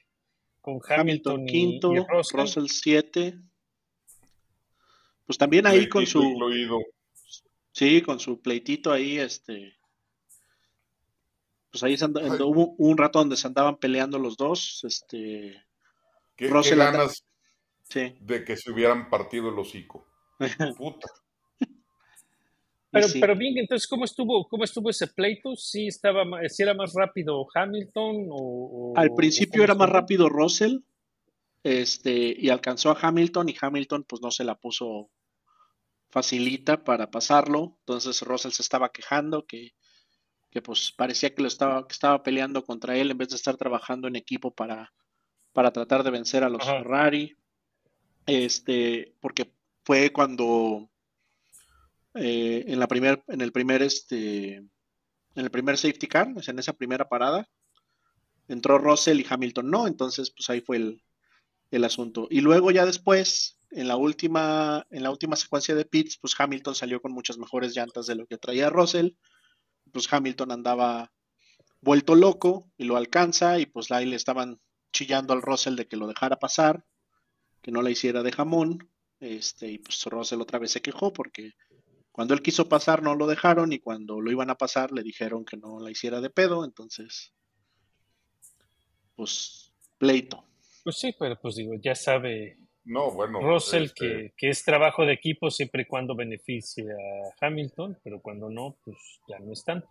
con 0.59 0.81
Hamilton, 0.85 0.99
Hamilton 0.99 1.41
y, 1.43 1.51
quinto, 1.51 1.93
y 1.93 1.99
Russell. 1.99 2.39
Russell 2.39 2.67
siete. 2.67 3.39
Pues 5.25 5.37
también 5.37 5.65
ahí 5.65 5.87
con 5.87 6.05
su, 6.05 6.21
incluido. 6.21 6.79
sí, 7.71 8.01
con 8.01 8.19
su 8.19 8.41
pleitito 8.41 8.91
ahí, 8.91 9.19
este, 9.19 9.77
pues 11.71 11.81
ahí 11.83 11.97
se 11.97 12.05
Ay. 12.05 12.41
hubo 12.41 12.75
un 12.77 12.97
rato 12.97 13.19
donde 13.19 13.37
se 13.37 13.47
andaban 13.47 13.77
peleando 13.77 14.19
los 14.19 14.35
dos, 14.35 14.83
este, 14.83 15.63
¿Qué, 16.35 16.45
qué 16.45 16.47
Russell 16.49 16.77
ganas 16.77 17.25
sí. 17.89 18.15
de 18.19 18.43
que 18.43 18.57
se 18.57 18.69
hubieran 18.69 19.09
partido 19.09 19.49
el 19.49 19.57
hocico? 19.57 20.05
Puta. 20.77 21.07
Pero, 22.93 23.07
sí. 23.07 23.19
pero 23.19 23.35
bien, 23.35 23.57
entonces, 23.57 23.87
¿cómo 23.87 24.05
estuvo, 24.05 24.47
cómo 24.47 24.63
estuvo 24.63 24.89
ese 24.89 25.07
pleito? 25.07 25.55
¿Sí, 25.55 25.87
estaba, 25.87 26.23
sí 26.47 26.61
era 26.63 26.73
más 26.73 26.93
rápido 26.93 27.45
Hamilton? 27.53 28.27
O, 28.29 28.93
o- 28.93 28.93
Al 28.97 29.13
principio 29.15 29.63
era 29.63 29.73
más 29.73 29.89
rápido 29.89 30.29
Russell, 30.29 30.77
este, 31.63 32.35
y 32.37 32.49
alcanzó 32.49 32.91
a 32.91 32.97
Hamilton 33.01 33.49
y 33.49 33.55
Hamilton 33.59 34.03
pues 34.03 34.21
no 34.21 34.29
se 34.31 34.43
la 34.43 34.55
puso 34.55 35.09
facilita 36.09 36.83
para 36.83 37.09
pasarlo. 37.09 37.77
Entonces 37.79 38.21
Russell 38.21 38.51
se 38.51 38.61
estaba 38.61 38.91
quejando 38.91 39.45
que, 39.47 39.71
que 40.51 40.61
pues 40.61 40.91
parecía 40.91 41.33
que 41.33 41.41
lo 41.41 41.47
estaba, 41.47 41.87
que 41.87 41.93
estaba 41.93 42.21
peleando 42.21 42.63
contra 42.63 42.95
él 42.95 43.09
en 43.09 43.17
vez 43.17 43.29
de 43.29 43.37
estar 43.37 43.57
trabajando 43.57 44.07
en 44.07 44.15
equipo 44.15 44.53
para, 44.53 44.93
para 45.51 45.71
tratar 45.71 46.03
de 46.03 46.11
vencer 46.11 46.43
a 46.43 46.49
los 46.49 46.61
Ajá. 46.61 46.77
Ferrari. 46.77 47.35
Este, 48.27 49.15
porque 49.19 49.51
fue 49.83 50.11
cuando 50.13 50.89
eh, 52.15 52.65
en 52.67 52.79
la 52.79 52.87
primer, 52.87 53.23
en 53.27 53.41
el 53.41 53.51
primer 53.51 53.81
este, 53.81 54.55
en 54.55 55.45
el 55.45 55.51
primer 55.51 55.77
safety 55.77 56.07
car, 56.07 56.27
en 56.47 56.59
esa 56.59 56.73
primera 56.73 57.09
parada, 57.09 57.49
entró 58.47 58.77
Russell 58.77 59.19
y 59.19 59.25
Hamilton 59.27 59.69
no, 59.69 59.87
entonces 59.87 60.31
pues 60.31 60.49
ahí 60.49 60.61
fue 60.61 60.77
el, 60.77 61.03
el 61.71 61.83
asunto. 61.83 62.27
Y 62.29 62.41
luego 62.41 62.71
ya 62.71 62.85
después, 62.85 63.59
en 63.71 63.87
la 63.87 63.97
última, 63.97 64.85
en 64.91 65.03
la 65.03 65.09
última 65.09 65.35
secuencia 65.35 65.75
de 65.75 65.85
pits, 65.85 66.17
pues 66.19 66.35
Hamilton 66.37 66.75
salió 66.75 67.01
con 67.01 67.11
muchas 67.11 67.37
mejores 67.37 67.75
llantas 67.75 68.05
de 68.05 68.15
lo 68.15 68.27
que 68.27 68.37
traía 68.37 68.69
Russell. 68.69 69.11
Pues 69.91 70.11
Hamilton 70.11 70.51
andaba 70.51 71.11
vuelto 71.81 72.15
loco 72.15 72.71
y 72.77 72.85
lo 72.85 72.95
alcanza 72.95 73.59
y 73.59 73.65
pues 73.65 73.91
ahí 73.91 74.05
le 74.05 74.15
estaban 74.15 74.59
chillando 74.91 75.33
al 75.33 75.41
Russell 75.41 75.75
de 75.75 75.87
que 75.87 75.97
lo 75.97 76.07
dejara 76.07 76.37
pasar, 76.37 76.85
que 77.61 77.71
no 77.71 77.81
la 77.81 77.89
hiciera 77.89 78.21
de 78.23 78.31
jamón. 78.31 78.89
Este, 79.19 79.69
y 79.69 79.77
pues 79.79 80.03
Russell 80.05 80.41
otra 80.41 80.59
vez 80.59 80.71
se 80.71 80.81
quejó 80.81 81.11
porque 81.11 81.53
cuando 82.13 82.35
él 82.35 82.43
quiso 82.43 82.69
pasar 82.69 83.01
no 83.01 83.15
lo 83.15 83.25
dejaron 83.25 83.73
y 83.73 83.79
cuando 83.79 84.21
lo 84.21 84.31
iban 84.31 84.51
a 84.51 84.55
pasar 84.55 84.91
le 84.91 85.01
dijeron 85.01 85.43
que 85.45 85.57
no 85.57 85.79
la 85.79 85.89
hiciera 85.89 86.21
de 86.21 86.29
pedo, 86.29 86.63
entonces 86.63 87.33
pues 89.15 89.73
pleito. 89.97 90.45
Pues 90.83 90.97
sí, 90.97 91.15
pero 91.17 91.39
pues 91.41 91.55
digo, 91.55 91.73
ya 91.81 91.95
sabe 91.95 92.59
No, 92.85 93.11
bueno. 93.11 93.41
Russell 93.41 93.85
este, 93.85 93.99
que, 93.99 94.33
que 94.37 94.49
es 94.49 94.63
trabajo 94.63 95.05
de 95.05 95.13
equipo 95.13 95.49
siempre 95.49 95.81
y 95.81 95.85
cuando 95.85 96.15
beneficie 96.15 96.85
a 96.85 97.45
Hamilton, 97.45 97.99
pero 98.03 98.21
cuando 98.21 98.47
no, 98.49 98.77
pues 98.85 98.97
ya 99.27 99.39
no 99.39 99.51
es 99.51 99.63
tanto. 99.65 99.89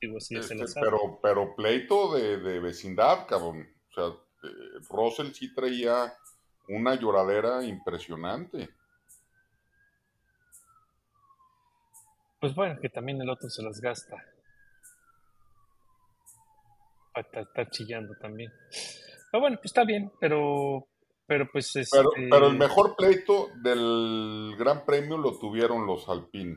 Digo, 0.00 0.16
así 0.16 0.34
se 0.42 0.54
este, 0.54 0.66
sabe. 0.66 0.86
pero, 0.86 1.20
pero 1.22 1.54
pleito 1.54 2.12
de, 2.14 2.38
de 2.38 2.58
vecindad, 2.58 3.24
cabrón. 3.28 3.68
O 3.90 3.94
sea, 3.94 4.06
eh, 4.42 4.80
Russell 4.88 5.30
sí 5.32 5.54
traía 5.54 6.12
una 6.72 6.94
lloradera 6.94 7.64
impresionante. 7.64 8.70
Pues 12.40 12.54
bueno, 12.54 12.80
que 12.80 12.88
también 12.88 13.20
el 13.20 13.30
otro 13.30 13.48
se 13.48 13.62
las 13.62 13.80
gasta. 13.80 14.16
Está, 17.14 17.40
está 17.40 17.70
chillando 17.70 18.14
también. 18.20 18.50
Pero 19.30 19.40
bueno, 19.40 19.56
pues 19.56 19.66
está 19.66 19.84
bien, 19.84 20.10
pero, 20.18 20.88
pero 21.26 21.48
pues 21.52 21.76
este, 21.76 21.98
pero 22.30 22.48
el 22.48 22.56
mejor 22.56 22.96
pleito 22.96 23.50
del 23.62 24.54
Gran 24.58 24.84
Premio 24.84 25.18
lo 25.18 25.38
tuvieron 25.38 25.86
los 25.86 26.08
Alpine. 26.08 26.56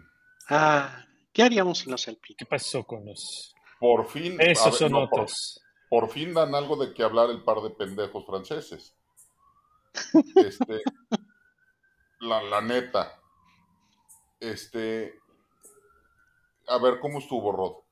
Ah, 0.50 1.06
¿qué 1.34 1.44
haríamos 1.44 1.80
sin 1.80 1.92
los 1.92 2.08
Alpine? 2.08 2.36
¿Qué 2.38 2.46
pasó 2.46 2.84
con 2.86 3.06
los? 3.06 3.54
Por 3.80 4.08
fin, 4.08 4.38
Esos 4.40 4.72
ver, 4.72 4.74
son 4.74 4.92
no, 4.94 5.10
por, 5.10 5.20
otros. 5.20 5.62
por 5.90 6.10
fin 6.10 6.34
dan 6.34 6.56
algo 6.56 6.78
de 6.78 6.94
que 6.94 7.04
hablar 7.04 7.30
el 7.30 7.44
par 7.44 7.62
de 7.62 7.72
pendejos 7.72 8.26
franceses. 8.26 8.95
Este, 10.36 10.82
la, 12.20 12.44
la 12.44 12.62
neta. 12.62 13.20
Este, 14.40 15.20
a 16.68 16.78
ver 16.78 17.00
cómo 17.00 17.20
estuvo 17.20 17.52
Rod. 17.52 17.84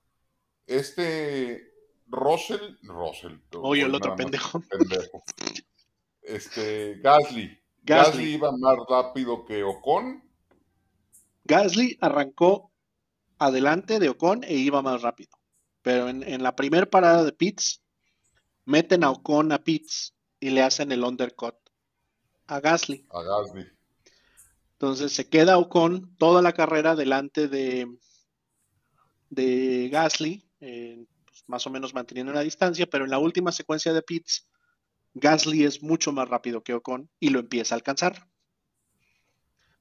Este 0.66 1.74
Russell, 2.08 2.78
Russell. 2.84 3.38
Oye, 3.56 3.84
el 3.84 3.96
otro 3.96 4.16
pendejo. 4.16 4.62
pendejo. 4.62 5.24
Este, 6.22 7.00
Gasly. 7.02 7.60
Gasly. 7.82 8.12
Gasly 8.12 8.34
iba 8.34 8.52
más 8.58 8.78
rápido 8.88 9.46
que 9.46 9.64
Ocon. 9.64 10.24
Gasly 11.44 11.98
arrancó 12.00 12.72
adelante 13.38 14.00
de 14.00 14.10
Ocon 14.10 14.44
e 14.44 14.56
iba 14.56 14.82
más 14.82 15.02
rápido. 15.02 15.32
Pero 15.82 16.08
en, 16.08 16.24
en 16.24 16.44
la 16.44 16.56
primera 16.56 16.86
parada 16.86 17.26
de 17.26 17.34
pits, 17.34 17.84
meten 18.66 19.04
a 19.04 19.12
Ocon 19.12 19.52
a 19.52 19.64
pits 19.64 20.16
y 20.40 20.52
le 20.52 20.62
hacen 20.62 20.92
el 20.92 21.04
undercut 21.04 21.63
a 22.48 22.60
Gasly. 22.60 23.06
A 23.10 23.22
Gasly. 23.22 23.66
Entonces 24.74 25.14
se 25.14 25.30
queda 25.30 25.58
Ocon 25.58 26.16
toda 26.18 26.42
la 26.42 26.54
carrera 26.54 26.96
delante 26.96 27.48
de, 27.48 27.88
de 29.30 29.90
Gasly, 29.90 30.46
eh, 30.60 31.06
pues, 31.26 31.44
más 31.48 31.66
o 31.66 31.70
menos 31.70 31.94
manteniendo 31.94 32.32
una 32.32 32.42
distancia, 32.42 32.86
pero 32.88 33.06
en 33.06 33.12
la 33.12 33.20
última 33.20 33.52
secuencia 33.52 33.94
de 33.94 34.02
pits, 34.02 34.48
Gasly 35.14 35.64
es 35.64 35.82
mucho 35.82 36.12
más 36.12 36.28
rápido 36.28 36.64
que 36.64 36.74
Ocon 36.74 37.10
y 37.20 37.30
lo 37.30 37.40
empieza 37.40 37.76
a 37.76 37.78
alcanzar. 37.78 38.28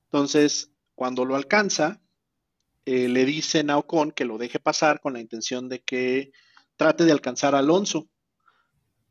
Entonces, 0.04 0.72
cuando 0.94 1.24
lo 1.24 1.36
alcanza, 1.36 2.00
eh, 2.84 3.08
le 3.08 3.24
dicen 3.24 3.70
a 3.70 3.78
Ocon 3.78 4.12
que 4.12 4.24
lo 4.24 4.38
deje 4.38 4.60
pasar 4.60 5.00
con 5.00 5.14
la 5.14 5.20
intención 5.20 5.68
de 5.68 5.82
que 5.82 6.32
trate 6.76 7.04
de 7.04 7.12
alcanzar 7.12 7.54
a 7.54 7.58
Alonso. 7.58 8.08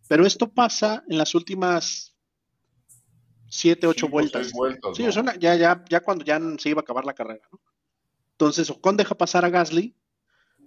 Pero 0.08 0.26
esto 0.26 0.54
pasa 0.54 1.04
en 1.10 1.18
las 1.18 1.36
últimas 1.36 2.11
siete, 3.52 3.86
ocho 3.86 4.06
Cinco 4.08 4.12
vueltas. 4.14 4.52
vueltas, 4.54 4.95
Sí, 4.97 5.04
¿no? 5.04 5.10
es 5.10 5.18
una- 5.18 5.36
ya, 5.36 5.56
ya, 5.56 5.84
ya 5.89 5.99
cuando 5.99 6.24
ya 6.24 6.39
se 6.58 6.70
iba 6.70 6.80
a 6.80 6.84
acabar 6.84 7.06
la 7.06 7.14
carrera, 7.14 7.45
¿no? 7.52 7.60
Entonces 8.32 8.70
Ocon 8.70 8.97
deja 8.97 9.14
pasar 9.16 9.43
a 9.45 9.49
Gasly 9.49 9.95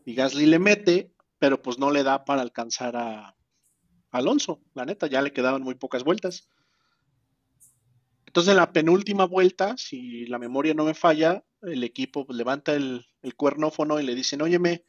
y 0.05 0.15
Gasly 0.15 0.47
le 0.47 0.59
mete, 0.59 1.13
pero 1.39 1.61
pues 1.63 1.79
no 1.79 1.91
le 1.91 2.03
da 2.05 2.25
para 2.25 2.43
alcanzar 2.43 2.95
a 2.97 3.35
Alonso. 4.11 4.61
La 4.75 4.85
neta, 4.85 5.07
ya 5.09 5.23
le 5.23 5.33
quedaban 5.33 5.63
muy 5.63 5.75
pocas 5.75 6.05
vueltas. 6.05 6.49
Entonces 8.27 8.51
en 8.51 8.57
la 8.59 8.73
penúltima 8.73 9.25
vuelta, 9.27 9.75
si 9.77 10.27
la 10.27 10.39
memoria 10.39 10.75
no 10.75 10.85
me 10.85 10.95
falla, 10.95 11.43
el 11.63 11.83
equipo 11.85 12.27
pues, 12.27 12.37
levanta 12.37 12.75
el, 12.75 13.07
el 13.23 13.35
cuernófono 13.35 13.99
y 13.99 14.05
le 14.05 14.15
dicen, 14.15 14.43
óyeme, 14.43 14.85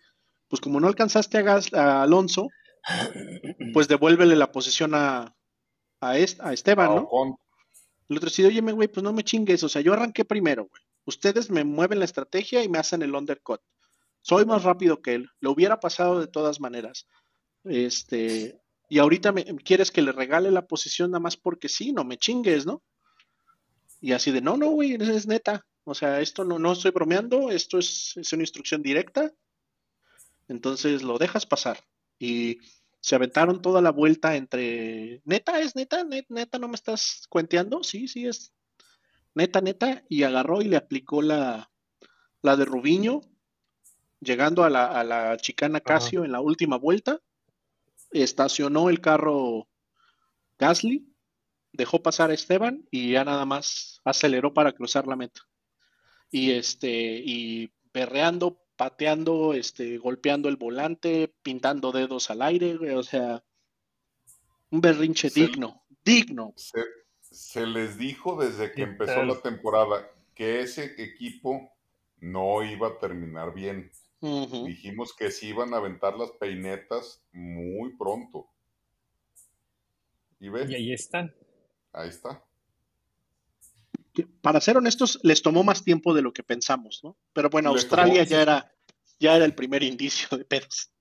pues 0.47 0.61
como 0.61 0.79
no 0.79 0.87
alcanzaste 0.87 1.37
a, 1.37 1.41
Gas- 1.43 1.73
a 1.73 2.03
Alonso, 2.03 2.49
pues 3.73 3.87
devuélvele 3.87 4.35
la 4.35 4.51
posición 4.51 4.93
a, 4.95 5.35
a, 6.01 6.09
a 6.11 6.53
Esteban, 6.53 6.91
A 6.91 6.95
¿no? 6.95 7.07
El 8.07 8.17
otro 8.17 8.29
dice, 8.29 8.45
óyeme, 8.45 8.71
güey, 8.71 8.87
pues 8.87 9.03
no 9.03 9.13
me 9.13 9.23
chingues, 9.23 9.63
o 9.63 9.69
sea, 9.69 9.81
yo 9.81 9.93
arranqué 9.93 10.25
primero, 10.25 10.67
güey. 10.69 10.81
Ustedes 11.05 11.51
me 11.51 11.63
mueven 11.63 11.99
la 11.99 12.05
estrategia 12.05 12.63
y 12.63 12.69
me 12.69 12.79
hacen 12.79 13.01
el 13.01 13.13
undercut. 13.13 13.61
Soy 14.21 14.45
más 14.45 14.63
rápido 14.63 15.01
que 15.01 15.13
él. 15.13 15.29
Lo 15.39 15.51
hubiera 15.51 15.79
pasado 15.79 16.19
de 16.19 16.27
todas 16.27 16.59
maneras. 16.59 17.07
Este, 17.63 18.59
y 18.89 18.99
ahorita 18.99 19.31
me 19.31 19.45
quieres 19.57 19.91
que 19.91 20.01
le 20.01 20.11
regale 20.11 20.49
la 20.49 20.65
posición 20.65 21.11
nada 21.11 21.19
más 21.19 21.37
porque 21.37 21.69
sí, 21.69 21.93
no 21.93 22.03
me 22.03 22.17
chingues, 22.17 22.65
¿no? 22.65 22.81
Y 24.01 24.13
así 24.13 24.31
de, 24.31 24.41
no, 24.41 24.57
no, 24.57 24.69
güey, 24.69 24.93
es, 24.93 25.07
es 25.07 25.27
neta. 25.27 25.65
O 25.83 25.93
sea, 25.93 26.21
esto 26.21 26.43
no, 26.43 26.57
no 26.57 26.71
estoy 26.73 26.91
bromeando, 26.91 27.51
esto 27.51 27.77
es, 27.77 28.13
es 28.17 28.33
una 28.33 28.43
instrucción 28.43 28.81
directa. 28.81 29.31
Entonces 30.47 31.03
lo 31.03 31.19
dejas 31.19 31.45
pasar. 31.45 31.79
Y 32.17 32.57
se 33.05 33.13
aventaron 33.13 33.61
toda 33.61 33.83
la 33.83 33.91
vuelta 33.91 34.35
entre, 34.35 35.21
neta, 35.25 35.59
es 35.59 35.75
neta, 35.75 36.03
neta, 36.03 36.33
neta, 36.33 36.57
no 36.57 36.67
me 36.67 36.73
estás 36.73 37.27
cuenteando, 37.29 37.83
sí, 37.83 38.07
sí, 38.07 38.25
es 38.25 38.51
neta, 39.35 39.61
neta, 39.61 40.03
y 40.09 40.23
agarró 40.23 40.63
y 40.63 40.65
le 40.65 40.75
aplicó 40.75 41.21
la, 41.21 41.71
la 42.41 42.57
de 42.57 42.65
Rubiño, 42.65 43.21
llegando 44.21 44.63
a 44.63 44.71
la, 44.71 44.87
a 44.87 45.03
la 45.03 45.37
chicana 45.37 45.81
Casio 45.81 46.25
en 46.25 46.31
la 46.31 46.41
última 46.41 46.77
vuelta, 46.77 47.21
estacionó 48.09 48.89
el 48.89 49.01
carro 49.01 49.67
Gasly, 50.57 51.07
dejó 51.73 52.01
pasar 52.01 52.31
a 52.31 52.33
Esteban 52.33 52.87
y 52.89 53.11
ya 53.11 53.23
nada 53.23 53.45
más 53.45 54.01
aceleró 54.03 54.51
para 54.51 54.71
cruzar 54.71 55.05
la 55.05 55.15
meta. 55.15 55.41
Y 56.31 56.53
este, 56.53 57.21
y 57.23 57.71
berreando, 57.93 58.64
pateando, 58.75 59.53
este, 59.53 59.97
golpeando 59.97 60.49
el 60.49 60.57
volante, 60.57 61.33
pintando 61.41 61.91
dedos 61.91 62.29
al 62.29 62.41
aire, 62.41 62.75
güey, 62.75 62.91
o 62.91 63.03
sea, 63.03 63.43
un 64.71 64.81
berrinche 64.81 65.29
digno, 65.29 65.83
digno. 66.03 66.53
Se, 66.55 66.83
se 67.21 67.65
les 67.65 67.97
dijo 67.97 68.37
desde 68.41 68.69
que 68.69 68.75
¿Qué 68.75 68.81
empezó 68.83 69.23
la 69.23 69.39
temporada 69.41 70.09
que 70.33 70.59
ese 70.59 70.93
equipo 71.01 71.71
no 72.19 72.63
iba 72.63 72.87
a 72.89 72.99
terminar 72.99 73.53
bien. 73.53 73.91
Dijimos 74.19 75.15
que 75.15 75.29
se 75.29 75.47
iban 75.47 75.73
a 75.73 75.77
aventar 75.77 76.15
las 76.17 76.31
peinetas 76.31 77.23
muy 77.31 77.95
pronto. 77.95 78.49
Y 80.39 80.49
ves, 80.49 80.69
Y 80.69 80.75
ahí 80.75 80.93
están. 80.93 81.33
ahí 81.93 82.09
está. 82.09 82.43
Que, 84.15 84.25
para 84.41 84.59
ser 84.61 84.77
honestos, 84.77 85.19
les 85.23 85.41
tomó 85.43 85.63
más 85.63 85.83
tiempo 85.83 86.13
de 86.13 86.21
lo 86.23 86.33
que 86.33 86.41
pensamos, 86.43 87.01
¿no? 87.03 87.17
Pero 87.33 87.49
bueno, 87.49 87.71
Les 87.73 87.83
Australia 87.83 88.23
tomó- 88.23 88.29
ya 88.29 88.41
era, 88.41 88.75
ya 89.19 89.35
era 89.35 89.45
el 89.45 89.53
primer 89.53 89.83
indicio 89.83 90.35
de 90.37 90.45
pedos. 90.45 90.91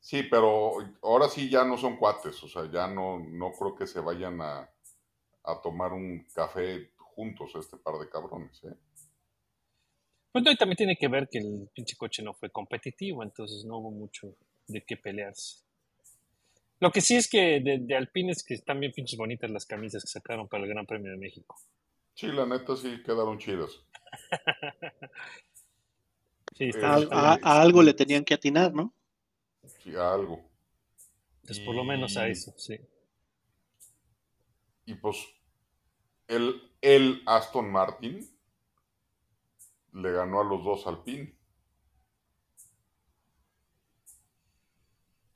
Sí, 0.00 0.24
pero 0.24 0.72
ahora 1.02 1.28
sí 1.28 1.48
ya 1.48 1.64
no 1.64 1.78
son 1.78 1.96
cuates, 1.96 2.42
o 2.42 2.48
sea, 2.48 2.68
ya 2.70 2.88
no, 2.88 3.20
no 3.20 3.52
creo 3.52 3.74
que 3.76 3.86
se 3.86 4.00
vayan 4.00 4.40
a, 4.42 4.68
a 5.44 5.60
tomar 5.62 5.92
un 5.92 6.26
café 6.34 6.90
juntos 6.96 7.52
este 7.54 7.76
par 7.76 7.98
de 7.98 8.08
cabrones, 8.08 8.62
¿eh? 8.64 8.74
Pues 10.32 10.44
no, 10.44 10.50
y 10.50 10.56
también 10.56 10.76
tiene 10.78 10.96
que 10.96 11.08
ver 11.08 11.28
que 11.30 11.38
el 11.38 11.68
pinche 11.74 11.96
coche 11.96 12.22
no 12.22 12.32
fue 12.34 12.50
competitivo, 12.50 13.22
entonces 13.22 13.64
no 13.64 13.76
hubo 13.78 13.90
mucho 13.90 14.34
de 14.66 14.82
qué 14.84 14.96
pelearse. 14.96 15.62
Lo 16.82 16.90
que 16.90 17.00
sí 17.00 17.14
es 17.14 17.30
que 17.30 17.60
de, 17.60 17.78
de 17.78 17.96
Alpine 17.96 18.32
es 18.32 18.42
que 18.42 18.54
están 18.54 18.80
bien 18.80 18.90
pinches 18.90 19.16
bonitas 19.16 19.48
las 19.48 19.66
camisas 19.66 20.02
que 20.02 20.10
sacaron 20.10 20.48
para 20.48 20.64
el 20.64 20.68
Gran 20.68 20.84
Premio 20.84 21.12
de 21.12 21.16
México. 21.16 21.54
Sí, 22.12 22.26
la 22.26 22.44
neta 22.44 22.74
sí 22.74 23.00
quedaron 23.04 23.38
chidas. 23.38 23.70
Sí, 26.54 26.70
A, 26.82 27.38
algo 27.62 27.82
le 27.82 27.94
tenían 27.94 28.24
que 28.26 28.34
atinar, 28.34 28.74
¿no? 28.74 28.92
Sí, 29.64 29.96
a 29.96 30.12
algo. 30.12 30.44
Pues 31.46 31.58
por 31.60 31.74
lo 31.74 31.82
menos 31.82 32.16
a 32.18 32.28
eso, 32.28 32.52
sí. 32.58 32.78
Y 34.84 34.94
pues 34.94 35.16
el, 36.28 36.60
el 36.82 37.22
Aston 37.24 37.72
Martin 37.72 38.20
le 39.94 40.12
ganó 40.12 40.42
a 40.42 40.44
los 40.44 40.62
dos 40.62 40.86
Alpine. 40.86 41.34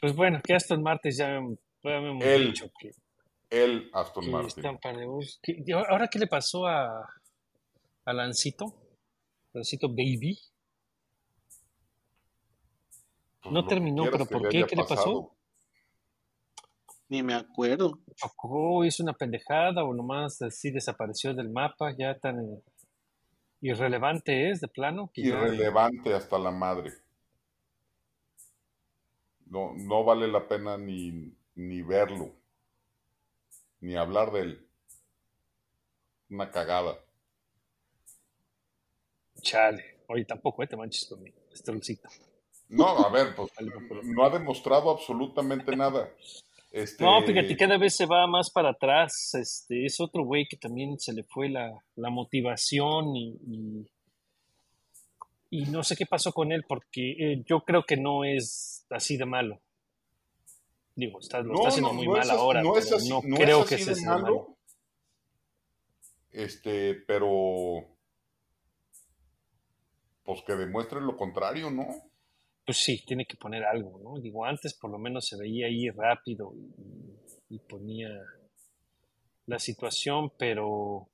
Pues 0.00 0.14
bueno, 0.14 0.40
que 0.44 0.54
Aston 0.54 0.82
Martin 0.82 1.12
ya, 1.12 1.40
ya 1.82 1.90
hemos 1.96 2.24
El 2.24 2.46
dicho 2.48 2.70
que, 2.78 2.90
El 3.50 3.90
Aston 3.92 4.24
que 4.24 4.30
Martin. 4.30 4.48
están 4.48 4.78
para 4.78 4.98
¿Qué- 5.42 5.62
y 5.64 5.72
ahora 5.72 6.08
qué 6.08 6.18
le 6.18 6.26
pasó 6.26 6.66
a, 6.66 7.08
a 8.04 8.12
Lancito? 8.12 8.66
Lancito 9.52 9.88
Baby. 9.88 10.38
Pues 13.42 13.52
No 13.52 13.66
terminó, 13.66 14.04
pero 14.10 14.26
¿por 14.26 14.42
le 14.42 14.48
qué? 14.48 14.66
¿Qué 14.66 14.76
le 14.76 14.84
pasó? 14.84 15.32
Ni 17.08 17.22
me 17.22 17.34
acuerdo. 17.34 18.00
chocó, 18.16 18.84
hizo 18.84 19.02
una 19.02 19.12
pendejada 19.12 19.84
o 19.84 19.94
nomás 19.94 20.42
así 20.42 20.70
desapareció 20.72 21.32
del 21.34 21.50
mapa, 21.50 21.94
ya 21.96 22.18
tan 22.18 22.60
irrelevante 23.60 24.50
es 24.50 24.60
de 24.60 24.68
plano. 24.68 25.10
que 25.14 25.22
ya- 25.22 25.28
Irrelevante 25.28 26.12
hasta 26.12 26.38
la 26.38 26.50
madre. 26.50 26.92
No, 29.46 29.74
no 29.74 30.04
vale 30.04 30.28
la 30.28 30.46
pena 30.46 30.76
ni, 30.76 31.32
ni 31.54 31.82
verlo, 31.82 32.32
ni 33.80 33.96
hablar 33.96 34.32
de 34.32 34.40
él. 34.40 34.68
Una 36.30 36.50
cagada. 36.50 36.98
Chale, 39.40 40.02
oye, 40.08 40.24
tampoco, 40.24 40.62
eh, 40.62 40.66
te 40.66 40.76
manches 40.76 41.06
conmigo, 41.06 41.38
Strollcito. 41.54 42.08
No, 42.68 42.86
a 42.86 43.10
ver, 43.10 43.34
pues 43.36 43.50
no 44.04 44.24
ha 44.24 44.30
demostrado 44.30 44.90
absolutamente 44.90 45.76
nada. 45.76 46.10
Este, 46.72 47.04
No, 47.04 47.22
fíjate, 47.22 47.56
cada 47.56 47.78
vez 47.78 47.94
se 47.94 48.06
va 48.06 48.26
más 48.26 48.50
para 48.50 48.70
atrás. 48.70 49.30
Este, 49.34 49.86
es 49.86 50.00
otro 50.00 50.24
güey 50.24 50.46
que 50.46 50.56
también 50.56 50.98
se 50.98 51.12
le 51.12 51.22
fue 51.24 51.48
la, 51.48 51.72
la 51.94 52.10
motivación 52.10 53.16
y, 53.16 53.38
y, 53.46 53.86
y 55.50 55.66
no 55.66 55.82
sé 55.82 55.96
qué 55.96 56.06
pasó 56.06 56.32
con 56.32 56.52
él, 56.52 56.64
porque 56.68 57.12
eh, 57.12 57.42
yo 57.46 57.60
creo 57.64 57.84
que 57.84 57.96
no 57.96 58.24
es 58.24 58.84
así 58.90 59.16
de 59.16 59.26
malo. 59.26 59.60
Digo, 60.94 61.20
está, 61.20 61.40
lo 61.40 61.52
No, 61.52 61.54
está 61.58 61.68
haciendo 61.68 61.90
no, 61.90 61.94
muy 61.94 62.06
no 62.06 62.12
mal 62.12 62.22
es 62.22 62.30
ahora, 62.30 62.62
no 62.62 62.76
es 62.78 62.90
así- 62.92 63.08
no 63.10 63.18
es 63.18 63.42
creo 63.42 63.60
así 63.62 63.76
que 63.76 63.94
sea 63.94 64.12
malo. 64.12 64.22
malo. 64.22 64.56
Este, 66.32 66.94
pero. 67.06 67.86
Pues 70.24 70.42
que 70.42 70.54
demuestre 70.54 71.00
lo 71.00 71.16
contrario, 71.16 71.70
¿no? 71.70 71.86
Pues 72.64 72.78
sí, 72.78 73.04
tiene 73.06 73.26
que 73.26 73.36
poner 73.36 73.62
algo, 73.64 74.00
¿no? 74.00 74.20
Digo, 74.20 74.44
antes 74.44 74.74
por 74.74 74.90
lo 74.90 74.98
menos 74.98 75.26
se 75.26 75.36
veía 75.38 75.66
ahí 75.66 75.88
rápido 75.90 76.52
y, 77.48 77.54
y 77.54 77.58
ponía 77.60 78.08
la 79.46 79.58
situación, 79.60 80.32
pero 80.36 81.08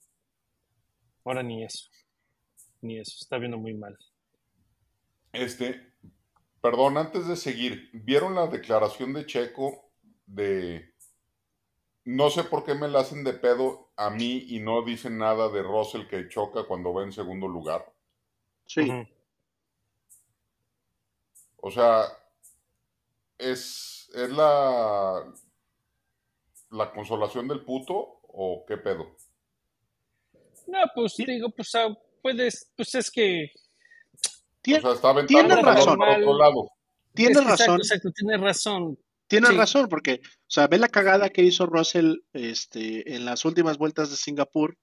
ahora 1.25 1.43
ni 1.43 1.63
eso, 1.63 1.91
ni 2.81 2.99
eso, 2.99 3.17
está 3.21 3.37
viendo 3.37 3.59
muy 3.59 3.75
mal. 3.75 3.99
Este, 5.33 5.95
perdón, 6.61 6.99
antes 6.99 7.27
de 7.27 7.37
seguir, 7.37 7.91
¿vieron 7.93 8.35
la 8.35 8.47
declaración 8.47 9.13
de 9.13 9.27
Checo 9.27 9.91
de 10.27 10.93
no 12.05 12.31
sé 12.31 12.45
por 12.45 12.65
qué 12.65 12.75
me 12.75 12.89
la 12.89 13.01
hacen 13.01 13.25
de 13.25 13.33
pedo 13.33 13.93
a 13.97 14.11
mí 14.11 14.47
y 14.49 14.61
no 14.61 14.83
dicen 14.83 15.19
nada 15.19 15.49
de 15.49 15.63
Russell 15.63 16.07
que 16.07 16.29
choca 16.29 16.65
cuando 16.65 16.93
va 16.93 17.05
en 17.05 17.13
segundo 17.13 17.47
lugar? 17.47 17.93
Sí. 18.67 18.91
O 21.59 21.71
sea, 21.71 22.07
¿es, 23.39 24.11
es 24.15 24.31
la, 24.31 25.33
la 26.71 26.93
consolación 26.93 27.47
del 27.47 27.65
puto 27.65 28.21
o 28.23 28.65
qué 28.67 28.77
pedo? 28.77 29.17
No, 30.67 30.79
pues 30.95 31.15
digo, 31.17 31.51
pues 31.51 31.75
ah, 31.77 31.97
puedes, 32.21 32.73
pues 32.77 32.95
es 32.97 33.11
que 33.11 33.53
O 34.63 34.65
Tien- 34.65 34.81
sea, 34.81 34.93
está 34.93 35.11
aventando 35.11 35.27
Tienes 35.27 35.59
el 35.59 35.65
balón 35.65 35.77
razón. 35.77 35.99
es 36.03 37.15
que 37.15 37.23
exacto, 37.25 37.51
razón. 37.51 37.81
exacto, 37.81 38.11
razón. 38.39 38.99
Tienes 39.27 39.51
Sí. 39.51 39.57
razón, 39.57 39.89
porque, 39.89 40.21
o 40.25 40.29
sea, 40.47 40.67
ve 40.69 40.79
la 40.79 40.89
cagada 40.89 41.31
que 41.31 41.43
hizo 41.43 41.67
Russell 41.67 42.17
este, 42.33 43.15
en 43.15 43.25
las 43.25 43.45
últimas 43.45 43.79
vueltas 43.79 44.11
de 44.11 44.17
Singapur, 44.17 44.77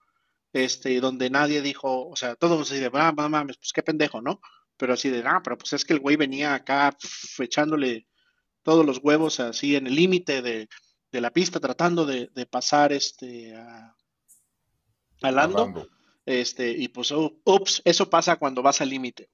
este, 0.53 0.99
donde 0.99 1.30
nadie 1.30 1.61
dijo, 1.61 2.07
o 2.09 2.15
sea, 2.15 2.36
todos 2.36 2.69
así 2.69 2.80
de, 2.80 2.89
ah, 2.93 3.13
no 3.15 3.30
mames, 3.30 3.57
pues 3.57 3.71
qué 3.73 3.84
pendejo, 3.84 4.21
¿no? 4.21 4.41
Pero 4.77 4.93
así 4.93 5.09
de, 5.09 5.21
ah, 5.25 5.41
pero 5.43 5.57
pues 5.57 5.73
es 5.73 5.86
que 5.86 5.93
el 5.93 5.99
güey 5.99 6.15
venía 6.15 6.55
acá 6.55 6.91
pf, 6.99 7.43
echándole 7.43 8.07
todos 8.63 8.86
los 8.86 8.99
huevos 9.03 9.39
así 9.39 9.75
en 9.75 9.88
el 9.88 9.95
límite 9.95 10.41
de, 10.41 10.67
de 11.11 11.21
la 11.21 11.32
pista, 11.32 11.59
tratando 11.59 12.05
de, 12.05 12.30
de 12.34 12.45
pasar 12.47 12.91
este 12.91 13.55
a, 13.55 13.95
a 15.21 15.32
Lando. 15.32 15.59
Hablando. 15.59 15.88
Este, 16.25 16.71
y 16.71 16.88
pues, 16.89 17.11
oh, 17.11 17.39
ups, 17.43 17.82
eso 17.86 18.09
pasa 18.09 18.36
cuando 18.38 18.61
vas 18.63 18.82
al 18.82 18.89
límite. 18.89 19.30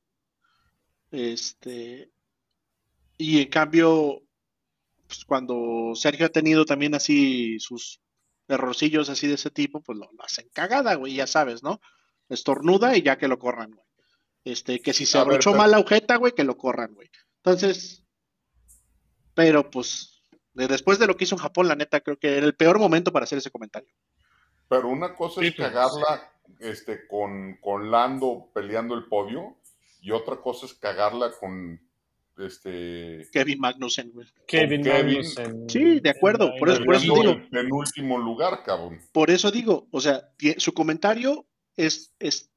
Este, 1.12 2.12
y 3.18 3.41
en 3.41 3.49
cambio, 3.49 4.22
pues 5.08 5.24
cuando 5.26 5.91
Sergio 5.95 6.26
ha 6.26 6.30
tenido 6.30 6.66
también 6.66 6.95
así 6.95 7.60
sus 7.60 8.01
errorcillos 8.47 9.10
así 9.10 9.28
de 9.28 9.36
ese 9.36 9.49
tipo, 9.49 9.82
pues 9.82 9.97
lo, 9.97 10.10
lo 10.12 10.24
hacen 10.24 10.49
cagada, 10.53 10.95
güey, 10.95 11.16
ya 11.16 11.28
sabes, 11.28 11.64
¿no? 11.64 11.80
Estornuda 12.30 12.95
y 12.97 13.01
ya 13.01 13.18
que 13.18 13.28
lo 13.28 13.39
corran, 13.39 13.72
güey. 13.72 13.86
Este, 14.43 14.80
que 14.80 14.93
si 14.93 15.06
se 15.06 15.18
abrochó 15.18 15.53
mal 15.56 15.72
la 15.72 15.78
agujeta, 15.78 16.18
güey, 16.18 16.34
que 16.34 16.43
lo 16.43 16.56
corran, 16.58 16.93
güey. 16.93 17.10
Entonces, 17.38 18.03
pero 19.34 19.70
pues, 19.70 20.22
de- 20.53 20.68
después 20.68 20.99
de 20.99 21.08
lo 21.08 21.18
que 21.18 21.24
hizo 21.24 21.36
en 21.36 21.41
Japón, 21.41 21.68
la 21.68 21.76
neta, 21.76 22.01
creo 22.01 22.18
que 22.18 22.38
era 22.38 22.45
el 22.45 22.56
peor 22.56 22.78
momento 22.80 23.12
para 23.12 23.24
hacer 23.24 23.39
ese 23.39 23.51
comentario. 23.51 23.93
Pero 24.70 24.88
una 24.89 25.16
cosa 25.16 25.41
Sí, 25.41 25.47
es 25.47 25.56
cagarla 25.56 26.32
este, 26.60 27.08
con, 27.08 27.58
con 27.62 27.89
Lando 27.91 28.49
peleando 28.53 28.95
el 28.95 29.06
podio 29.06 29.58
y 30.06 30.12
otra 30.12 30.38
cosa 30.38 30.66
es 30.68 30.74
cagarla 30.76 31.32
con 31.39 31.80
este 32.38 33.28
Kevin 33.32 33.60
Magnussen, 33.60 34.12
güey. 34.12 34.28
Kevin, 34.47 34.84
Kevin. 34.84 35.06
Magnussen 35.18 35.70
Sí, 35.70 35.99
de 35.99 36.10
acuerdo, 36.10 36.51
en 36.53 36.60
por 36.60 36.70
eso- 36.70 36.84
por 36.84 36.95
eso 36.95 37.03
digo. 37.16 37.32
el 37.32 37.49
penúltimo 37.49 38.18
lugar, 38.18 38.64
cabrón. 38.64 38.99
Por 39.12 39.30
eso 39.32 39.51
digo, 39.51 39.88
o 39.91 40.01
sea, 40.01 40.30
su 40.58 40.74
comentario 40.74 41.45
es, 41.78 42.14
es, 42.20 42.49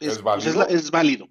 ¿Es 0.00 0.22
válido? 0.22 0.66
es 0.68 0.90
válido. 0.90 1.28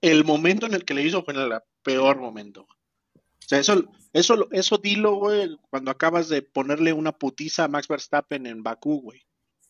El 0.00 0.24
momento 0.24 0.66
en 0.66 0.74
el 0.74 0.84
que 0.84 0.94
le 0.94 1.02
hizo 1.02 1.22
fue 1.22 1.34
el 1.34 1.52
peor 1.82 2.18
momento. 2.18 2.62
O 2.62 3.46
sea, 3.46 3.58
eso, 3.58 3.84
eso, 4.12 4.48
eso 4.50 4.78
dilo, 4.78 5.14
güey, 5.16 5.56
cuando 5.70 5.90
acabas 5.90 6.28
de 6.28 6.42
ponerle 6.42 6.92
una 6.92 7.12
putiza 7.12 7.64
a 7.64 7.68
Max 7.68 7.88
Verstappen 7.88 8.46
en 8.46 8.62
Bakú, 8.62 9.00
güey. 9.02 9.22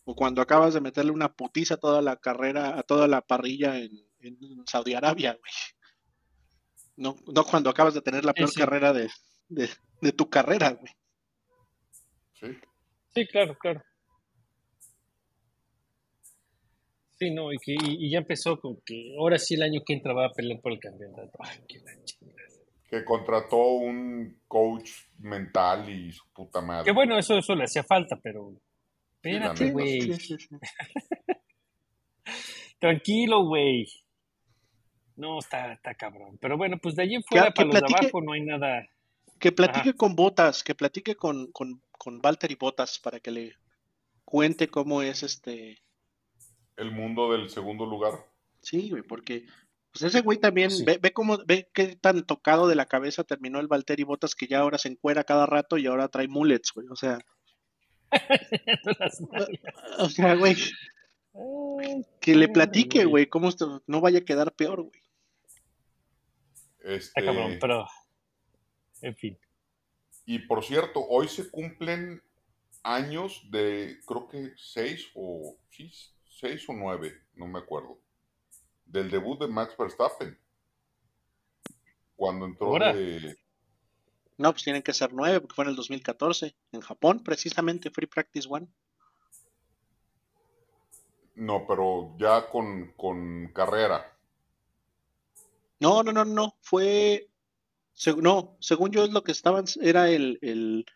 O 0.04 0.14
cuando 0.16 0.40
acabas 0.42 0.74
de 0.74 0.80
meterle 0.80 1.10
una 1.12 1.32
putiza 1.32 1.74
a 1.74 1.78
toda 1.78 2.02
la 2.02 2.16
carrera, 2.16 2.78
a 2.78 2.82
toda 2.82 3.06
la 3.08 3.20
parrilla 3.20 3.78
en, 3.78 3.90
en 4.22 4.66
Saudi 4.66 4.94
Arabia, 4.94 5.32
güey. 5.32 5.52
No, 6.96 7.16
no 7.34 7.44
cuando 7.44 7.70
acabas 7.70 7.94
de 7.94 8.02
tener 8.02 8.24
la 8.24 8.32
Sí, 8.32 8.36
peor 8.38 8.50
sí. 8.50 8.60
carrera 8.60 8.92
de, 8.92 9.08
de, 9.48 9.68
de 10.00 10.12
tu 10.12 10.28
carrera, 10.28 10.70
güey. 10.70 10.92
¿sí? 12.34 12.46
Sí, 13.14 13.26
claro, 13.26 13.56
claro. 13.58 13.82
Sí, 17.18 17.30
no, 17.30 17.52
y, 17.52 17.58
que, 17.58 17.72
y, 17.72 18.06
y 18.06 18.10
ya 18.10 18.18
empezó 18.18 18.58
con 18.60 18.80
que 18.84 19.14
ahora 19.18 19.38
sí 19.38 19.54
el 19.54 19.62
año 19.62 19.80
que 19.86 19.94
entra 19.94 20.12
va 20.12 20.26
a 20.26 20.32
pelear 20.32 20.60
por 20.60 20.72
el 20.72 20.80
campeonato. 20.80 21.30
Ay, 21.38 21.58
qué 21.68 21.78
la. 21.80 21.92
Que 22.90 23.04
contrató 23.04 23.56
un 23.56 24.42
coach 24.46 24.90
mental 25.18 25.88
y 25.88 26.12
su 26.12 26.24
puta 26.34 26.60
madre. 26.60 26.84
Que 26.84 26.92
bueno, 26.92 27.18
eso, 27.18 27.38
eso 27.38 27.54
le 27.54 27.64
hacía 27.64 27.84
falta, 27.84 28.18
pero 28.22 28.52
espérate, 29.14 29.70
güey. 29.70 30.00
Sí, 30.02 30.12
sí, 30.14 30.36
sí. 30.38 30.48
Tranquilo, 32.80 33.46
güey. 33.46 33.86
No, 35.16 35.38
está, 35.38 35.72
está 35.72 35.94
cabrón. 35.94 36.38
Pero 36.40 36.56
bueno, 36.56 36.78
pues 36.82 36.96
de 36.96 37.02
allí 37.02 37.14
en 37.16 37.22
fuera, 37.22 37.46
que 37.46 37.52
para 37.52 37.66
los 37.66 37.74
de 37.74 37.80
platique- 37.80 38.00
abajo, 38.04 38.20
no 38.22 38.32
hay 38.32 38.40
nada. 38.42 38.86
Que 39.38 39.52
platique 39.52 39.94
con 39.94 40.14
Botas, 40.14 40.62
que 40.62 40.74
platique 40.74 41.16
con, 41.16 41.50
con, 41.52 41.82
con 41.98 42.20
Valtteri 42.20 42.54
Botas 42.54 42.98
para 42.98 43.18
que 43.20 43.30
le 43.30 43.56
cuente 44.24 44.68
cómo 44.68 45.02
es 45.02 45.22
este. 45.22 45.82
El 46.76 46.92
mundo 46.92 47.32
del 47.32 47.50
segundo 47.50 47.84
lugar. 47.84 48.12
Sí, 48.62 48.90
güey, 48.90 49.02
porque 49.02 49.46
pues 49.92 50.04
ese 50.04 50.20
güey 50.22 50.38
también 50.38 50.70
Sí. 50.70 50.84
ve, 50.84 50.98
ve 51.02 51.12
cómo, 51.12 51.38
ve 51.44 51.68
qué 51.74 51.96
tan 51.96 52.24
tocado 52.24 52.66
de 52.68 52.76
la 52.76 52.86
cabeza 52.86 53.24
terminó 53.24 53.58
el 53.60 53.66
Valtteri 53.66 54.04
Botas 54.04 54.34
que 54.34 54.46
ya 54.46 54.60
ahora 54.60 54.78
se 54.78 54.88
encuera 54.88 55.24
cada 55.24 55.44
rato 55.44 55.76
y 55.76 55.86
ahora 55.86 56.08
trae 56.08 56.28
mullets, 56.28 56.72
güey. 56.72 56.86
O 56.88 56.96
sea, 56.96 57.18
o 59.98 60.08
sea, 60.08 60.34
güey, 60.34 60.56
que 62.20 62.34
le 62.34 62.48
platique, 62.48 62.98
güey. 63.00 63.10
güey, 63.10 63.26
cómo 63.26 63.48
esto 63.48 63.82
no 63.86 64.00
vaya 64.00 64.20
a 64.20 64.24
quedar 64.24 64.52
peor, 64.52 64.82
güey. 64.82 65.01
Este, 66.84 67.20
Está 67.20 67.24
cabrón, 67.24 67.58
pero. 67.60 67.86
En 69.00 69.16
fin. 69.16 69.38
Y 70.24 70.40
por 70.40 70.64
cierto, 70.64 71.04
hoy 71.08 71.28
se 71.28 71.50
cumplen 71.50 72.22
años 72.82 73.42
de, 73.50 73.98
creo 74.06 74.28
que 74.28 74.52
seis 74.56 75.10
o 75.14 75.56
sí, 75.70 75.90
seis 76.28 76.68
o 76.68 76.72
nueve, 76.72 77.12
no 77.34 77.46
me 77.46 77.58
acuerdo, 77.58 77.98
del 78.86 79.10
debut 79.10 79.40
de 79.40 79.48
Max 79.48 79.74
Verstappen. 79.76 80.38
Cuando 82.16 82.46
entró 82.46 82.68
Ahora. 82.68 82.92
de, 82.92 83.36
No, 84.38 84.52
pues 84.52 84.62
tienen 84.62 84.82
que 84.82 84.92
ser 84.92 85.12
nueve, 85.12 85.40
porque 85.40 85.54
fue 85.54 85.64
en 85.64 85.70
el 85.70 85.76
2014, 85.76 86.54
en 86.72 86.80
Japón, 86.80 87.22
precisamente, 87.24 87.90
Free 87.90 88.06
Practice 88.06 88.48
One. 88.48 88.68
no, 91.34 91.66
pero 91.66 92.14
ya 92.18 92.48
con, 92.48 92.92
con 92.92 93.48
carrera. 93.48 94.11
No, 95.82 96.02
no, 96.04 96.12
no, 96.12 96.24
no, 96.24 96.56
fue, 96.62 97.28
seg- 97.94 98.22
no, 98.22 98.56
según 98.60 98.92
yo 98.92 99.04
es 99.04 99.10
lo 99.10 99.24
que 99.24 99.32
estaban, 99.32 99.64
era 99.80 100.08
el, 100.08 100.38
el, 100.40 100.86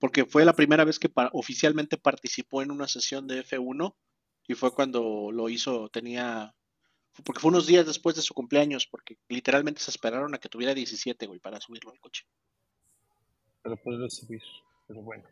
porque 0.00 0.24
fue 0.24 0.44
la 0.44 0.52
primera 0.52 0.84
vez 0.84 0.98
que 0.98 1.08
pa- 1.08 1.30
oficialmente 1.32 1.96
participó 1.96 2.60
en 2.60 2.72
una 2.72 2.88
sesión 2.88 3.28
de 3.28 3.44
F1 3.44 3.94
y 4.48 4.54
fue 4.54 4.74
cuando 4.74 5.30
lo 5.30 5.48
hizo, 5.48 5.88
tenía, 5.90 6.52
porque 7.24 7.40
fue 7.40 7.50
unos 7.50 7.68
días 7.68 7.86
después 7.86 8.16
de 8.16 8.22
su 8.22 8.34
cumpleaños, 8.34 8.88
porque 8.88 9.16
literalmente 9.28 9.80
se 9.80 9.92
esperaron 9.92 10.34
a 10.34 10.38
que 10.38 10.48
tuviera 10.48 10.74
17, 10.74 11.24
güey, 11.28 11.38
para 11.38 11.60
subirlo 11.60 11.92
al 11.92 12.00
coche. 12.00 12.24
Para 13.62 13.76
poderlo 13.76 14.10
subir. 14.10 14.42
Pero 14.88 15.02
bueno. 15.02 15.22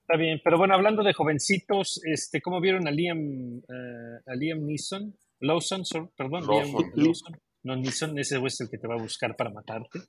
Está 0.00 0.16
bien. 0.16 0.40
Pero 0.42 0.56
bueno, 0.56 0.72
hablando 0.74 1.02
de 1.02 1.12
jovencitos, 1.12 2.00
este, 2.04 2.40
¿cómo 2.40 2.60
vieron 2.62 2.88
a 2.88 2.90
Liam, 2.90 3.58
eh, 3.58 4.20
a 4.26 4.34
Liam 4.34 4.64
Neeson? 4.64 5.14
Lawson, 5.40 5.84
sorry, 5.84 6.08
perdón. 6.16 6.46
Liam 6.48 6.72
Lawson. 6.94 7.38
No, 7.64 7.76
Neeson, 7.76 8.18
ese 8.18 8.38
güey 8.38 8.48
es 8.48 8.60
el 8.60 8.68
que 8.70 8.78
te 8.78 8.86
va 8.86 8.94
a 8.94 9.02
buscar 9.02 9.34
para 9.36 9.50
matarte. 9.50 10.00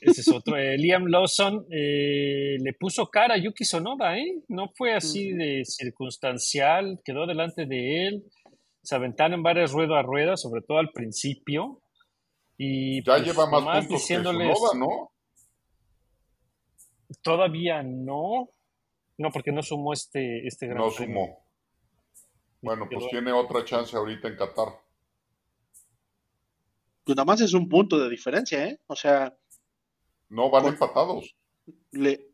Ese 0.00 0.22
es 0.22 0.28
otro. 0.28 0.56
Eh, 0.56 0.76
Liam 0.78 1.06
Lawson 1.06 1.64
eh, 1.70 2.56
le 2.58 2.72
puso 2.72 3.06
cara 3.06 3.34
a 3.34 3.38
Yuki 3.38 3.64
Sonoda, 3.64 4.18
¿eh? 4.18 4.42
No 4.48 4.68
fue 4.74 4.94
así 4.94 5.32
de 5.32 5.62
circunstancial, 5.64 7.00
quedó 7.04 7.26
delante 7.26 7.66
de 7.66 8.08
él, 8.08 8.24
se 8.82 8.96
aventaron 8.96 9.42
varias 9.44 9.70
rueda 9.72 10.00
a 10.00 10.02
rueda, 10.02 10.36
sobre 10.36 10.62
todo 10.62 10.78
al 10.78 10.90
principio. 10.90 11.80
Y 12.58 13.04
Ya 13.04 13.14
pues, 13.14 13.26
lleva 13.26 13.44
más 13.48 13.60
nomás 13.60 13.78
puntos 13.86 14.00
diciéndoles, 14.00 14.48
que 14.48 14.54
Sunoda, 14.56 14.78
¿no? 14.78 15.12
Todavía 17.22 17.82
no. 17.82 18.50
No, 19.18 19.30
porque 19.30 19.52
no 19.52 19.62
sumó 19.62 19.92
este, 19.92 20.46
este 20.46 20.66
gran 20.66 20.78
No 20.78 20.90
premio. 20.90 21.14
sumó. 21.14 21.46
Bueno, 22.60 22.88
pues 22.90 23.06
tiene 23.10 23.32
otra 23.32 23.64
chance 23.64 23.96
ahorita 23.96 24.28
en 24.28 24.36
Qatar. 24.36 24.68
Pues 27.04 27.16
nada 27.16 27.24
más 27.24 27.40
es 27.40 27.52
un 27.52 27.68
punto 27.68 27.98
de 27.98 28.08
diferencia, 28.08 28.64
¿eh? 28.66 28.80
O 28.86 28.94
sea, 28.96 29.36
No, 30.28 30.50
van 30.50 30.66
empatados. 30.66 31.34
le 31.92 32.30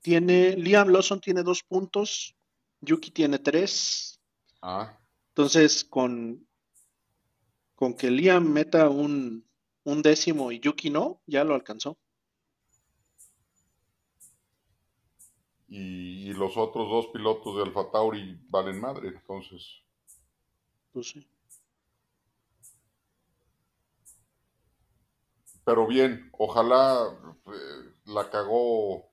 tiene 0.00 0.56
Liam 0.56 0.88
Lawson 0.88 1.20
tiene 1.20 1.42
dos 1.42 1.62
puntos, 1.62 2.36
Yuki 2.80 3.10
tiene 3.10 3.38
tres. 3.38 4.20
Ah, 4.62 4.98
Entonces, 5.30 5.84
con, 5.84 6.46
con 7.74 7.94
que 7.94 8.10
Liam 8.10 8.44
meta 8.52 8.88
un, 8.88 9.44
un 9.84 10.02
décimo 10.02 10.52
y 10.52 10.60
Yuki 10.60 10.90
no, 10.90 11.20
ya 11.26 11.44
lo 11.44 11.54
alcanzó. 11.54 11.98
y, 15.68 16.30
y 16.30 16.32
los 16.32 16.56
otros 16.56 16.88
dos 16.88 17.06
pilotos 17.08 17.56
de 17.56 17.62
Alfa 17.62 17.90
Tauri 17.90 18.38
valen 18.48 18.80
madre, 18.80 19.08
entonces. 19.08 19.82
Pues 20.92 21.08
sí. 21.08 21.26
Pero 25.68 25.86
bien, 25.86 26.30
ojalá 26.32 27.14
eh, 27.44 27.92
la 28.06 28.30
cagó, 28.30 29.12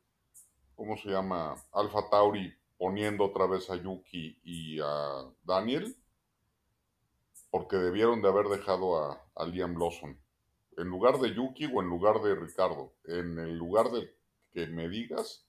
¿cómo 0.73 0.95
se 0.95 1.09
llama? 1.09 1.53
Alfa 1.73 2.09
Tauri 2.09 2.49
poniendo 2.77 3.25
otra 3.25 3.45
vez 3.45 3.69
a 3.69 3.75
Yuki 3.75 4.39
y 4.41 4.79
a 4.79 5.33
Daniel, 5.43 5.97
porque 7.51 7.75
debieron 7.75 8.21
de 8.21 8.29
haber 8.29 8.45
dejado 8.45 9.03
a, 9.03 9.21
a 9.35 9.45
Liam 9.45 9.77
Lawson. 9.77 10.17
En 10.77 10.87
lugar 10.87 11.19
de 11.19 11.35
Yuki 11.35 11.65
o 11.65 11.81
en 11.81 11.89
lugar 11.89 12.21
de 12.21 12.35
Ricardo. 12.35 12.93
En 13.03 13.37
el 13.37 13.57
lugar 13.57 13.91
de 13.91 14.15
que 14.53 14.65
me 14.67 14.87
digas, 14.87 15.45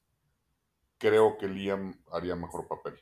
creo 0.99 1.39
que 1.39 1.47
Liam 1.47 2.03
haría 2.11 2.35
mejor 2.35 2.67
papel. 2.67 3.01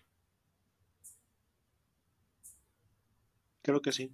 Creo 3.62 3.80
que 3.80 3.92
sí. 3.92 4.12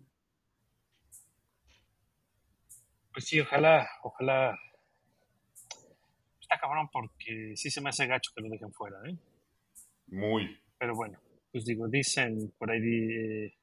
Pues 3.12 3.24
sí, 3.26 3.40
ojalá, 3.40 3.88
ojalá. 4.02 4.58
Está 6.40 6.58
cabrón 6.58 6.88
porque 6.92 7.54
sí 7.56 7.70
se 7.70 7.80
me 7.80 7.90
hace 7.90 8.06
gacho 8.06 8.32
que 8.34 8.42
lo 8.42 8.48
dejen 8.48 8.72
fuera, 8.72 8.98
¿eh? 9.08 9.16
Muy. 10.08 10.58
Pero 10.78 10.94
bueno, 10.94 11.18
pues 11.52 11.64
digo, 11.64 11.88
dicen 11.88 12.52
por 12.58 12.70
ahí, 12.70 12.80
eh, 12.80 13.54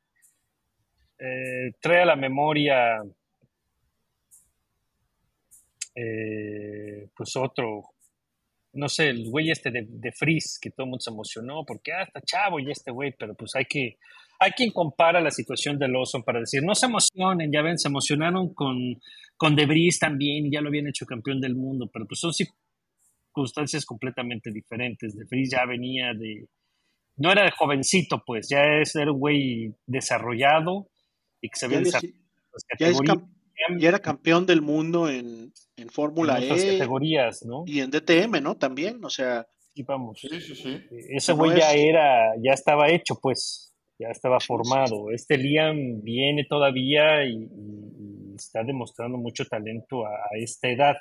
eh, 1.19 1.71
trae 1.81 2.01
a 2.01 2.05
la 2.05 2.15
memoria, 2.15 3.01
eh, 5.95 7.09
pues 7.15 7.35
otro, 7.35 7.93
no 8.73 8.87
sé, 8.87 9.09
el 9.09 9.29
güey 9.29 9.49
este 9.49 9.71
de, 9.71 9.85
de 9.87 10.11
Freeze, 10.11 10.59
que 10.61 10.71
todo 10.71 10.83
el 10.83 10.89
mundo 10.91 11.01
se 11.01 11.09
emocionó 11.09 11.65
porque, 11.65 11.93
ah, 11.93 12.03
está 12.03 12.21
chavo 12.21 12.59
y 12.59 12.69
este 12.69 12.91
güey, 12.91 13.13
pero 13.17 13.33
pues 13.33 13.55
hay 13.55 13.65
que, 13.65 13.97
hay 14.39 14.51
quien 14.51 14.71
compara 14.71 15.19
la 15.21 15.31
situación 15.31 15.79
de 15.79 15.88
Lawson 15.88 16.23
para 16.23 16.39
decir, 16.39 16.61
no 16.63 16.75
se 16.75 16.85
emocionen, 16.85 17.51
ya 17.51 17.61
ven, 17.61 17.77
se 17.77 17.88
emocionaron 17.88 18.53
con, 18.53 18.77
con 19.35 19.55
De 19.55 19.65
Vries 19.65 19.99
también 19.99 20.45
y 20.45 20.51
ya 20.51 20.61
lo 20.61 20.69
habían 20.69 20.88
hecho 20.88 21.05
campeón 21.05 21.39
del 21.41 21.55
mundo, 21.55 21.89
pero 21.91 22.05
pues 22.07 22.19
son 22.19 22.33
circunstancias 22.33 23.85
completamente 23.85 24.51
diferentes. 24.51 25.15
De 25.15 25.25
Vries 25.29 25.49
ya 25.51 25.65
venía 25.65 26.13
de, 26.13 26.47
no 27.17 27.31
era 27.31 27.43
de 27.45 27.51
jovencito, 27.51 28.21
pues, 28.25 28.47
ya 28.49 28.63
es, 28.81 28.95
era 28.95 29.11
un 29.11 29.19
güey 29.19 29.73
desarrollado 29.85 30.88
y 31.41 31.49
que 31.49 31.59
se 31.59 31.65
había 31.65 31.79
Ya, 31.79 31.83
desarrollado 31.85 32.13
es- 32.79 33.01
en 33.01 33.07
las 33.07 33.17
ya 33.17 33.79
ya 33.79 33.88
era 33.89 33.99
campeón 33.99 34.45
del 34.45 34.61
mundo 34.61 35.09
en, 35.09 35.51
en 35.77 35.89
Fórmula 35.89 36.39
E 36.39 36.47
categorías, 36.47 37.43
¿no? 37.43 37.63
y 37.65 37.79
en 37.79 37.89
DTM, 37.89 38.39
¿no? 38.41 38.55
También, 38.55 39.03
o 39.03 39.09
sea, 39.09 39.45
Y 39.73 39.83
vamos, 39.83 40.19
Sí, 40.21 40.39
sí, 40.41 40.55
sí. 40.55 40.79
ese 41.09 41.31
No 41.33 41.38
güey 41.39 41.57
ya 41.59 41.71
es- 41.73 41.81
era, 41.89 42.33
ya 42.43 42.53
estaba 42.53 42.89
hecho, 42.89 43.15
pues, 43.21 43.66
ya 43.99 44.09
estaba 44.09 44.39
formado. 44.39 45.11
Este 45.11 45.37
Liam 45.37 46.01
viene 46.03 46.45
todavía 46.45 47.23
y, 47.25 47.33
y- 47.35 48.31
y 48.31 48.35
está 48.35 48.63
demostrando 48.63 49.17
mucho 49.17 49.45
talento 49.45 50.05
a, 50.05 50.09
a 50.11 50.37
esta 50.37 50.69
edad. 50.69 50.95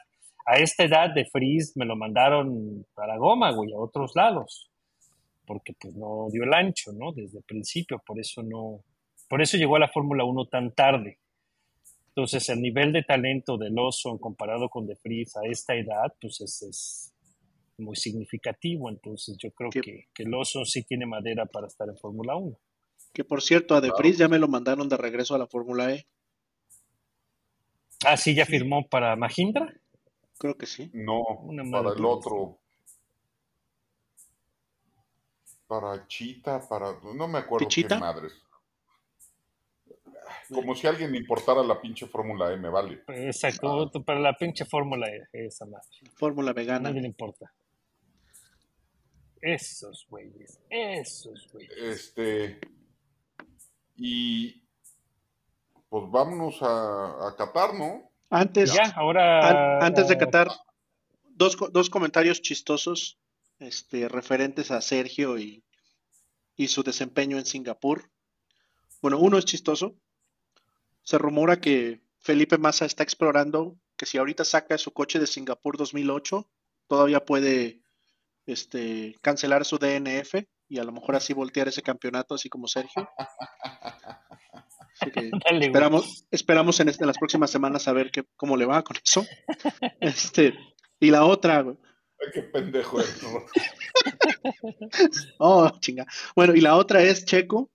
A 0.46 0.58
esta 0.58 0.84
edad 0.84 1.12
de 1.14 1.24
Freeze 1.26 1.72
me 1.76 1.84
lo 1.84 1.96
mandaron 1.96 2.86
para 2.94 3.16
Goma, 3.18 3.50
güey, 3.52 3.72
a 3.72 3.78
otros 3.78 4.12
lados, 4.14 4.70
porque 5.44 5.72
pues 5.78 5.94
no 5.96 6.28
dio 6.30 6.44
el 6.44 6.54
ancho, 6.54 6.92
¿no? 6.92 7.12
Desde 7.12 7.38
el 7.38 7.44
principio, 7.44 8.00
por 8.06 8.18
eso 8.20 8.42
no, 8.42 8.80
por 9.28 9.42
eso 9.42 9.56
llegó 9.56 9.74
a 9.76 9.80
la 9.80 9.88
Fórmula 9.88 10.24
1 10.24 10.46
tan 10.46 10.72
tarde. 10.72 11.18
Entonces, 12.10 12.48
el 12.48 12.62
nivel 12.62 12.92
de 12.92 13.02
talento 13.02 13.58
de 13.58 13.70
Lawson 13.70 14.18
comparado 14.18 14.68
con 14.70 14.86
De 14.86 14.96
Vries 15.04 15.36
a 15.36 15.40
esta 15.50 15.74
edad, 15.74 16.14
pues 16.20 16.40
es, 16.40 16.62
es 16.62 17.12
muy 17.76 17.96
significativo. 17.96 18.88
Entonces, 18.88 19.36
yo 19.38 19.50
creo 19.50 19.68
Que- 19.70 19.80
que, 19.82 20.04
que 20.14 20.24
Lawson 20.24 20.64
sí 20.64 20.84
tiene 20.84 21.04
madera 21.06 21.44
para 21.44 21.66
estar 21.66 21.86
en 21.88 21.98
Fórmula 21.98 22.36
1. 22.36 22.56
Que 23.16 23.24
por 23.24 23.40
cierto, 23.40 23.74
a 23.74 23.80
De 23.80 23.88
Claro. 23.88 23.98
Vries 24.02 24.18
ya 24.18 24.28
me 24.28 24.38
lo 24.38 24.46
mandaron 24.46 24.90
de 24.90 24.96
regreso 24.98 25.34
a 25.34 25.38
la 25.38 25.46
Fórmula 25.46 25.90
E. 25.90 26.06
Ah, 28.04 28.18
sí, 28.18 28.34
ya 28.34 28.44
firmó 28.44 28.86
para 28.86 29.16
Mahindra. 29.16 29.72
Creo 30.38 30.54
que 30.54 30.66
sí. 30.66 30.90
No, 30.92 31.22
Una 31.40 31.62
para 31.70 31.94
el 31.96 32.04
otro. 32.04 32.58
Para 35.66 36.06
Chita, 36.06 36.60
para. 36.68 36.92
No 37.14 37.26
me 37.26 37.38
acuerdo 37.38 37.66
¿Pichita? 37.66 37.94
qué 37.94 38.00
madres. 38.02 38.34
Como 40.52 40.74
si 40.74 40.86
a 40.86 40.90
alguien 40.90 41.10
le 41.10 41.16
importara 41.18 41.62
la 41.62 41.80
pinche 41.80 42.06
Fórmula 42.06 42.52
E, 42.52 42.58
me 42.58 42.68
vale. 42.68 43.02
Exacto, 43.08 43.90
para 44.04 44.20
la 44.20 44.34
pinche 44.36 44.66
Fórmula 44.66 45.08
E, 45.08 45.26
esa 45.46 45.64
madre. 45.64 45.88
Fórmula 46.16 46.50
A 46.50 46.54
vegana. 46.54 46.90
nadie 46.90 47.00
le 47.00 47.08
importa. 47.08 47.50
Esos 49.40 50.06
güeyes, 50.10 50.60
esos 50.68 51.48
güeyes. 51.50 51.72
Este. 51.78 52.60
Y. 53.96 54.62
Pues 55.88 56.04
vámonos 56.10 56.60
a, 56.62 57.28
a 57.28 57.36
Qatar, 57.36 57.74
¿no? 57.74 58.10
Antes, 58.30 58.72
Ya, 58.74 58.92
ahora. 58.96 59.78
an- 59.78 59.84
antes 59.84 60.08
de 60.08 60.18
Qatar, 60.18 60.48
dos, 61.30 61.56
co- 61.56 61.68
dos 61.68 61.88
comentarios 61.90 62.42
chistosos 62.42 63.18
este, 63.60 64.08
referentes 64.08 64.70
a 64.70 64.80
Sergio 64.80 65.38
y, 65.38 65.62
y 66.56 66.68
su 66.68 66.82
desempeño 66.82 67.38
en 67.38 67.46
Singapur. 67.46 68.10
Bueno, 69.00 69.18
uno 69.18 69.38
es 69.38 69.44
chistoso. 69.44 69.94
Se 71.02 71.18
rumora 71.18 71.60
que 71.60 72.00
Felipe 72.18 72.58
Massa 72.58 72.84
está 72.84 73.04
explorando 73.04 73.76
que 73.96 74.06
si 74.06 74.18
ahorita 74.18 74.44
saca 74.44 74.76
su 74.76 74.92
coche 74.92 75.18
de 75.20 75.26
Singapur 75.28 75.76
2008, 75.78 76.46
todavía 76.88 77.24
puede 77.24 77.80
este, 78.44 79.14
cancelar 79.22 79.64
su 79.64 79.78
DNF 79.78 80.34
y 80.68 80.78
a 80.78 80.84
lo 80.84 80.92
mejor 80.92 81.16
así 81.16 81.32
voltear 81.32 81.68
ese 81.68 81.82
campeonato, 81.82 82.34
así 82.34 82.48
como 82.48 82.66
Sergio. 82.68 83.08
Así 85.00 85.10
que 85.12 85.30
Dale, 85.44 85.66
esperamos, 85.66 86.26
esperamos 86.30 86.80
en, 86.80 86.88
este- 86.88 87.04
en 87.04 87.08
las 87.08 87.18
próximas 87.18 87.50
semanas 87.50 87.86
a 87.88 87.92
ver 87.92 88.10
qué, 88.10 88.24
cómo 88.36 88.56
le 88.56 88.66
va 88.66 88.82
con 88.82 88.96
eso. 89.02 89.24
Este, 90.00 90.54
y 91.00 91.10
la 91.10 91.24
otra, 91.24 91.62
güey. 91.62 91.76
Ay, 92.20 92.28
qué 92.32 92.42
pendejo 92.42 93.00
eres, 93.00 93.22
¿no? 93.22 93.28
Oh, 95.38 95.70
chinga. 95.80 96.06
Bueno, 96.34 96.54
y 96.54 96.60
la 96.60 96.76
otra 96.76 97.02
es 97.02 97.24
Checo. 97.24 97.70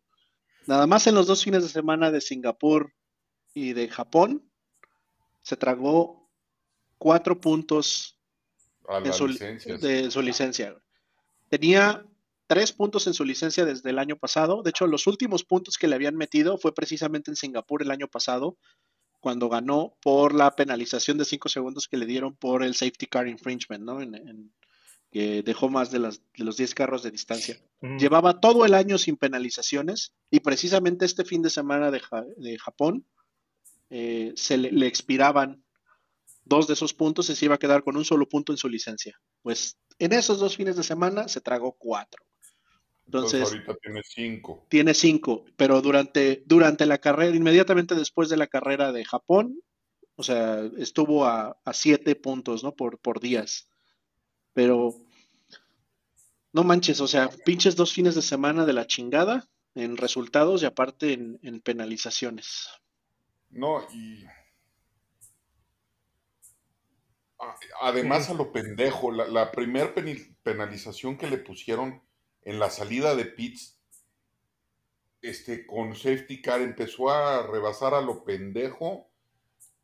Nada 0.67 0.87
más 0.87 1.07
en 1.07 1.15
los 1.15 1.27
dos 1.27 1.43
fines 1.43 1.63
de 1.63 1.69
semana 1.69 2.11
de 2.11 2.21
Singapur 2.21 2.93
y 3.53 3.73
de 3.73 3.87
Japón, 3.89 4.49
se 5.41 5.57
tragó 5.57 6.29
cuatro 6.97 7.39
puntos 7.41 8.19
A 8.87 9.11
su, 9.11 9.27
licencia. 9.27 9.77
de 9.77 10.09
su 10.11 10.21
licencia. 10.21 10.75
Tenía 11.49 12.05
tres 12.51 12.73
puntos 12.73 13.07
en 13.07 13.13
su 13.13 13.23
licencia 13.23 13.63
desde 13.63 13.89
el 13.91 13.97
año 13.97 14.17
pasado. 14.17 14.61
De 14.61 14.71
hecho, 14.71 14.85
los 14.85 15.07
últimos 15.07 15.45
puntos 15.45 15.77
que 15.77 15.87
le 15.87 15.95
habían 15.95 16.17
metido 16.17 16.57
fue 16.57 16.73
precisamente 16.73 17.31
en 17.31 17.37
Singapur 17.37 17.81
el 17.81 17.91
año 17.91 18.09
pasado, 18.09 18.57
cuando 19.21 19.47
ganó 19.47 19.95
por 20.01 20.33
la 20.35 20.53
penalización 20.53 21.17
de 21.17 21.23
cinco 21.23 21.47
segundos 21.47 21.87
que 21.87 21.95
le 21.95 22.05
dieron 22.05 22.35
por 22.35 22.61
el 22.63 22.75
safety 22.75 23.05
car 23.07 23.29
infringement, 23.29 23.85
¿no? 23.85 24.01
En- 24.01 24.15
en- 24.15 24.53
que 25.11 25.43
dejó 25.43 25.69
más 25.69 25.91
de, 25.91 25.99
las, 25.99 26.21
de 26.37 26.43
los 26.43 26.57
10 26.57 26.73
carros 26.75 27.03
de 27.03 27.11
distancia. 27.11 27.57
Mm. 27.81 27.97
Llevaba 27.99 28.41
todo 28.41 28.65
el 28.65 28.73
año 28.73 28.97
sin 28.97 29.15
penalizaciones 29.15 30.13
y 30.29 30.41
precisamente 30.41 31.05
este 31.05 31.23
fin 31.23 31.41
de 31.41 31.49
semana 31.49 31.89
de, 31.89 31.99
Ja- 32.01 32.25
de 32.37 32.57
Japón 32.57 33.05
eh, 33.89 34.33
se 34.35 34.57
le, 34.57 34.71
le 34.71 34.87
expiraban 34.87 35.63
dos 36.43 36.67
de 36.67 36.73
esos 36.73 36.93
puntos 36.93 37.29
y 37.29 37.35
se 37.35 37.45
iba 37.45 37.55
a 37.55 37.59
quedar 37.59 37.83
con 37.83 37.95
un 37.97 38.03
solo 38.05 38.27
punto 38.27 38.51
en 38.51 38.57
su 38.57 38.67
licencia. 38.67 39.17
Pues 39.41 39.77
en 39.99 40.11
esos 40.13 40.39
dos 40.39 40.57
fines 40.57 40.75
de 40.75 40.83
semana 40.83 41.27
se 41.29 41.39
tragó 41.41 41.73
cuatro. 41.77 42.23
Entonces, 43.11 43.41
Entonces, 43.41 43.51
ahorita 43.51 43.75
tiene 43.81 44.01
cinco. 44.03 44.65
tiene 44.69 44.93
cinco, 44.93 45.43
pero 45.57 45.81
durante, 45.81 46.43
durante 46.45 46.85
la 46.85 46.99
carrera, 46.99 47.35
inmediatamente 47.35 47.93
después 47.95 48.29
de 48.29 48.37
la 48.37 48.47
carrera 48.47 48.91
de 48.93 49.03
Japón, 49.05 49.61
o 50.15 50.23
sea, 50.23 50.61
estuvo 50.77 51.25
a, 51.25 51.59
a 51.65 51.73
siete 51.73 52.15
puntos, 52.15 52.63
¿no? 52.63 52.73
Por, 52.73 52.99
por 52.99 53.19
días. 53.19 53.69
Pero 54.53 54.95
no 56.53 56.63
manches, 56.63 57.01
o 57.01 57.07
sea, 57.07 57.29
pinches 57.45 57.75
dos 57.75 57.93
fines 57.93 58.15
de 58.15 58.21
semana 58.21 58.65
de 58.65 58.73
la 58.73 58.87
chingada 58.87 59.49
en 59.75 59.97
resultados 59.97 60.63
y 60.63 60.65
aparte 60.65 61.13
en, 61.13 61.39
en 61.43 61.61
penalizaciones. 61.61 62.69
No, 63.49 63.85
y. 63.93 64.23
Además, 67.81 68.29
a 68.29 68.35
lo 68.35 68.51
pendejo, 68.51 69.11
la, 69.11 69.27
la 69.27 69.51
primer 69.51 69.95
penalización 70.43 71.17
que 71.17 71.27
le 71.27 71.39
pusieron 71.39 72.01
en 72.43 72.59
la 72.59 72.69
salida 72.69 73.15
de 73.15 73.25
pits, 73.25 73.77
este, 75.21 75.65
con 75.65 75.95
safety 75.95 76.41
car, 76.41 76.61
empezó 76.61 77.09
a 77.11 77.45
rebasar 77.45 77.93
a 77.93 78.01
lo 78.01 78.23
pendejo 78.23 79.07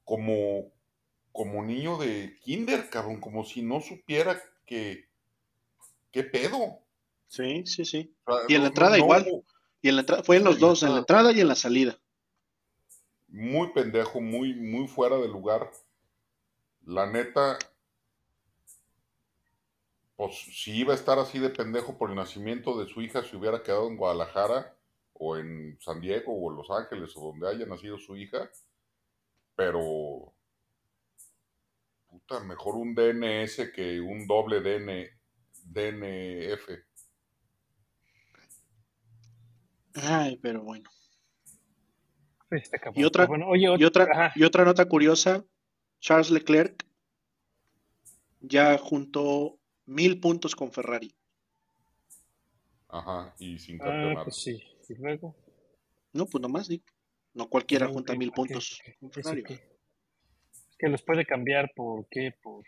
como, 0.04 0.72
como 1.32 1.64
niño 1.64 1.98
de 1.98 2.36
kinder, 2.42 2.90
cabrón, 2.90 3.20
como 3.20 3.44
si 3.44 3.62
no 3.62 3.82
supiera 3.82 4.42
que, 4.66 5.08
qué 6.12 6.24
pedo. 6.24 6.80
Sí, 7.28 7.66
sí, 7.66 7.86
sí. 7.86 8.16
O 8.26 8.36
sea, 8.36 8.46
Y 8.48 8.56
en 8.56 8.62
la 8.62 8.68
entrada 8.70 8.98
no 8.98 9.04
igual. 9.04 9.44
Y 9.82 9.90
en 9.90 9.96
la 9.96 10.02
entrada, 10.02 10.24
fue 10.24 10.38
en 10.38 10.44
los 10.44 10.60
dos, 10.60 10.82
en 10.84 10.94
la 10.94 11.00
entrada. 11.00 11.22
entrada 11.22 11.38
y 11.38 11.42
en 11.42 11.48
la 11.48 11.56
salida. 11.56 12.00
muy 13.28 13.72
pendejo, 13.74 14.22
muy, 14.22 14.56
muy 14.56 14.88
fuera 14.88 15.18
de 15.18 15.28
lugar. 15.28 15.70
La 16.86 17.06
neta, 17.06 17.60
pues 20.18 20.36
si 20.36 20.80
iba 20.80 20.94
a 20.94 20.96
estar 20.96 21.20
así 21.20 21.38
de 21.38 21.52
pendejo 21.52 21.96
por 21.96 22.10
el 22.10 22.16
nacimiento 22.16 22.78
de 22.80 22.88
su 22.88 23.02
hija, 23.04 23.24
se 23.24 23.38
hubiera 23.38 23.62
quedado 23.62 23.88
en 23.88 23.98
Guadalajara 23.98 24.76
o 25.14 25.38
en 25.38 25.78
San 25.80 26.02
Diego 26.02 26.34
o 26.34 26.52
en 26.52 26.58
Los 26.58 26.72
Ángeles 26.72 27.16
o 27.16 27.28
donde 27.28 27.48
haya 27.48 27.68
nacido 27.68 28.00
su 28.00 28.18
hija. 28.18 28.50
Pero, 29.56 30.34
puta, 32.08 32.40
mejor 32.40 32.76
un 32.78 32.96
DNS 32.96 33.72
que 33.72 34.02
un 34.02 34.26
doble 34.26 34.62
DN, 34.62 35.08
DNF. 35.66 36.68
Ay, 40.02 40.38
pero 40.38 40.64
bueno. 40.64 40.90
Cabrón. 42.72 42.94
Y 42.96 43.04
otra, 43.04 43.28
Bueno, 43.28 43.48
oye, 43.48 43.68
y 43.78 43.84
otra, 43.84 44.32
y 44.34 44.44
otra 44.44 44.66
nota 44.66 44.86
curiosa, 44.86 45.46
Charles 46.00 46.32
Leclerc 46.32 46.88
ya 48.40 48.78
juntó 48.80 49.57
mil 49.88 50.20
puntos 50.20 50.56
con 50.56 50.72
Ferrari. 50.72 51.14
Ajá, 52.90 53.36
y 53.40 53.58
sin 53.60 53.82
Ah, 53.82 53.86
campeonato. 53.86 54.24
pues 54.26 54.36
sí. 54.38 54.64
Y 54.90 54.94
luego. 54.96 55.36
No, 56.14 56.26
pues 56.26 56.42
nomás 56.42 56.68
digo. 56.68 56.86
No 57.34 57.50
cualquiera 57.50 57.88
No, 57.88 57.94
junta 57.94 58.14
ok, 58.14 58.20
mil 58.20 58.32
puntos 58.32 58.80
con 59.00 59.10
¿Eso 59.10 59.22
Ferrari. 59.22 59.44
qué? 59.44 59.78
Que 60.80 60.88
los 60.90 61.02
puede 61.04 61.26
cambiar 61.26 61.72
por 61.76 62.08
qué, 62.10 62.32
por 62.42 62.64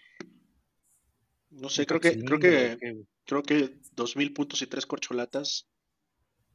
No 1.51 1.69
sé, 1.69 1.85
creo 1.85 1.99
que, 1.99 2.19
creo 2.23 2.39
que, 2.39 3.05
creo 3.25 3.43
que 3.43 3.79
dos 3.93 4.15
mil 4.15 4.33
puntos 4.33 4.61
y 4.61 4.67
tres 4.67 4.85
corcholatas. 4.85 5.67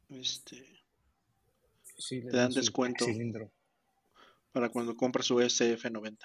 Este, 0.08 0.82
Sí, 1.96 2.20
le 2.20 2.30
te 2.30 2.36
dan 2.36 2.52
descuento. 2.52 3.04
cilindro. 3.04 3.50
para 4.52 4.68
cuando 4.68 4.94
compras 4.96 5.26
su 5.26 5.36
SF90. 5.40 6.16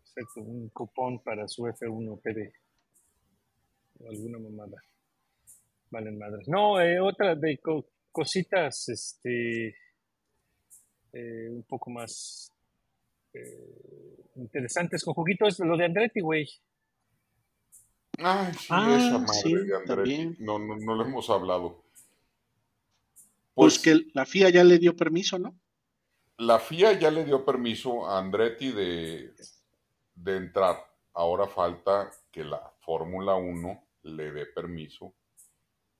Exacto, 0.00 0.40
un 0.40 0.68
cupón 0.70 1.22
para 1.22 1.46
su 1.46 1.62
F1 1.68 2.20
PD. 2.20 2.52
O 4.04 4.08
alguna 4.10 4.38
mamada. 4.38 4.82
Valen 5.90 6.18
madres. 6.18 6.48
No, 6.48 6.80
eh, 6.80 6.98
otra 7.00 7.34
de 7.34 7.58
co- 7.58 7.86
cositas, 8.10 8.88
este, 8.88 9.68
eh, 11.12 11.48
un 11.50 11.62
poco 11.64 11.90
más 11.90 12.50
eh, 13.34 14.26
interesantes 14.36 15.04
con 15.04 15.14
juguito 15.14 15.46
es 15.46 15.58
lo 15.60 15.76
de 15.76 15.84
Andretti, 15.84 16.20
güey. 16.20 16.48
Ay, 18.18 18.52
sí, 18.54 18.66
Ah, 18.70 18.96
esa 18.98 19.18
madre 19.18 19.32
sí, 19.42 19.54
de 19.54 19.76
Andretti. 19.76 20.36
No, 20.40 20.58
no, 20.58 20.76
no 20.76 20.94
lo 20.94 21.04
hemos 21.04 21.28
hablado. 21.30 21.82
Pues, 23.54 23.78
que 23.78 24.06
la 24.14 24.24
FIA 24.24 24.50
ya 24.50 24.64
le 24.64 24.78
dio 24.78 24.96
permiso, 24.96 25.38
¿no? 25.38 25.54
La 26.38 26.58
FIA 26.58 26.98
ya 26.98 27.10
le 27.10 27.24
dio 27.24 27.44
permiso 27.44 28.06
a 28.06 28.18
Andretti 28.18 28.72
de, 28.72 29.34
de 30.14 30.36
entrar. 30.36 30.76
Ahora 31.14 31.46
falta 31.46 32.10
que 32.30 32.44
la 32.44 32.72
Fórmula 32.80 33.34
1 33.34 33.81
le 34.02 34.32
dé 34.32 34.46
permiso 34.46 35.14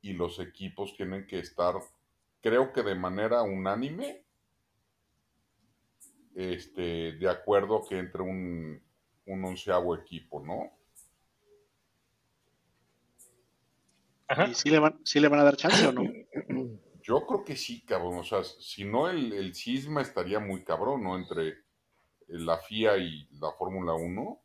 y 0.00 0.12
los 0.12 0.40
equipos 0.40 0.96
tienen 0.96 1.26
que 1.26 1.38
estar, 1.38 1.74
creo 2.40 2.72
que 2.72 2.82
de 2.82 2.94
manera 2.94 3.42
unánime, 3.42 4.24
este, 6.34 7.12
de 7.12 7.28
acuerdo 7.28 7.84
que 7.88 7.98
entre 7.98 8.22
un, 8.22 8.82
un 9.26 9.44
onceavo 9.44 9.94
equipo, 9.94 10.44
¿no? 10.44 10.72
Ajá. 14.26 14.48
¿Y 14.48 14.54
si 14.54 14.70
le 14.70 14.78
van, 14.78 14.98
sí 15.04 15.20
le 15.20 15.28
van 15.28 15.40
a 15.40 15.44
dar 15.44 15.56
chance 15.56 15.86
o 15.86 15.92
no? 15.92 16.02
Yo 17.02 17.26
creo 17.26 17.44
que 17.44 17.56
sí, 17.56 17.84
cabrón. 17.84 18.18
O 18.18 18.24
sea, 18.24 18.44
si 18.44 18.84
no, 18.84 19.08
el, 19.08 19.32
el 19.32 19.54
cisma 19.54 20.02
estaría 20.02 20.38
muy 20.38 20.64
cabrón, 20.64 21.02
¿no? 21.02 21.16
Entre 21.16 21.58
la 22.28 22.58
FIA 22.58 22.96
y 22.96 23.28
la 23.40 23.50
Fórmula 23.52 23.94
1. 23.94 24.40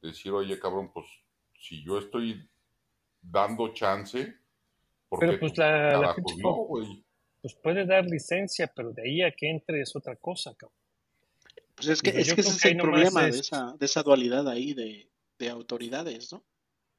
Decir, 0.00 0.32
oye, 0.32 0.58
cabrón, 0.58 0.92
pues 0.92 1.06
si 1.58 1.84
yo 1.84 1.98
estoy 1.98 2.48
dando 3.22 3.72
chance, 3.72 4.34
porque 5.08 5.26
Pero 5.26 5.40
pues 5.40 5.56
la, 5.56 5.98
la 5.98 6.14
no, 6.42 6.66
pues 7.40 7.54
puede 7.62 7.86
dar 7.86 8.04
licencia, 8.04 8.70
pero 8.74 8.92
de 8.92 9.02
ahí 9.02 9.22
a 9.22 9.30
que 9.32 9.50
entre 9.50 9.80
es 9.80 9.94
otra 9.96 10.16
cosa, 10.16 10.54
cabrón. 10.54 10.76
Pues 11.74 11.88
es 11.88 12.02
que, 12.02 12.10
es 12.10 12.28
que 12.28 12.34
creo 12.34 12.46
ese 12.46 12.50
es 12.56 12.62
que 12.62 12.68
el 12.68 12.76
problema 12.78 13.22
de 13.22 13.28
es- 13.30 13.40
esa, 13.40 13.74
de 13.78 13.86
esa 13.86 14.02
dualidad 14.02 14.48
ahí 14.48 14.74
de, 14.74 15.08
de 15.38 15.48
autoridades, 15.48 16.32
¿no? 16.32 16.44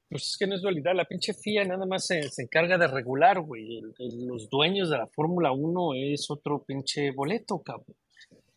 Pues 0.09 0.27
es 0.27 0.37
que 0.37 0.45
no 0.47 0.55
es 0.55 0.61
dualidad, 0.61 0.93
la 0.95 1.05
pinche 1.05 1.33
FIA 1.33 1.63
nada 1.65 1.85
más 1.85 2.05
se, 2.05 2.23
se 2.29 2.43
encarga 2.43 2.77
de 2.77 2.87
regular, 2.87 3.39
güey. 3.39 3.77
El- 3.77 3.93
el- 3.99 4.27
los 4.27 4.49
dueños 4.49 4.89
de 4.89 4.97
la 4.97 5.07
Fórmula 5.07 5.51
1 5.51 5.93
es 5.95 6.29
otro 6.29 6.63
pinche 6.63 7.11
boleto, 7.11 7.61
cabrón. 7.63 7.95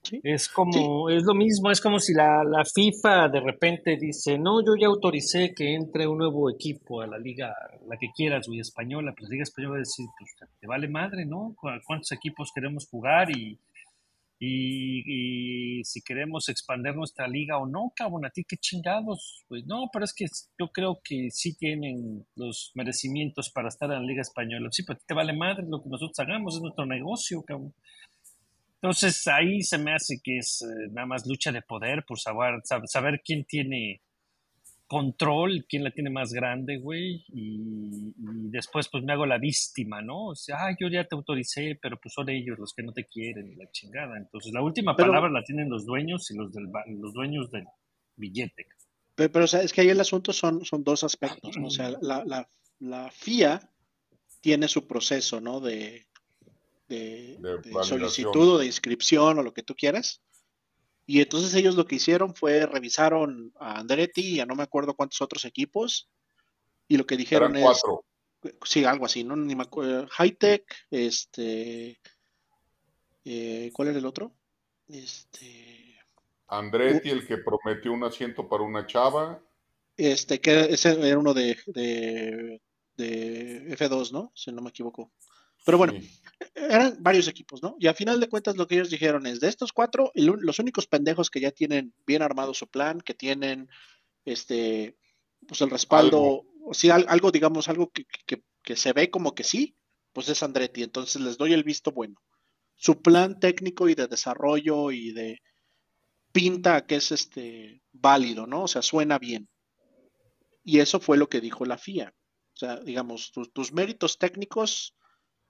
Sí. 0.08 0.20
Es 0.22 0.48
como, 0.48 1.10
es 1.10 1.24
lo 1.24 1.34
mismo, 1.34 1.70
es 1.70 1.80
como 1.80 1.98
si 1.98 2.14
la, 2.14 2.44
la 2.44 2.64
FIFA 2.64 3.28
de 3.28 3.40
repente 3.40 3.96
dice, 3.96 4.38
no, 4.38 4.64
yo 4.64 4.74
ya 4.80 4.86
autoricé 4.86 5.52
que 5.54 5.74
entre 5.74 6.06
un 6.06 6.18
nuevo 6.18 6.48
equipo 6.50 7.00
a 7.00 7.06
la 7.06 7.18
liga, 7.18 7.54
la 7.88 7.96
que 7.98 8.08
quieras, 8.16 8.46
güey, 8.46 8.60
española, 8.60 9.12
pues 9.16 9.28
la 9.28 9.34
liga 9.34 9.42
española 9.42 9.72
va 9.72 9.76
a 9.76 9.80
decir, 9.80 10.06
pues 10.18 10.50
te 10.60 10.66
vale 10.66 10.88
madre, 10.88 11.24
¿no? 11.26 11.54
¿Cu- 11.56 11.68
¿Cuántos 11.86 12.12
equipos 12.12 12.52
queremos 12.54 12.86
jugar 12.88 13.30
y, 13.36 13.58
y, 14.38 15.78
y 15.80 15.84
si 15.84 16.02
queremos 16.02 16.48
expandir 16.50 16.94
nuestra 16.94 17.26
liga 17.26 17.56
o 17.58 17.66
no, 17.66 17.92
cabrón, 17.96 18.26
a 18.26 18.30
ti 18.30 18.44
qué 18.46 18.56
chingados, 18.58 19.44
pues 19.48 19.64
no, 19.66 19.88
pero 19.90 20.04
es 20.04 20.12
que 20.14 20.26
yo 20.58 20.68
creo 20.68 21.00
que 21.02 21.28
sí 21.30 21.56
tienen 21.56 22.26
los 22.34 22.70
merecimientos 22.74 23.50
para 23.50 23.68
estar 23.68 23.90
en 23.90 24.00
la 24.00 24.06
liga 24.06 24.20
española. 24.20 24.68
Sí, 24.70 24.82
pero 24.84 24.96
a 24.96 24.98
ti 24.98 25.04
te 25.08 25.14
vale 25.14 25.32
madre 25.32 25.64
lo 25.66 25.82
que 25.82 25.88
nosotros 25.88 26.18
hagamos, 26.18 26.54
es 26.56 26.60
nuestro 26.62 26.84
negocio, 26.84 27.42
cabrón. 27.42 27.72
Entonces 28.80 29.26
ahí 29.28 29.62
se 29.62 29.78
me 29.78 29.92
hace 29.94 30.20
que 30.22 30.38
es 30.38 30.62
eh, 30.62 30.88
nada 30.92 31.06
más 31.06 31.26
lucha 31.26 31.50
de 31.52 31.62
poder 31.62 32.04
por 32.06 32.18
saber, 32.18 32.60
sab- 32.62 32.86
saber 32.86 33.22
quién 33.24 33.44
tiene 33.44 34.02
control, 34.86 35.66
quién 35.68 35.82
la 35.82 35.90
tiene 35.90 36.10
más 36.10 36.32
grande, 36.32 36.78
güey, 36.78 37.24
y, 37.28 38.12
y 38.16 38.50
después 38.50 38.88
pues 38.88 39.02
me 39.02 39.12
hago 39.12 39.26
la 39.26 39.38
víctima, 39.38 40.00
¿no? 40.00 40.26
O 40.26 40.34
sea, 40.36 40.66
ah, 40.66 40.76
yo 40.78 40.88
ya 40.88 41.02
te 41.04 41.16
autoricé, 41.16 41.76
pero 41.82 41.98
pues 42.00 42.14
son 42.14 42.28
ellos 42.28 42.56
los 42.58 42.72
que 42.72 42.84
no 42.84 42.92
te 42.92 43.04
quieren, 43.06 43.50
y 43.50 43.56
la 43.56 43.68
chingada. 43.72 44.16
Entonces 44.16 44.52
la 44.52 44.62
última 44.62 44.94
Pero- 44.94 45.08
palabra 45.08 45.30
la 45.30 45.42
tienen 45.42 45.68
los 45.68 45.84
dueños 45.84 46.30
y 46.30 46.36
los, 46.36 46.52
del, 46.52 46.66
los 47.00 47.12
dueños 47.12 47.50
del 47.50 47.64
billete. 48.16 48.66
Pero, 49.16 49.32
pero, 49.32 49.44
o 49.46 49.48
sea, 49.48 49.62
es 49.62 49.72
que 49.72 49.80
ahí 49.80 49.88
el 49.88 49.98
asunto 50.00 50.32
son, 50.32 50.64
son 50.64 50.84
dos 50.84 51.02
aspectos, 51.02 51.56
¿no? 51.56 51.66
O 51.66 51.70
sea, 51.70 51.90
la, 52.02 52.22
la, 52.24 52.48
la 52.78 53.10
FIA 53.10 53.60
tiene 54.40 54.68
su 54.68 54.86
proceso, 54.86 55.40
¿no? 55.40 55.58
De, 55.58 56.06
de, 56.88 57.38
De 57.38 57.58
de 57.58 57.70
validación. 57.72 57.84
solicitud 57.84 58.54
o 58.54 58.58
de 58.58 58.66
inscripción 58.66 59.38
o 59.38 59.42
lo 59.42 59.52
que 59.52 59.62
tú 59.62 59.74
quieras. 59.74 60.22
Y 61.06 61.20
entonces 61.20 61.54
ellos 61.54 61.76
lo 61.76 61.86
que 61.86 61.96
hicieron 61.96 62.34
fue 62.34 62.66
revisaron 62.66 63.52
a 63.60 63.78
Andretti 63.78 64.22
y 64.36 64.40
a 64.40 64.46
no 64.46 64.54
me 64.56 64.64
acuerdo 64.64 64.94
cuántos 64.94 65.20
otros 65.22 65.44
equipos. 65.44 66.08
Y 66.88 66.96
lo 66.96 67.06
que 67.06 67.16
dijeron 67.16 67.56
Eran 67.56 67.72
es, 67.72 67.80
cuatro. 67.82 68.04
sí, 68.64 68.84
algo 68.84 69.06
así, 69.06 69.24
¿no? 69.24 69.36
Ni 69.36 69.54
me 69.54 69.62
acuerdo. 69.64 70.08
Hightech, 70.08 70.64
este, 70.90 72.00
eh, 73.24 73.70
¿cuál 73.72 73.88
era 73.88 73.98
el 73.98 74.06
otro? 74.06 74.34
Este, 74.88 75.98
Andretti, 76.48 77.10
el 77.10 77.26
que 77.26 77.38
prometió 77.38 77.92
un 77.92 78.04
asiento 78.04 78.48
para 78.48 78.62
una 78.62 78.86
chava. 78.86 79.42
Este, 79.96 80.40
que 80.40 80.60
ese 80.72 80.90
era 81.08 81.18
uno 81.18 81.34
de, 81.34 81.56
de, 81.66 82.60
de 82.96 83.76
F2, 83.76 84.12
¿no? 84.12 84.30
Si 84.34 84.52
no 84.52 84.62
me 84.62 84.70
equivoco. 84.70 85.12
Pero 85.66 85.78
bueno, 85.78 85.94
Sí. 86.00 86.08
eran 86.54 86.96
varios 87.00 87.26
equipos, 87.26 87.60
¿no? 87.62 87.76
Y 87.80 87.88
a 87.88 87.94
final 87.94 88.20
de 88.20 88.28
cuentas 88.28 88.56
lo 88.56 88.66
que 88.68 88.76
ellos 88.76 88.88
dijeron 88.88 89.26
es, 89.26 89.40
de 89.40 89.48
estos 89.48 89.72
cuatro, 89.72 90.12
el 90.14 90.26
los 90.26 90.58
únicos 90.60 90.86
pendejos 90.86 91.28
que 91.28 91.40
ya 91.40 91.50
tienen 91.50 91.92
bien 92.06 92.22
armado 92.22 92.54
su 92.54 92.68
plan, 92.68 93.00
que 93.00 93.14
tienen, 93.14 93.68
este, 94.24 94.96
pues 95.48 95.60
el 95.62 95.70
respaldo, 95.70 96.44
o 96.64 96.72
sí, 96.72 96.88
al- 96.90 97.06
algo, 97.08 97.32
digamos, 97.32 97.68
algo 97.68 97.90
que, 97.90 98.04
que, 98.26 98.42
que 98.62 98.76
se 98.76 98.92
ve 98.92 99.10
como 99.10 99.34
que 99.34 99.42
sí, 99.44 99.76
pues 100.12 100.28
es 100.28 100.42
Andretti. 100.42 100.82
Entonces 100.84 101.20
les 101.20 101.36
doy 101.36 101.52
el 101.52 101.64
visto 101.64 101.90
bueno. 101.90 102.14
Su 102.76 103.02
plan 103.02 103.40
técnico 103.40 103.88
y 103.88 103.94
de 103.96 104.06
desarrollo 104.06 104.92
y 104.92 105.12
de 105.12 105.40
pinta 106.32 106.86
que 106.86 106.96
es 106.96 107.10
este 107.10 107.82
válido, 107.92 108.46
¿no? 108.46 108.64
O 108.64 108.68
sea, 108.68 108.82
suena 108.82 109.18
bien. 109.18 109.48
Y 110.62 110.78
eso 110.80 111.00
fue 111.00 111.16
lo 111.16 111.28
que 111.28 111.40
dijo 111.40 111.64
la 111.64 111.78
FIA. 111.78 112.14
O 112.54 112.56
sea, 112.56 112.76
digamos, 112.76 113.32
tus, 113.32 113.52
tus 113.52 113.72
méritos 113.72 114.18
técnicos 114.18 114.94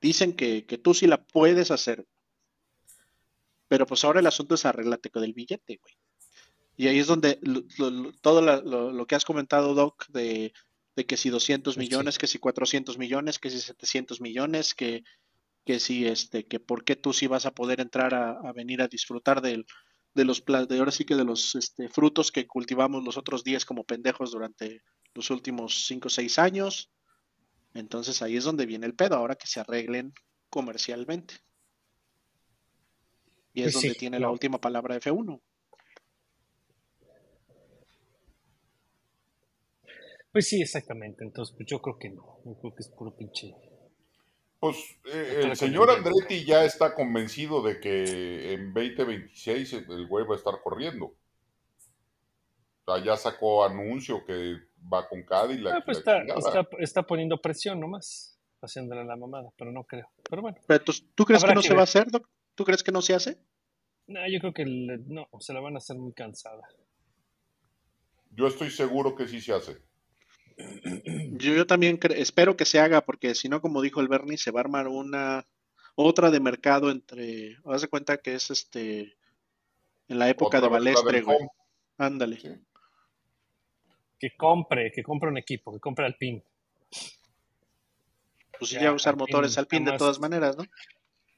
dicen 0.00 0.34
que, 0.34 0.66
que 0.66 0.78
tú 0.78 0.94
sí 0.94 1.06
la 1.06 1.24
puedes 1.24 1.70
hacer. 1.70 2.06
Pero 3.68 3.86
pues 3.86 4.04
ahora 4.04 4.20
el 4.20 4.26
asunto 4.26 4.54
es 4.54 4.64
arreglate 4.64 5.10
con 5.10 5.24
el 5.24 5.32
billete, 5.34 5.78
güey. 5.82 5.94
Y 6.76 6.88
ahí 6.88 6.98
es 6.98 7.06
donde 7.06 7.38
lo- 7.42 7.62
lo- 7.78 8.12
todo 8.20 8.42
la- 8.42 8.60
lo, 8.60 8.92
lo 8.92 9.06
que 9.06 9.14
has 9.14 9.24
comentado, 9.24 9.74
Doc, 9.74 10.06
de, 10.08 10.52
de 10.94 11.06
que 11.06 11.16
si 11.16 11.30
200 11.30 11.74
Pues 11.74 11.84
sí. 11.86 11.90
millones, 11.90 12.18
que 12.18 12.26
si 12.26 12.38
400 12.38 12.98
millones, 12.98 13.38
que 13.38 13.50
si 13.50 13.60
700 13.60 14.20
millones, 14.20 14.74
que, 14.74 15.02
que 15.64 15.80
si 15.80 16.06
este, 16.06 16.46
que 16.46 16.60
por 16.60 16.84
qué 16.84 16.94
tú 16.94 17.12
sí 17.12 17.26
vas 17.26 17.46
a 17.46 17.52
poder 17.54 17.80
entrar 17.80 18.14
a, 18.14 18.32
a 18.32 18.52
venir 18.52 18.82
a 18.82 18.88
disfrutar 18.88 19.40
del, 19.40 19.66
de 20.14 20.24
los 20.24 20.44
de 20.44 20.78
ahora 20.78 20.92
sí 20.92 21.04
que 21.04 21.16
de 21.16 21.24
los 21.24 21.54
este, 21.54 21.88
frutos 21.88 22.30
que 22.30 22.46
cultivamos 22.46 23.02
los 23.02 23.16
otros 23.16 23.42
días 23.42 23.64
como 23.64 23.84
pendejos 23.84 24.30
durante 24.30 24.82
los 25.14 25.30
últimos 25.30 25.86
5 25.86 26.06
o 26.08 26.10
6 26.10 26.38
años. 26.38 26.90
Entonces 27.76 28.22
ahí 28.22 28.36
es 28.36 28.44
donde 28.44 28.66
viene 28.66 28.86
el 28.86 28.94
pedo, 28.94 29.16
ahora 29.16 29.36
que 29.36 29.46
se 29.46 29.60
arreglen 29.60 30.12
comercialmente. 30.50 31.34
Y 33.52 33.62
es 33.62 33.72
Pues 33.72 33.74
donde 33.74 33.90
sí, 33.90 33.98
tiene 33.98 34.18
la 34.20 34.30
última 34.30 34.60
palabra 34.60 34.96
F1. 34.96 35.40
Pues 40.32 40.48
sí, 40.48 40.60
exactamente. 40.60 41.24
Entonces, 41.24 41.54
pues 41.56 41.66
yo 41.66 41.80
creo 41.80 41.98
que 41.98 42.10
no. 42.10 42.40
Yo 42.44 42.54
creo 42.60 42.74
que 42.74 42.82
es 42.82 42.88
puro 42.90 43.16
pinche. 43.16 43.54
Pues 44.60 44.76
eh, 45.06 45.40
el 45.44 45.56
señor. 45.56 45.90
Andretti 45.90 46.44
ya 46.44 46.64
está 46.64 46.94
convencido 46.94 47.62
de 47.62 47.80
que 47.80 48.52
en 48.52 48.74
2026 48.74 49.72
el 49.72 50.06
güey 50.06 50.26
va 50.26 50.34
a 50.34 50.38
estar 50.38 50.60
corriendo. 50.62 51.14
O 52.84 52.94
sea, 52.94 53.02
ya 53.02 53.16
sacó 53.16 53.64
anuncio 53.64 54.24
que 54.26 54.58
va 54.92 55.08
con 55.08 55.22
Cadillac. 55.22 55.74
Ah, 55.74 55.78
y 55.78 55.82
pues 55.82 56.04
la 56.06 56.18
está, 56.22 56.38
está, 56.38 56.68
está 56.78 57.02
poniendo 57.02 57.40
presión 57.40 57.80
nomás. 57.80 58.32
Haciéndole 58.62 59.04
la 59.04 59.16
mamada, 59.16 59.50
pero 59.56 59.70
no 59.70 59.84
creo. 59.84 60.10
Pero 60.28 60.42
bueno, 60.42 60.56
Pero 60.66 60.82
tú, 60.82 60.92
¿tú 61.14 61.24
crees 61.24 61.44
que 61.44 61.54
no 61.54 61.60
que 61.60 61.68
se 61.68 61.74
va 61.74 61.80
a 61.80 61.84
hacer, 61.84 62.10
Doc? 62.10 62.28
¿Tú 62.54 62.64
crees 62.64 62.82
que 62.82 62.90
no 62.90 63.02
se 63.02 63.14
hace? 63.14 63.38
no, 64.06 64.20
yo 64.28 64.40
creo 64.40 64.54
que 64.54 64.64
le- 64.64 64.98
no, 65.06 65.28
se 65.40 65.52
la 65.52 65.60
van 65.60 65.74
a 65.74 65.78
hacer 65.78 65.96
muy 65.96 66.12
cansada. 66.12 66.62
Yo 68.30 68.46
estoy 68.46 68.70
seguro 68.70 69.14
que 69.14 69.26
sí 69.28 69.40
se 69.40 69.52
hace. 69.52 69.82
Yo, 71.32 71.54
yo 71.54 71.66
también 71.66 71.98
espero 72.14 72.56
que 72.56 72.64
se 72.64 72.80
haga, 72.80 73.02
porque 73.02 73.34
si 73.34 73.48
no, 73.48 73.60
como 73.60 73.82
dijo 73.82 74.00
el 74.00 74.08
Bernie, 74.08 74.38
se 74.38 74.50
va 74.50 74.60
a 74.60 74.64
armar 74.64 74.88
una 74.88 75.46
otra 75.94 76.30
de 76.30 76.40
mercado 76.40 76.90
entre, 76.90 77.56
haz 77.64 77.82
de 77.82 77.88
cuenta 77.88 78.16
que 78.18 78.34
es 78.34 78.50
este 78.50 79.16
en 80.08 80.18
la 80.18 80.28
época 80.30 80.58
Otra 80.58 80.68
de 80.68 80.72
Balestre, 80.72 81.22
güey. 81.22 81.38
Ándale. 81.98 82.38
sí. 82.38 82.48
Que 84.18 84.30
compre, 84.36 84.90
que 84.92 85.02
compre 85.02 85.28
un 85.28 85.38
equipo, 85.38 85.72
que 85.72 85.80
compre 85.80 86.06
Alpine. 86.06 86.42
Pues 88.58 88.70
sí, 88.70 88.76
Ya, 88.76 88.82
ya 88.84 88.92
usar 88.92 89.12
Alpine 89.14 89.26
motores 89.26 89.58
Alpine 89.58 89.84
de 89.84 89.90
jamás- 89.90 89.98
todas 89.98 90.20
maneras, 90.20 90.56
¿no? 90.56 90.64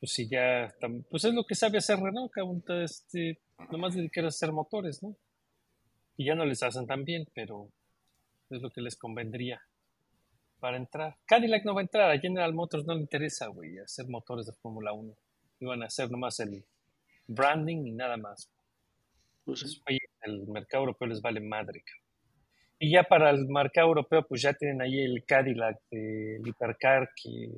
Pues 0.01 0.12
sí, 0.12 0.29
ya. 0.29 0.72
Pues 1.11 1.24
es 1.24 1.35
lo 1.35 1.45
que 1.45 1.57
sabe 1.57 1.79
hacer 1.79 1.99
Renault, 1.99 2.31
cabrón. 2.31 2.62
Este, 2.85 3.41
nomás 3.72 3.95
dedicar 3.95 4.24
a 4.24 4.29
hacer 4.29 4.53
motores, 4.53 5.03
¿no? 5.03 5.16
Y 6.16 6.26
ya 6.26 6.35
no 6.37 6.45
les 6.45 6.62
hacen 6.62 6.87
tan 6.87 7.05
bien, 7.05 7.26
pero 7.35 7.68
es 8.51 8.62
lo 8.62 8.70
que 8.70 8.81
les 8.81 8.97
convendría 8.97 9.61
para 10.61 10.76
entrar. 10.76 11.16
Cadillac 11.26 11.64
no 11.64 11.74
va 11.74 11.81
a 11.81 11.83
entrar, 11.83 12.11
a 12.11 12.18
General 12.18 12.53
Motors 12.55 12.85
no 12.87 12.95
le 12.95 13.01
interesa, 13.01 13.47
güey, 13.49 13.79
hacer 13.79 14.07
motores 14.09 14.47
de 14.47 14.53
Fórmula 14.53 14.93
1. 14.93 15.14
Iban 15.61 15.83
a 15.83 15.87
hacer 15.87 16.11
nomás 16.11 16.39
el 16.41 16.64
branding 17.26 17.87
y 17.87 17.93
nada 17.93 18.16
más. 18.16 18.49
Pues 19.45 19.61
sí. 19.61 19.83
Oye, 19.89 19.99
el 20.22 20.47
mercado 20.47 20.83
europeo 20.85 21.09
les 21.09 21.20
vale 21.20 21.41
madre, 21.41 21.83
cabrón. 21.83 22.07
Y 22.79 22.93
ya 22.93 23.03
para 23.05 23.31
el 23.31 23.47
mercado 23.49 23.89
europeo, 23.89 24.24
pues 24.26 24.43
ya 24.43 24.53
tienen 24.53 24.81
ahí 24.83 25.01
el 25.01 25.24
Cadillac 25.24 25.79
del 25.91 26.47
Hipercar 26.47 27.11
que, 27.20 27.51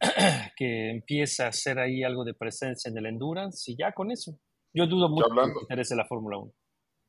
que 0.56 0.90
empieza 0.90 1.46
a 1.46 1.48
hacer 1.48 1.78
ahí 1.78 2.02
algo 2.02 2.24
de 2.24 2.34
presencia 2.34 2.90
en 2.90 2.98
el 2.98 3.06
Endurance 3.06 3.70
y 3.70 3.76
ya 3.76 3.92
con 3.92 4.10
eso. 4.10 4.38
Yo 4.72 4.86
dudo 4.86 5.08
mucho 5.08 5.24
que 5.26 5.30
hablando- 5.32 5.54
les 5.54 5.62
interese 5.62 5.96
la 5.96 6.04
Fórmula 6.04 6.38
1. 6.38 6.52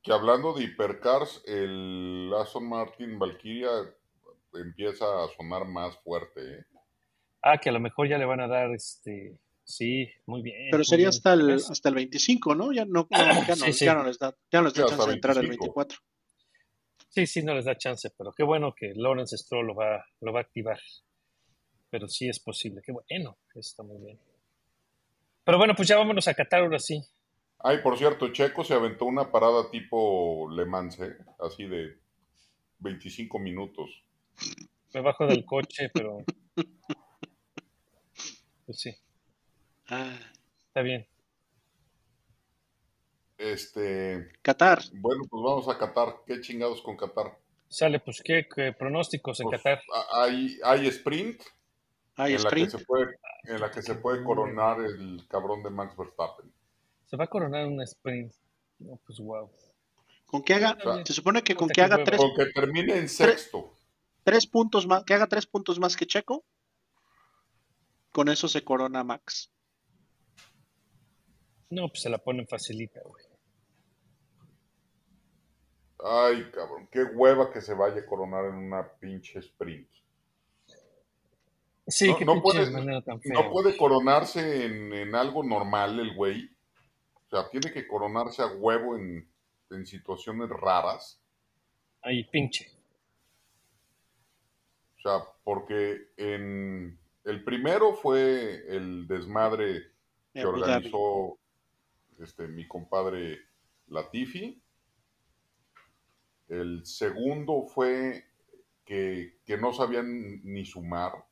Que 0.02 0.12
hablando 0.12 0.52
de 0.52 0.64
hipercars, 0.64 1.42
el 1.46 2.32
Aston 2.36 2.68
Martin 2.68 3.18
Valkyria 3.20 3.68
empieza 4.54 5.04
a 5.04 5.28
sonar 5.36 5.64
más 5.66 5.96
fuerte. 6.02 6.40
¿eh? 6.40 6.64
Ah, 7.42 7.58
que 7.58 7.68
a 7.68 7.72
lo 7.72 7.78
mejor 7.80 8.08
ya 8.08 8.18
le 8.18 8.24
van 8.24 8.40
a 8.40 8.48
dar 8.48 8.72
este. 8.72 9.38
Sí, 9.64 10.08
muy 10.26 10.42
bien. 10.42 10.56
Pero 10.72 10.78
muy 10.78 10.84
sería 10.84 11.04
bien. 11.04 11.08
hasta 11.10 11.32
el, 11.34 11.52
hasta 11.54 11.88
el 11.88 11.94
25, 11.94 12.54
¿no? 12.56 12.72
Ya 12.72 12.84
no, 12.84 13.06
no, 13.08 13.46
ya 13.46 13.54
no, 13.54 13.64
Sí, 13.66 13.72
sí. 13.72 13.84
ya 13.84 13.94
no 13.94 14.02
les 14.02 14.18
da, 14.18 14.34
ya 14.50 14.60
no 14.60 14.64
les 14.66 14.74
da 14.74 14.82
Sí, 14.82 14.88
chance 14.90 15.06
de 15.08 15.14
entrar 15.14 15.36
el 15.36 15.42
25. 15.42 15.64
24. 15.76 15.98
Sí, 17.14 17.26
sí, 17.26 17.42
no 17.42 17.54
les 17.54 17.66
da 17.66 17.76
chance, 17.76 18.08
pero 18.16 18.32
qué 18.32 18.42
bueno 18.42 18.74
que 18.74 18.94
Lawrence 18.94 19.36
Stroll 19.36 19.66
lo 19.66 19.74
va, 19.74 20.02
lo 20.22 20.32
va 20.32 20.40
a 20.40 20.42
activar. 20.44 20.80
Pero 21.90 22.08
sí 22.08 22.26
es 22.26 22.40
posible, 22.40 22.80
qué 22.82 22.90
bueno, 22.90 23.36
está 23.54 23.82
muy 23.82 23.98
bien. 24.02 24.18
Pero 25.44 25.58
bueno, 25.58 25.74
pues 25.76 25.88
ya 25.88 25.98
vámonos 25.98 26.26
a 26.26 26.32
Qatar 26.32 26.62
ahora 26.62 26.78
sí. 26.78 27.02
Ay, 27.58 27.78
por 27.82 27.98
cierto, 27.98 28.32
Checo 28.32 28.64
se 28.64 28.72
aventó 28.72 29.04
una 29.04 29.30
parada 29.30 29.70
tipo 29.70 30.48
Le 30.50 30.64
Mans, 30.64 30.98
¿eh? 31.00 31.18
así 31.38 31.66
de 31.66 31.98
25 32.78 33.38
minutos. 33.38 33.90
Me 34.94 35.02
bajo 35.02 35.26
del 35.26 35.44
coche, 35.44 35.90
pero. 35.92 36.24
Pues 38.64 38.80
sí, 38.80 38.94
Ah, 39.88 40.18
está 40.68 40.80
bien. 40.80 41.06
Este, 43.42 44.30
Qatar. 44.40 44.80
bueno, 44.94 45.24
pues 45.28 45.42
vamos 45.42 45.68
a 45.68 45.76
Qatar. 45.76 46.22
¿Qué 46.26 46.40
chingados 46.40 46.80
con 46.82 46.96
Qatar? 46.96 47.38
Sale, 47.68 47.98
pues, 48.00 48.22
¿qué, 48.24 48.46
qué 48.54 48.72
pronósticos 48.72 49.40
en 49.40 49.48
Pues, 49.48 49.62
Qatar? 49.62 49.82
hay, 50.12 50.58
hay 50.62 50.86
sprint, 50.88 51.42
Hay 52.16 52.34
en 52.34 52.42
la, 52.44 52.50
que 52.50 52.62
sprint. 52.62 52.70
se 52.70 52.84
puede, 52.84 53.16
en 53.44 53.60
la 53.60 53.70
que 53.70 53.82
se 53.82 53.94
puede 53.96 54.22
coronar 54.22 54.80
el 54.80 55.26
cabrón 55.28 55.62
de 55.62 55.70
Max 55.70 55.96
Verstappen. 55.96 56.52
Se 57.06 57.16
va 57.16 57.24
a 57.24 57.26
coronar 57.26 57.66
un 57.66 57.80
sprint. 57.82 58.32
No, 58.78 59.00
pues, 59.04 59.18
wow. 59.18 59.50
Con 60.26 60.42
que 60.42 60.54
haga, 60.54 60.78
sea, 60.80 61.04
se 61.04 61.12
supone 61.12 61.42
que 61.42 61.54
con 61.56 61.68
que 61.68 61.82
haga 61.82 62.04
tres, 62.04 62.18
Con 62.20 62.34
que 62.34 62.46
termine 62.52 62.96
en 62.96 63.08
sexto. 63.08 63.74
tres 64.22 64.46
puntos 64.46 64.86
más, 64.86 65.04
que 65.04 65.14
haga 65.14 65.26
tres 65.26 65.46
puntos 65.46 65.78
más 65.80 65.96
que 65.96 66.06
Checo, 66.06 66.44
con 68.12 68.28
eso 68.28 68.46
se 68.48 68.62
corona 68.64 69.02
Max. 69.04 69.50
No, 71.70 71.88
pues 71.88 72.02
se 72.02 72.10
la 72.10 72.18
ponen 72.18 72.46
facilita, 72.46 73.00
güey. 73.04 73.24
Ay, 76.04 76.50
cabrón, 76.52 76.88
qué 76.90 77.04
hueva 77.04 77.52
que 77.52 77.60
se 77.60 77.74
vaya 77.74 78.00
a 78.00 78.06
coronar 78.06 78.46
en 78.46 78.54
una 78.54 78.88
pinche 78.98 79.38
sprint. 79.38 79.88
Sí, 81.86 82.08
No- 82.08 82.16
qué 82.16 82.24
no 82.24 82.42
puede-. 82.42 82.70
No 83.24 83.50
puede 83.50 83.76
coronarse 83.76 84.64
en, 84.66 84.92
en 84.92 85.14
algo 85.14 85.42
normal 85.44 85.98
el 86.00 86.14
güey. 86.14 86.50
O 87.26 87.30
sea, 87.30 87.48
tiene 87.50 87.72
que 87.72 87.86
coronarse 87.86 88.42
a 88.42 88.46
huevo 88.46 88.96
en, 88.96 89.28
en 89.70 89.86
situaciones 89.86 90.48
raras. 90.50 91.20
Ahí, 92.02 92.24
pinche. 92.24 92.70
O 94.98 95.00
sea, 95.02 95.24
porque 95.44 96.08
en 96.16 96.98
el 97.24 97.44
primero 97.44 97.94
fue 97.94 98.64
el 98.68 99.06
desmadre 99.08 99.90
que 100.32 100.40
Dhabi. 100.44 100.60
organizó 100.60 101.38
este, 102.20 102.46
mi 102.48 102.66
compadre 102.68 103.40
Latifi. 103.88 104.61
El 106.52 106.84
segundo 106.84 107.62
fue 107.62 108.26
que, 108.84 109.38
que 109.46 109.56
no 109.56 109.72
sabían 109.72 110.42
ni 110.44 110.66
sumar. 110.66 111.24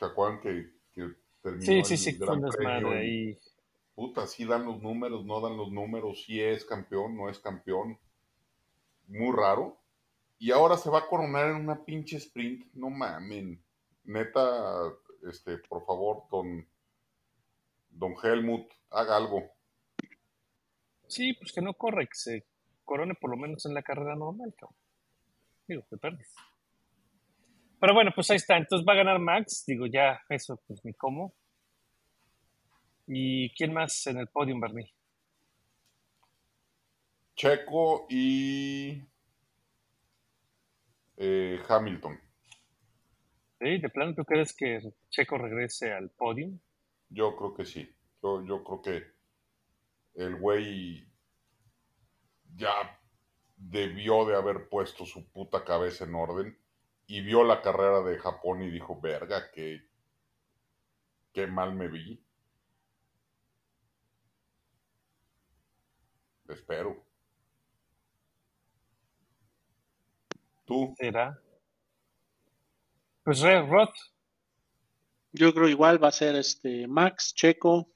¿Se 0.00 0.04
acuerdan 0.04 0.40
que, 0.40 0.72
que 0.92 1.14
terminó 1.40 1.64
Sí, 1.64 1.78
el 1.78 1.84
sí, 1.84 1.96
sí, 1.96 2.18
Gran 2.18 2.42
Premio 2.42 3.00
y. 3.00 3.38
Puta, 3.94 4.26
sí 4.26 4.44
dan 4.44 4.64
los 4.64 4.82
números, 4.82 5.24
no 5.24 5.40
dan 5.40 5.56
los 5.56 5.70
números, 5.70 6.24
sí 6.24 6.40
es 6.40 6.64
campeón, 6.64 7.16
no 7.16 7.28
es 7.28 7.38
campeón. 7.38 8.00
Muy 9.06 9.36
raro. 9.36 9.78
Y 10.38 10.50
ahora 10.50 10.76
se 10.76 10.90
va 10.90 10.98
a 10.98 11.06
coronar 11.06 11.50
en 11.50 11.56
una 11.56 11.84
pinche 11.84 12.16
sprint. 12.16 12.66
No 12.74 12.90
mamen. 12.90 13.62
Neta, 14.02 14.92
este, 15.30 15.58
por 15.58 15.86
favor, 15.86 16.24
don, 16.32 16.66
don 17.90 18.14
Helmut, 18.20 18.66
haga 18.90 19.16
algo. 19.16 19.52
Sí, 21.06 21.32
pues 21.34 21.52
que 21.52 21.60
no 21.60 21.74
corre, 21.74 22.08
que 22.08 22.14
se 22.14 22.49
corone 22.90 23.14
por 23.14 23.30
lo 23.30 23.36
menos 23.36 23.64
en 23.66 23.74
la 23.74 23.82
carrera 23.82 24.16
normal, 24.16 24.52
cabrón. 24.58 24.76
Digo, 25.68 25.86
te 25.88 25.96
perdes. 25.96 26.34
Pero 27.78 27.94
bueno, 27.94 28.10
pues 28.12 28.28
ahí 28.32 28.36
está. 28.36 28.56
Entonces 28.56 28.84
va 28.86 28.94
a 28.94 28.96
ganar 28.96 29.20
Max. 29.20 29.62
Digo, 29.64 29.86
ya, 29.86 30.20
eso, 30.28 30.60
pues 30.66 30.84
ni 30.84 30.92
cómo. 30.94 31.32
¿Y 33.06 33.50
quién 33.54 33.72
más 33.72 34.08
en 34.08 34.18
el 34.18 34.26
podium, 34.26 34.58
Bernie? 34.58 34.92
Checo 37.36 38.06
y 38.10 39.00
eh, 41.16 41.60
Hamilton. 41.68 42.20
¿Sí? 43.60 43.78
¿De 43.78 43.88
plano 43.88 44.16
tú 44.16 44.24
crees 44.24 44.52
que 44.52 44.80
Checo 45.10 45.38
regrese 45.38 45.92
al 45.92 46.10
podium? 46.10 46.58
Yo 47.08 47.36
creo 47.36 47.54
que 47.54 47.64
sí. 47.64 47.88
Yo, 48.20 48.44
yo 48.44 48.64
creo 48.64 48.82
que 48.82 49.04
el 50.14 50.34
güey 50.40 51.09
ya 52.56 52.98
debió 53.56 54.24
de 54.24 54.36
haber 54.36 54.68
puesto 54.68 55.04
su 55.06 55.30
puta 55.30 55.64
cabeza 55.64 56.04
en 56.04 56.14
orden 56.14 56.58
y 57.06 57.20
vio 57.22 57.44
la 57.44 57.60
carrera 57.62 58.02
de 58.02 58.18
Japón 58.18 58.62
y 58.62 58.70
dijo, 58.70 59.00
verga, 59.00 59.50
que 59.50 59.88
qué 61.32 61.46
mal 61.46 61.74
me 61.74 61.88
vi. 61.88 62.24
Espero. 66.48 67.04
¿Tú? 70.64 70.94
¿Será? 70.98 71.38
Pues 73.24 73.40
Red 73.40 73.68
Roth, 73.68 73.94
Yo 75.32 75.52
creo 75.52 75.68
igual 75.68 76.02
va 76.02 76.08
a 76.08 76.12
ser 76.12 76.34
este 76.36 76.88
Max, 76.88 77.34
Checo. 77.34 77.88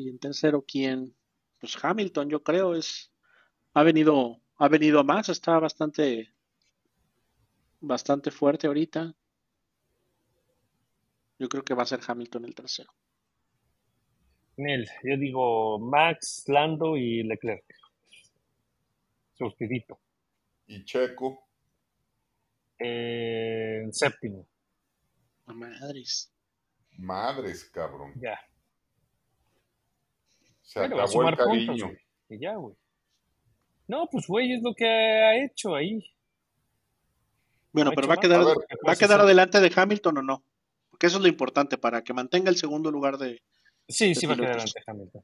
Y 0.00 0.08
en 0.08 0.18
tercero, 0.18 0.64
¿quién? 0.66 1.14
Pues 1.58 1.76
Hamilton, 1.82 2.30
yo 2.30 2.42
creo, 2.42 2.74
es 2.74 3.12
ha 3.74 3.82
venido, 3.82 4.40
ha 4.56 4.68
venido 4.68 5.00
a 5.00 5.04
más, 5.04 5.28
está 5.28 5.58
bastante, 5.58 6.32
bastante 7.80 8.30
fuerte 8.30 8.66
ahorita. 8.66 9.14
Yo 11.38 11.48
creo 11.50 11.62
que 11.62 11.74
va 11.74 11.82
a 11.82 11.86
ser 11.86 12.00
Hamilton 12.06 12.46
el 12.46 12.54
tercero. 12.54 12.90
Nel, 14.56 14.88
yo 15.04 15.18
digo 15.18 15.78
Max, 15.78 16.44
Lando 16.48 16.96
y 16.96 17.22
Leclerc. 17.22 17.64
Surtidito. 19.34 20.00
¿Y 20.66 20.82
Checo? 20.86 21.46
Eh, 22.78 23.86
séptimo, 23.90 24.48
madres. 25.44 26.32
Madres, 26.96 27.64
cabrón. 27.64 28.14
ya. 28.16 28.38
Se 30.70 30.78
Bueno, 30.78 30.96
va 30.98 31.02
a 31.02 31.06
acabó 31.06 31.28
el 31.28 31.36
puntos, 31.36 31.46
cariño. 31.66 31.86
güey. 31.86 31.98
Y 32.28 32.38
ya, 32.38 32.54
güey. 32.54 32.76
No, 33.88 34.06
pues 34.08 34.26
güey, 34.28 34.52
es 34.52 34.62
lo 34.62 34.72
que 34.72 34.86
ha 34.86 35.44
hecho 35.44 35.74
ahí. 35.74 36.00
Bueno, 37.72 37.90
pero 37.94 38.06
va 38.06 38.14
a 38.14 38.16
más. 38.16 38.22
quedar, 38.22 38.40
A 38.40 38.44
ver, 38.44 38.56
va 38.88 38.92
a 38.92 38.96
quedar 38.96 39.20
adelante 39.20 39.60
de 39.60 39.72
Hamilton 39.74 40.18
o 40.18 40.22
no. 40.22 40.44
Porque 40.90 41.08
eso 41.08 41.16
es 41.16 41.22
lo 41.22 41.28
importante 41.28 41.76
para 41.76 42.02
que 42.04 42.12
mantenga 42.12 42.50
el 42.50 42.56
segundo 42.56 42.92
lugar 42.92 43.18
de. 43.18 43.42
Sí, 43.88 44.14
sí 44.14 44.26
va 44.26 44.34
a 44.34 44.36
quedar 44.36 44.52
pilotos. 44.58 44.76
ante 44.76 44.90
Hamilton. 44.90 45.22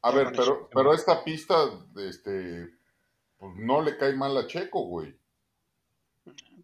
A 0.00 0.10
ver, 0.12 0.32
pero, 0.34 0.68
pero 0.74 0.94
esta 0.94 1.22
pista, 1.24 1.54
este, 2.08 2.68
pues 3.36 3.52
no 3.56 3.82
le 3.82 3.98
cae 3.98 4.14
mal 4.14 4.34
a 4.38 4.46
Checo, 4.46 4.80
güey. 4.86 5.14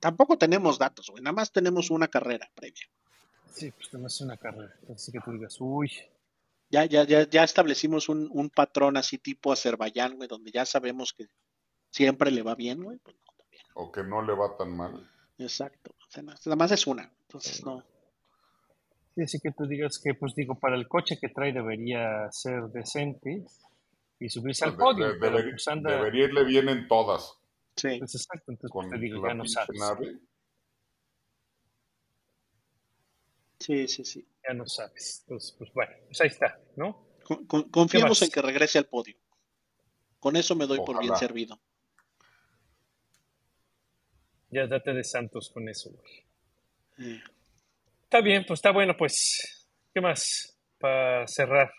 Tampoco 0.00 0.38
tenemos 0.38 0.78
datos, 0.78 1.10
güey. 1.10 1.22
Nada 1.22 1.34
más 1.34 1.52
tenemos 1.52 1.90
una 1.90 2.08
carrera 2.08 2.50
previa. 2.54 2.88
Sí, 3.52 3.70
pues 3.72 3.92
no 3.92 4.06
es 4.06 4.18
una 4.22 4.38
carrera. 4.38 4.74
Así 4.94 5.12
que 5.12 5.20
tú 5.20 5.32
digas, 5.32 5.56
uy, 5.60 5.90
Ya, 6.70 6.84
ya, 6.84 7.04
ya, 7.04 7.28
ya 7.28 7.42
establecimos 7.44 8.08
un, 8.08 8.28
un 8.32 8.48
patrón 8.48 8.96
así 8.96 9.18
tipo 9.18 9.52
Azerbaiyán, 9.52 10.16
güey, 10.16 10.28
donde 10.28 10.50
ya 10.52 10.64
sabemos 10.64 11.12
que 11.12 11.26
siempre 11.90 12.30
le 12.30 12.42
va 12.42 12.54
bien, 12.54 12.82
güey. 12.82 12.98
Pues 12.98 13.16
no, 13.16 13.32
también. 13.36 13.62
O 13.74 13.90
que 13.90 14.02
no 14.04 14.22
le 14.22 14.32
va 14.34 14.56
tan 14.56 14.76
mal. 14.76 15.10
Exacto. 15.38 15.90
O 16.06 16.10
sea, 16.10 16.22
nada 16.22 16.56
más 16.56 16.70
es 16.70 16.86
una. 16.86 17.12
Entonces, 17.22 17.64
no. 17.64 17.82
Sí, 19.16 19.22
así 19.22 19.38
que 19.40 19.50
tú 19.50 19.66
digas 19.66 19.98
que, 20.02 20.14
pues 20.14 20.34
digo, 20.36 20.54
para 20.54 20.76
el 20.76 20.86
coche 20.86 21.18
que 21.20 21.28
trae 21.28 21.52
debería 21.52 22.30
ser 22.30 22.62
decente 22.72 23.44
y 24.20 24.28
subirse 24.28 24.64
al 24.64 24.72
De- 24.72 24.76
podio, 24.76 25.06
de- 25.08 25.14
pero 25.18 25.32
debería, 25.32 25.52
pues 25.54 25.66
anda, 25.68 25.90
debería 25.96 26.24
irle 26.26 26.44
bien 26.44 26.68
en 26.68 26.86
todas. 26.86 27.34
Sí. 27.76 27.98
pues 27.98 28.14
exacto, 28.14 28.52
entonces 28.52 28.70
Con 28.70 28.90
te 28.90 28.98
digo, 28.98 29.22
la 29.22 29.28
ya 29.28 29.34
no 29.34 29.44
sabes, 29.46 29.78
nave. 29.80 30.18
Sí, 33.60 33.86
sí, 33.88 34.04
sí. 34.04 34.26
ya 34.46 34.54
no 34.54 34.66
sabes. 34.66 35.20
Entonces, 35.22 35.54
pues 35.58 35.70
bueno, 35.74 35.92
pues 36.06 36.20
ahí 36.22 36.28
está, 36.28 36.58
¿no? 36.76 37.06
Con- 37.24 37.46
con- 37.46 37.68
confiemos 37.70 38.20
en 38.22 38.30
que 38.30 38.42
regrese 38.42 38.78
al 38.78 38.86
podio. 38.86 39.14
Con 40.18 40.36
eso 40.36 40.54
me 40.56 40.66
doy 40.66 40.78
por 40.78 40.98
bien 41.00 41.14
servido. 41.16 41.60
Ya 44.50 44.66
date 44.66 44.92
de 44.92 45.04
santos 45.04 45.50
con 45.52 45.68
eso, 45.68 45.90
güey. 45.90 47.14
Eh, 47.16 47.22
Está 48.04 48.20
bien, 48.20 48.44
pues 48.46 48.58
está 48.58 48.72
bueno, 48.72 48.96
pues, 48.96 49.68
¿qué 49.94 50.00
más 50.00 50.58
para 50.80 51.26
cerrar? 51.28 51.70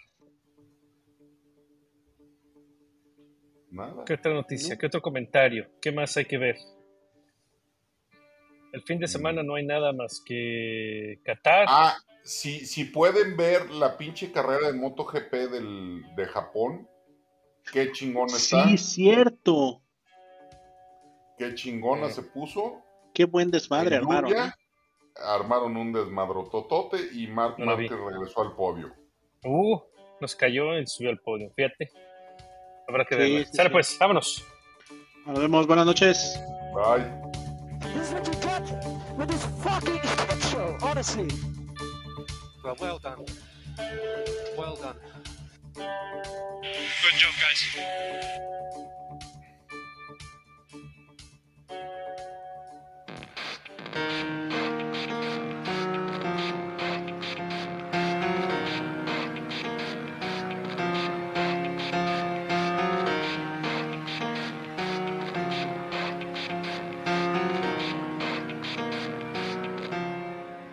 Nada. 3.70 4.06
¿Qué 4.06 4.14
otra 4.14 4.34
noticia? 4.34 4.78
¿Qué 4.78 4.86
otro 4.86 5.02
comentario? 5.02 5.70
¿Qué 5.82 5.92
más 5.92 6.16
hay 6.18 6.26
que 6.26 6.38
ver? 6.38 6.56
El 8.74 8.84
fin 8.84 9.00
de 9.00 9.08
semana 9.08 9.44
no 9.44 9.56
hay 9.56 9.66
nada 9.66 9.92
más 9.94 10.22
que 10.26 11.20
Qatar. 11.26 11.66
Ah, 11.68 11.96
si, 12.24 12.66
si 12.66 12.86
pueden 12.86 13.36
ver 13.36 13.70
la 13.72 13.98
pinche 13.98 14.32
carrera 14.32 14.68
de 14.72 14.74
MotoGP 14.74 15.32
del, 15.52 16.04
de 16.16 16.26
Japón, 16.28 16.88
qué 17.74 17.92
chingona 17.92 18.36
está, 18.38 18.68
Sí, 18.70 18.78
cierto. 18.78 19.82
qué 21.38 21.54
chingona 21.56 22.08
Eh. 22.08 22.12
se 22.12 22.24
puso. 22.24 22.82
Qué 23.14 23.26
buen 23.26 23.52
desmadre, 23.52 23.96
hermano. 23.98 24.30
lluvia, 24.30 24.56
Armaron 25.18 25.76
un 25.76 25.92
desmadrototote 25.92 26.98
y 27.14 27.28
Marc 27.28 27.60
No. 27.60 27.66
Márquez 27.66 27.92
regresó 27.92 28.42
al 28.42 28.56
podio. 28.56 28.96
Uh, 29.44 29.78
nos 30.22 30.36
cayó 30.36 30.78
y 30.80 30.88
subió 30.88 31.10
al 31.10 31.20
podio, 31.20 31.52
fíjate. 31.56 31.92
Habrá 32.88 33.04
que 33.06 33.16
Sí, 33.16 33.22
verlo. 33.22 33.46
sí, 33.46 33.54
Sale 33.54 33.70
sí. 33.70 33.74
pues, 33.74 33.98
vámonos. 34.00 34.46
Nos 35.26 35.40
vemos. 35.40 35.68
Buenas 35.68 35.86
noches. 35.86 36.40
Bye. 36.74 38.41
With 39.22 39.30
this 39.30 39.46
fucking 39.64 40.02
shit 40.02 40.44
show, 40.52 40.78
honestly. 40.82 41.30
Well, 42.64 42.76
well 42.82 42.98
done. 42.98 43.24
Well 44.58 44.76
done. 44.76 44.96
Good 45.76 47.16
job, 47.18 47.34
guys. 47.40 47.62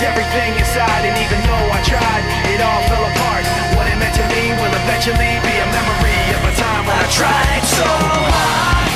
Kept 0.00 0.16
everything 0.16 0.58
inside, 0.58 1.04
and 1.04 1.18
even 1.18 1.38
though 1.44 1.76
I 1.76 1.82
tried, 1.84 2.24
it 2.48 2.60
all 2.62 2.80
fell 2.88 3.04
apart. 3.04 3.44
What 3.76 3.86
it 3.86 3.98
meant 3.98 4.14
to 4.14 4.24
me 4.32 4.48
will 4.56 4.72
eventually 4.72 5.36
be 5.44 5.54
a 5.60 5.66
memory 5.76 6.24
of 6.36 6.42
a 6.48 6.56
time 6.56 6.86
when 6.86 6.96
I 6.96 7.08
tried 7.10 7.64
so 7.64 7.84
hard 7.84 8.89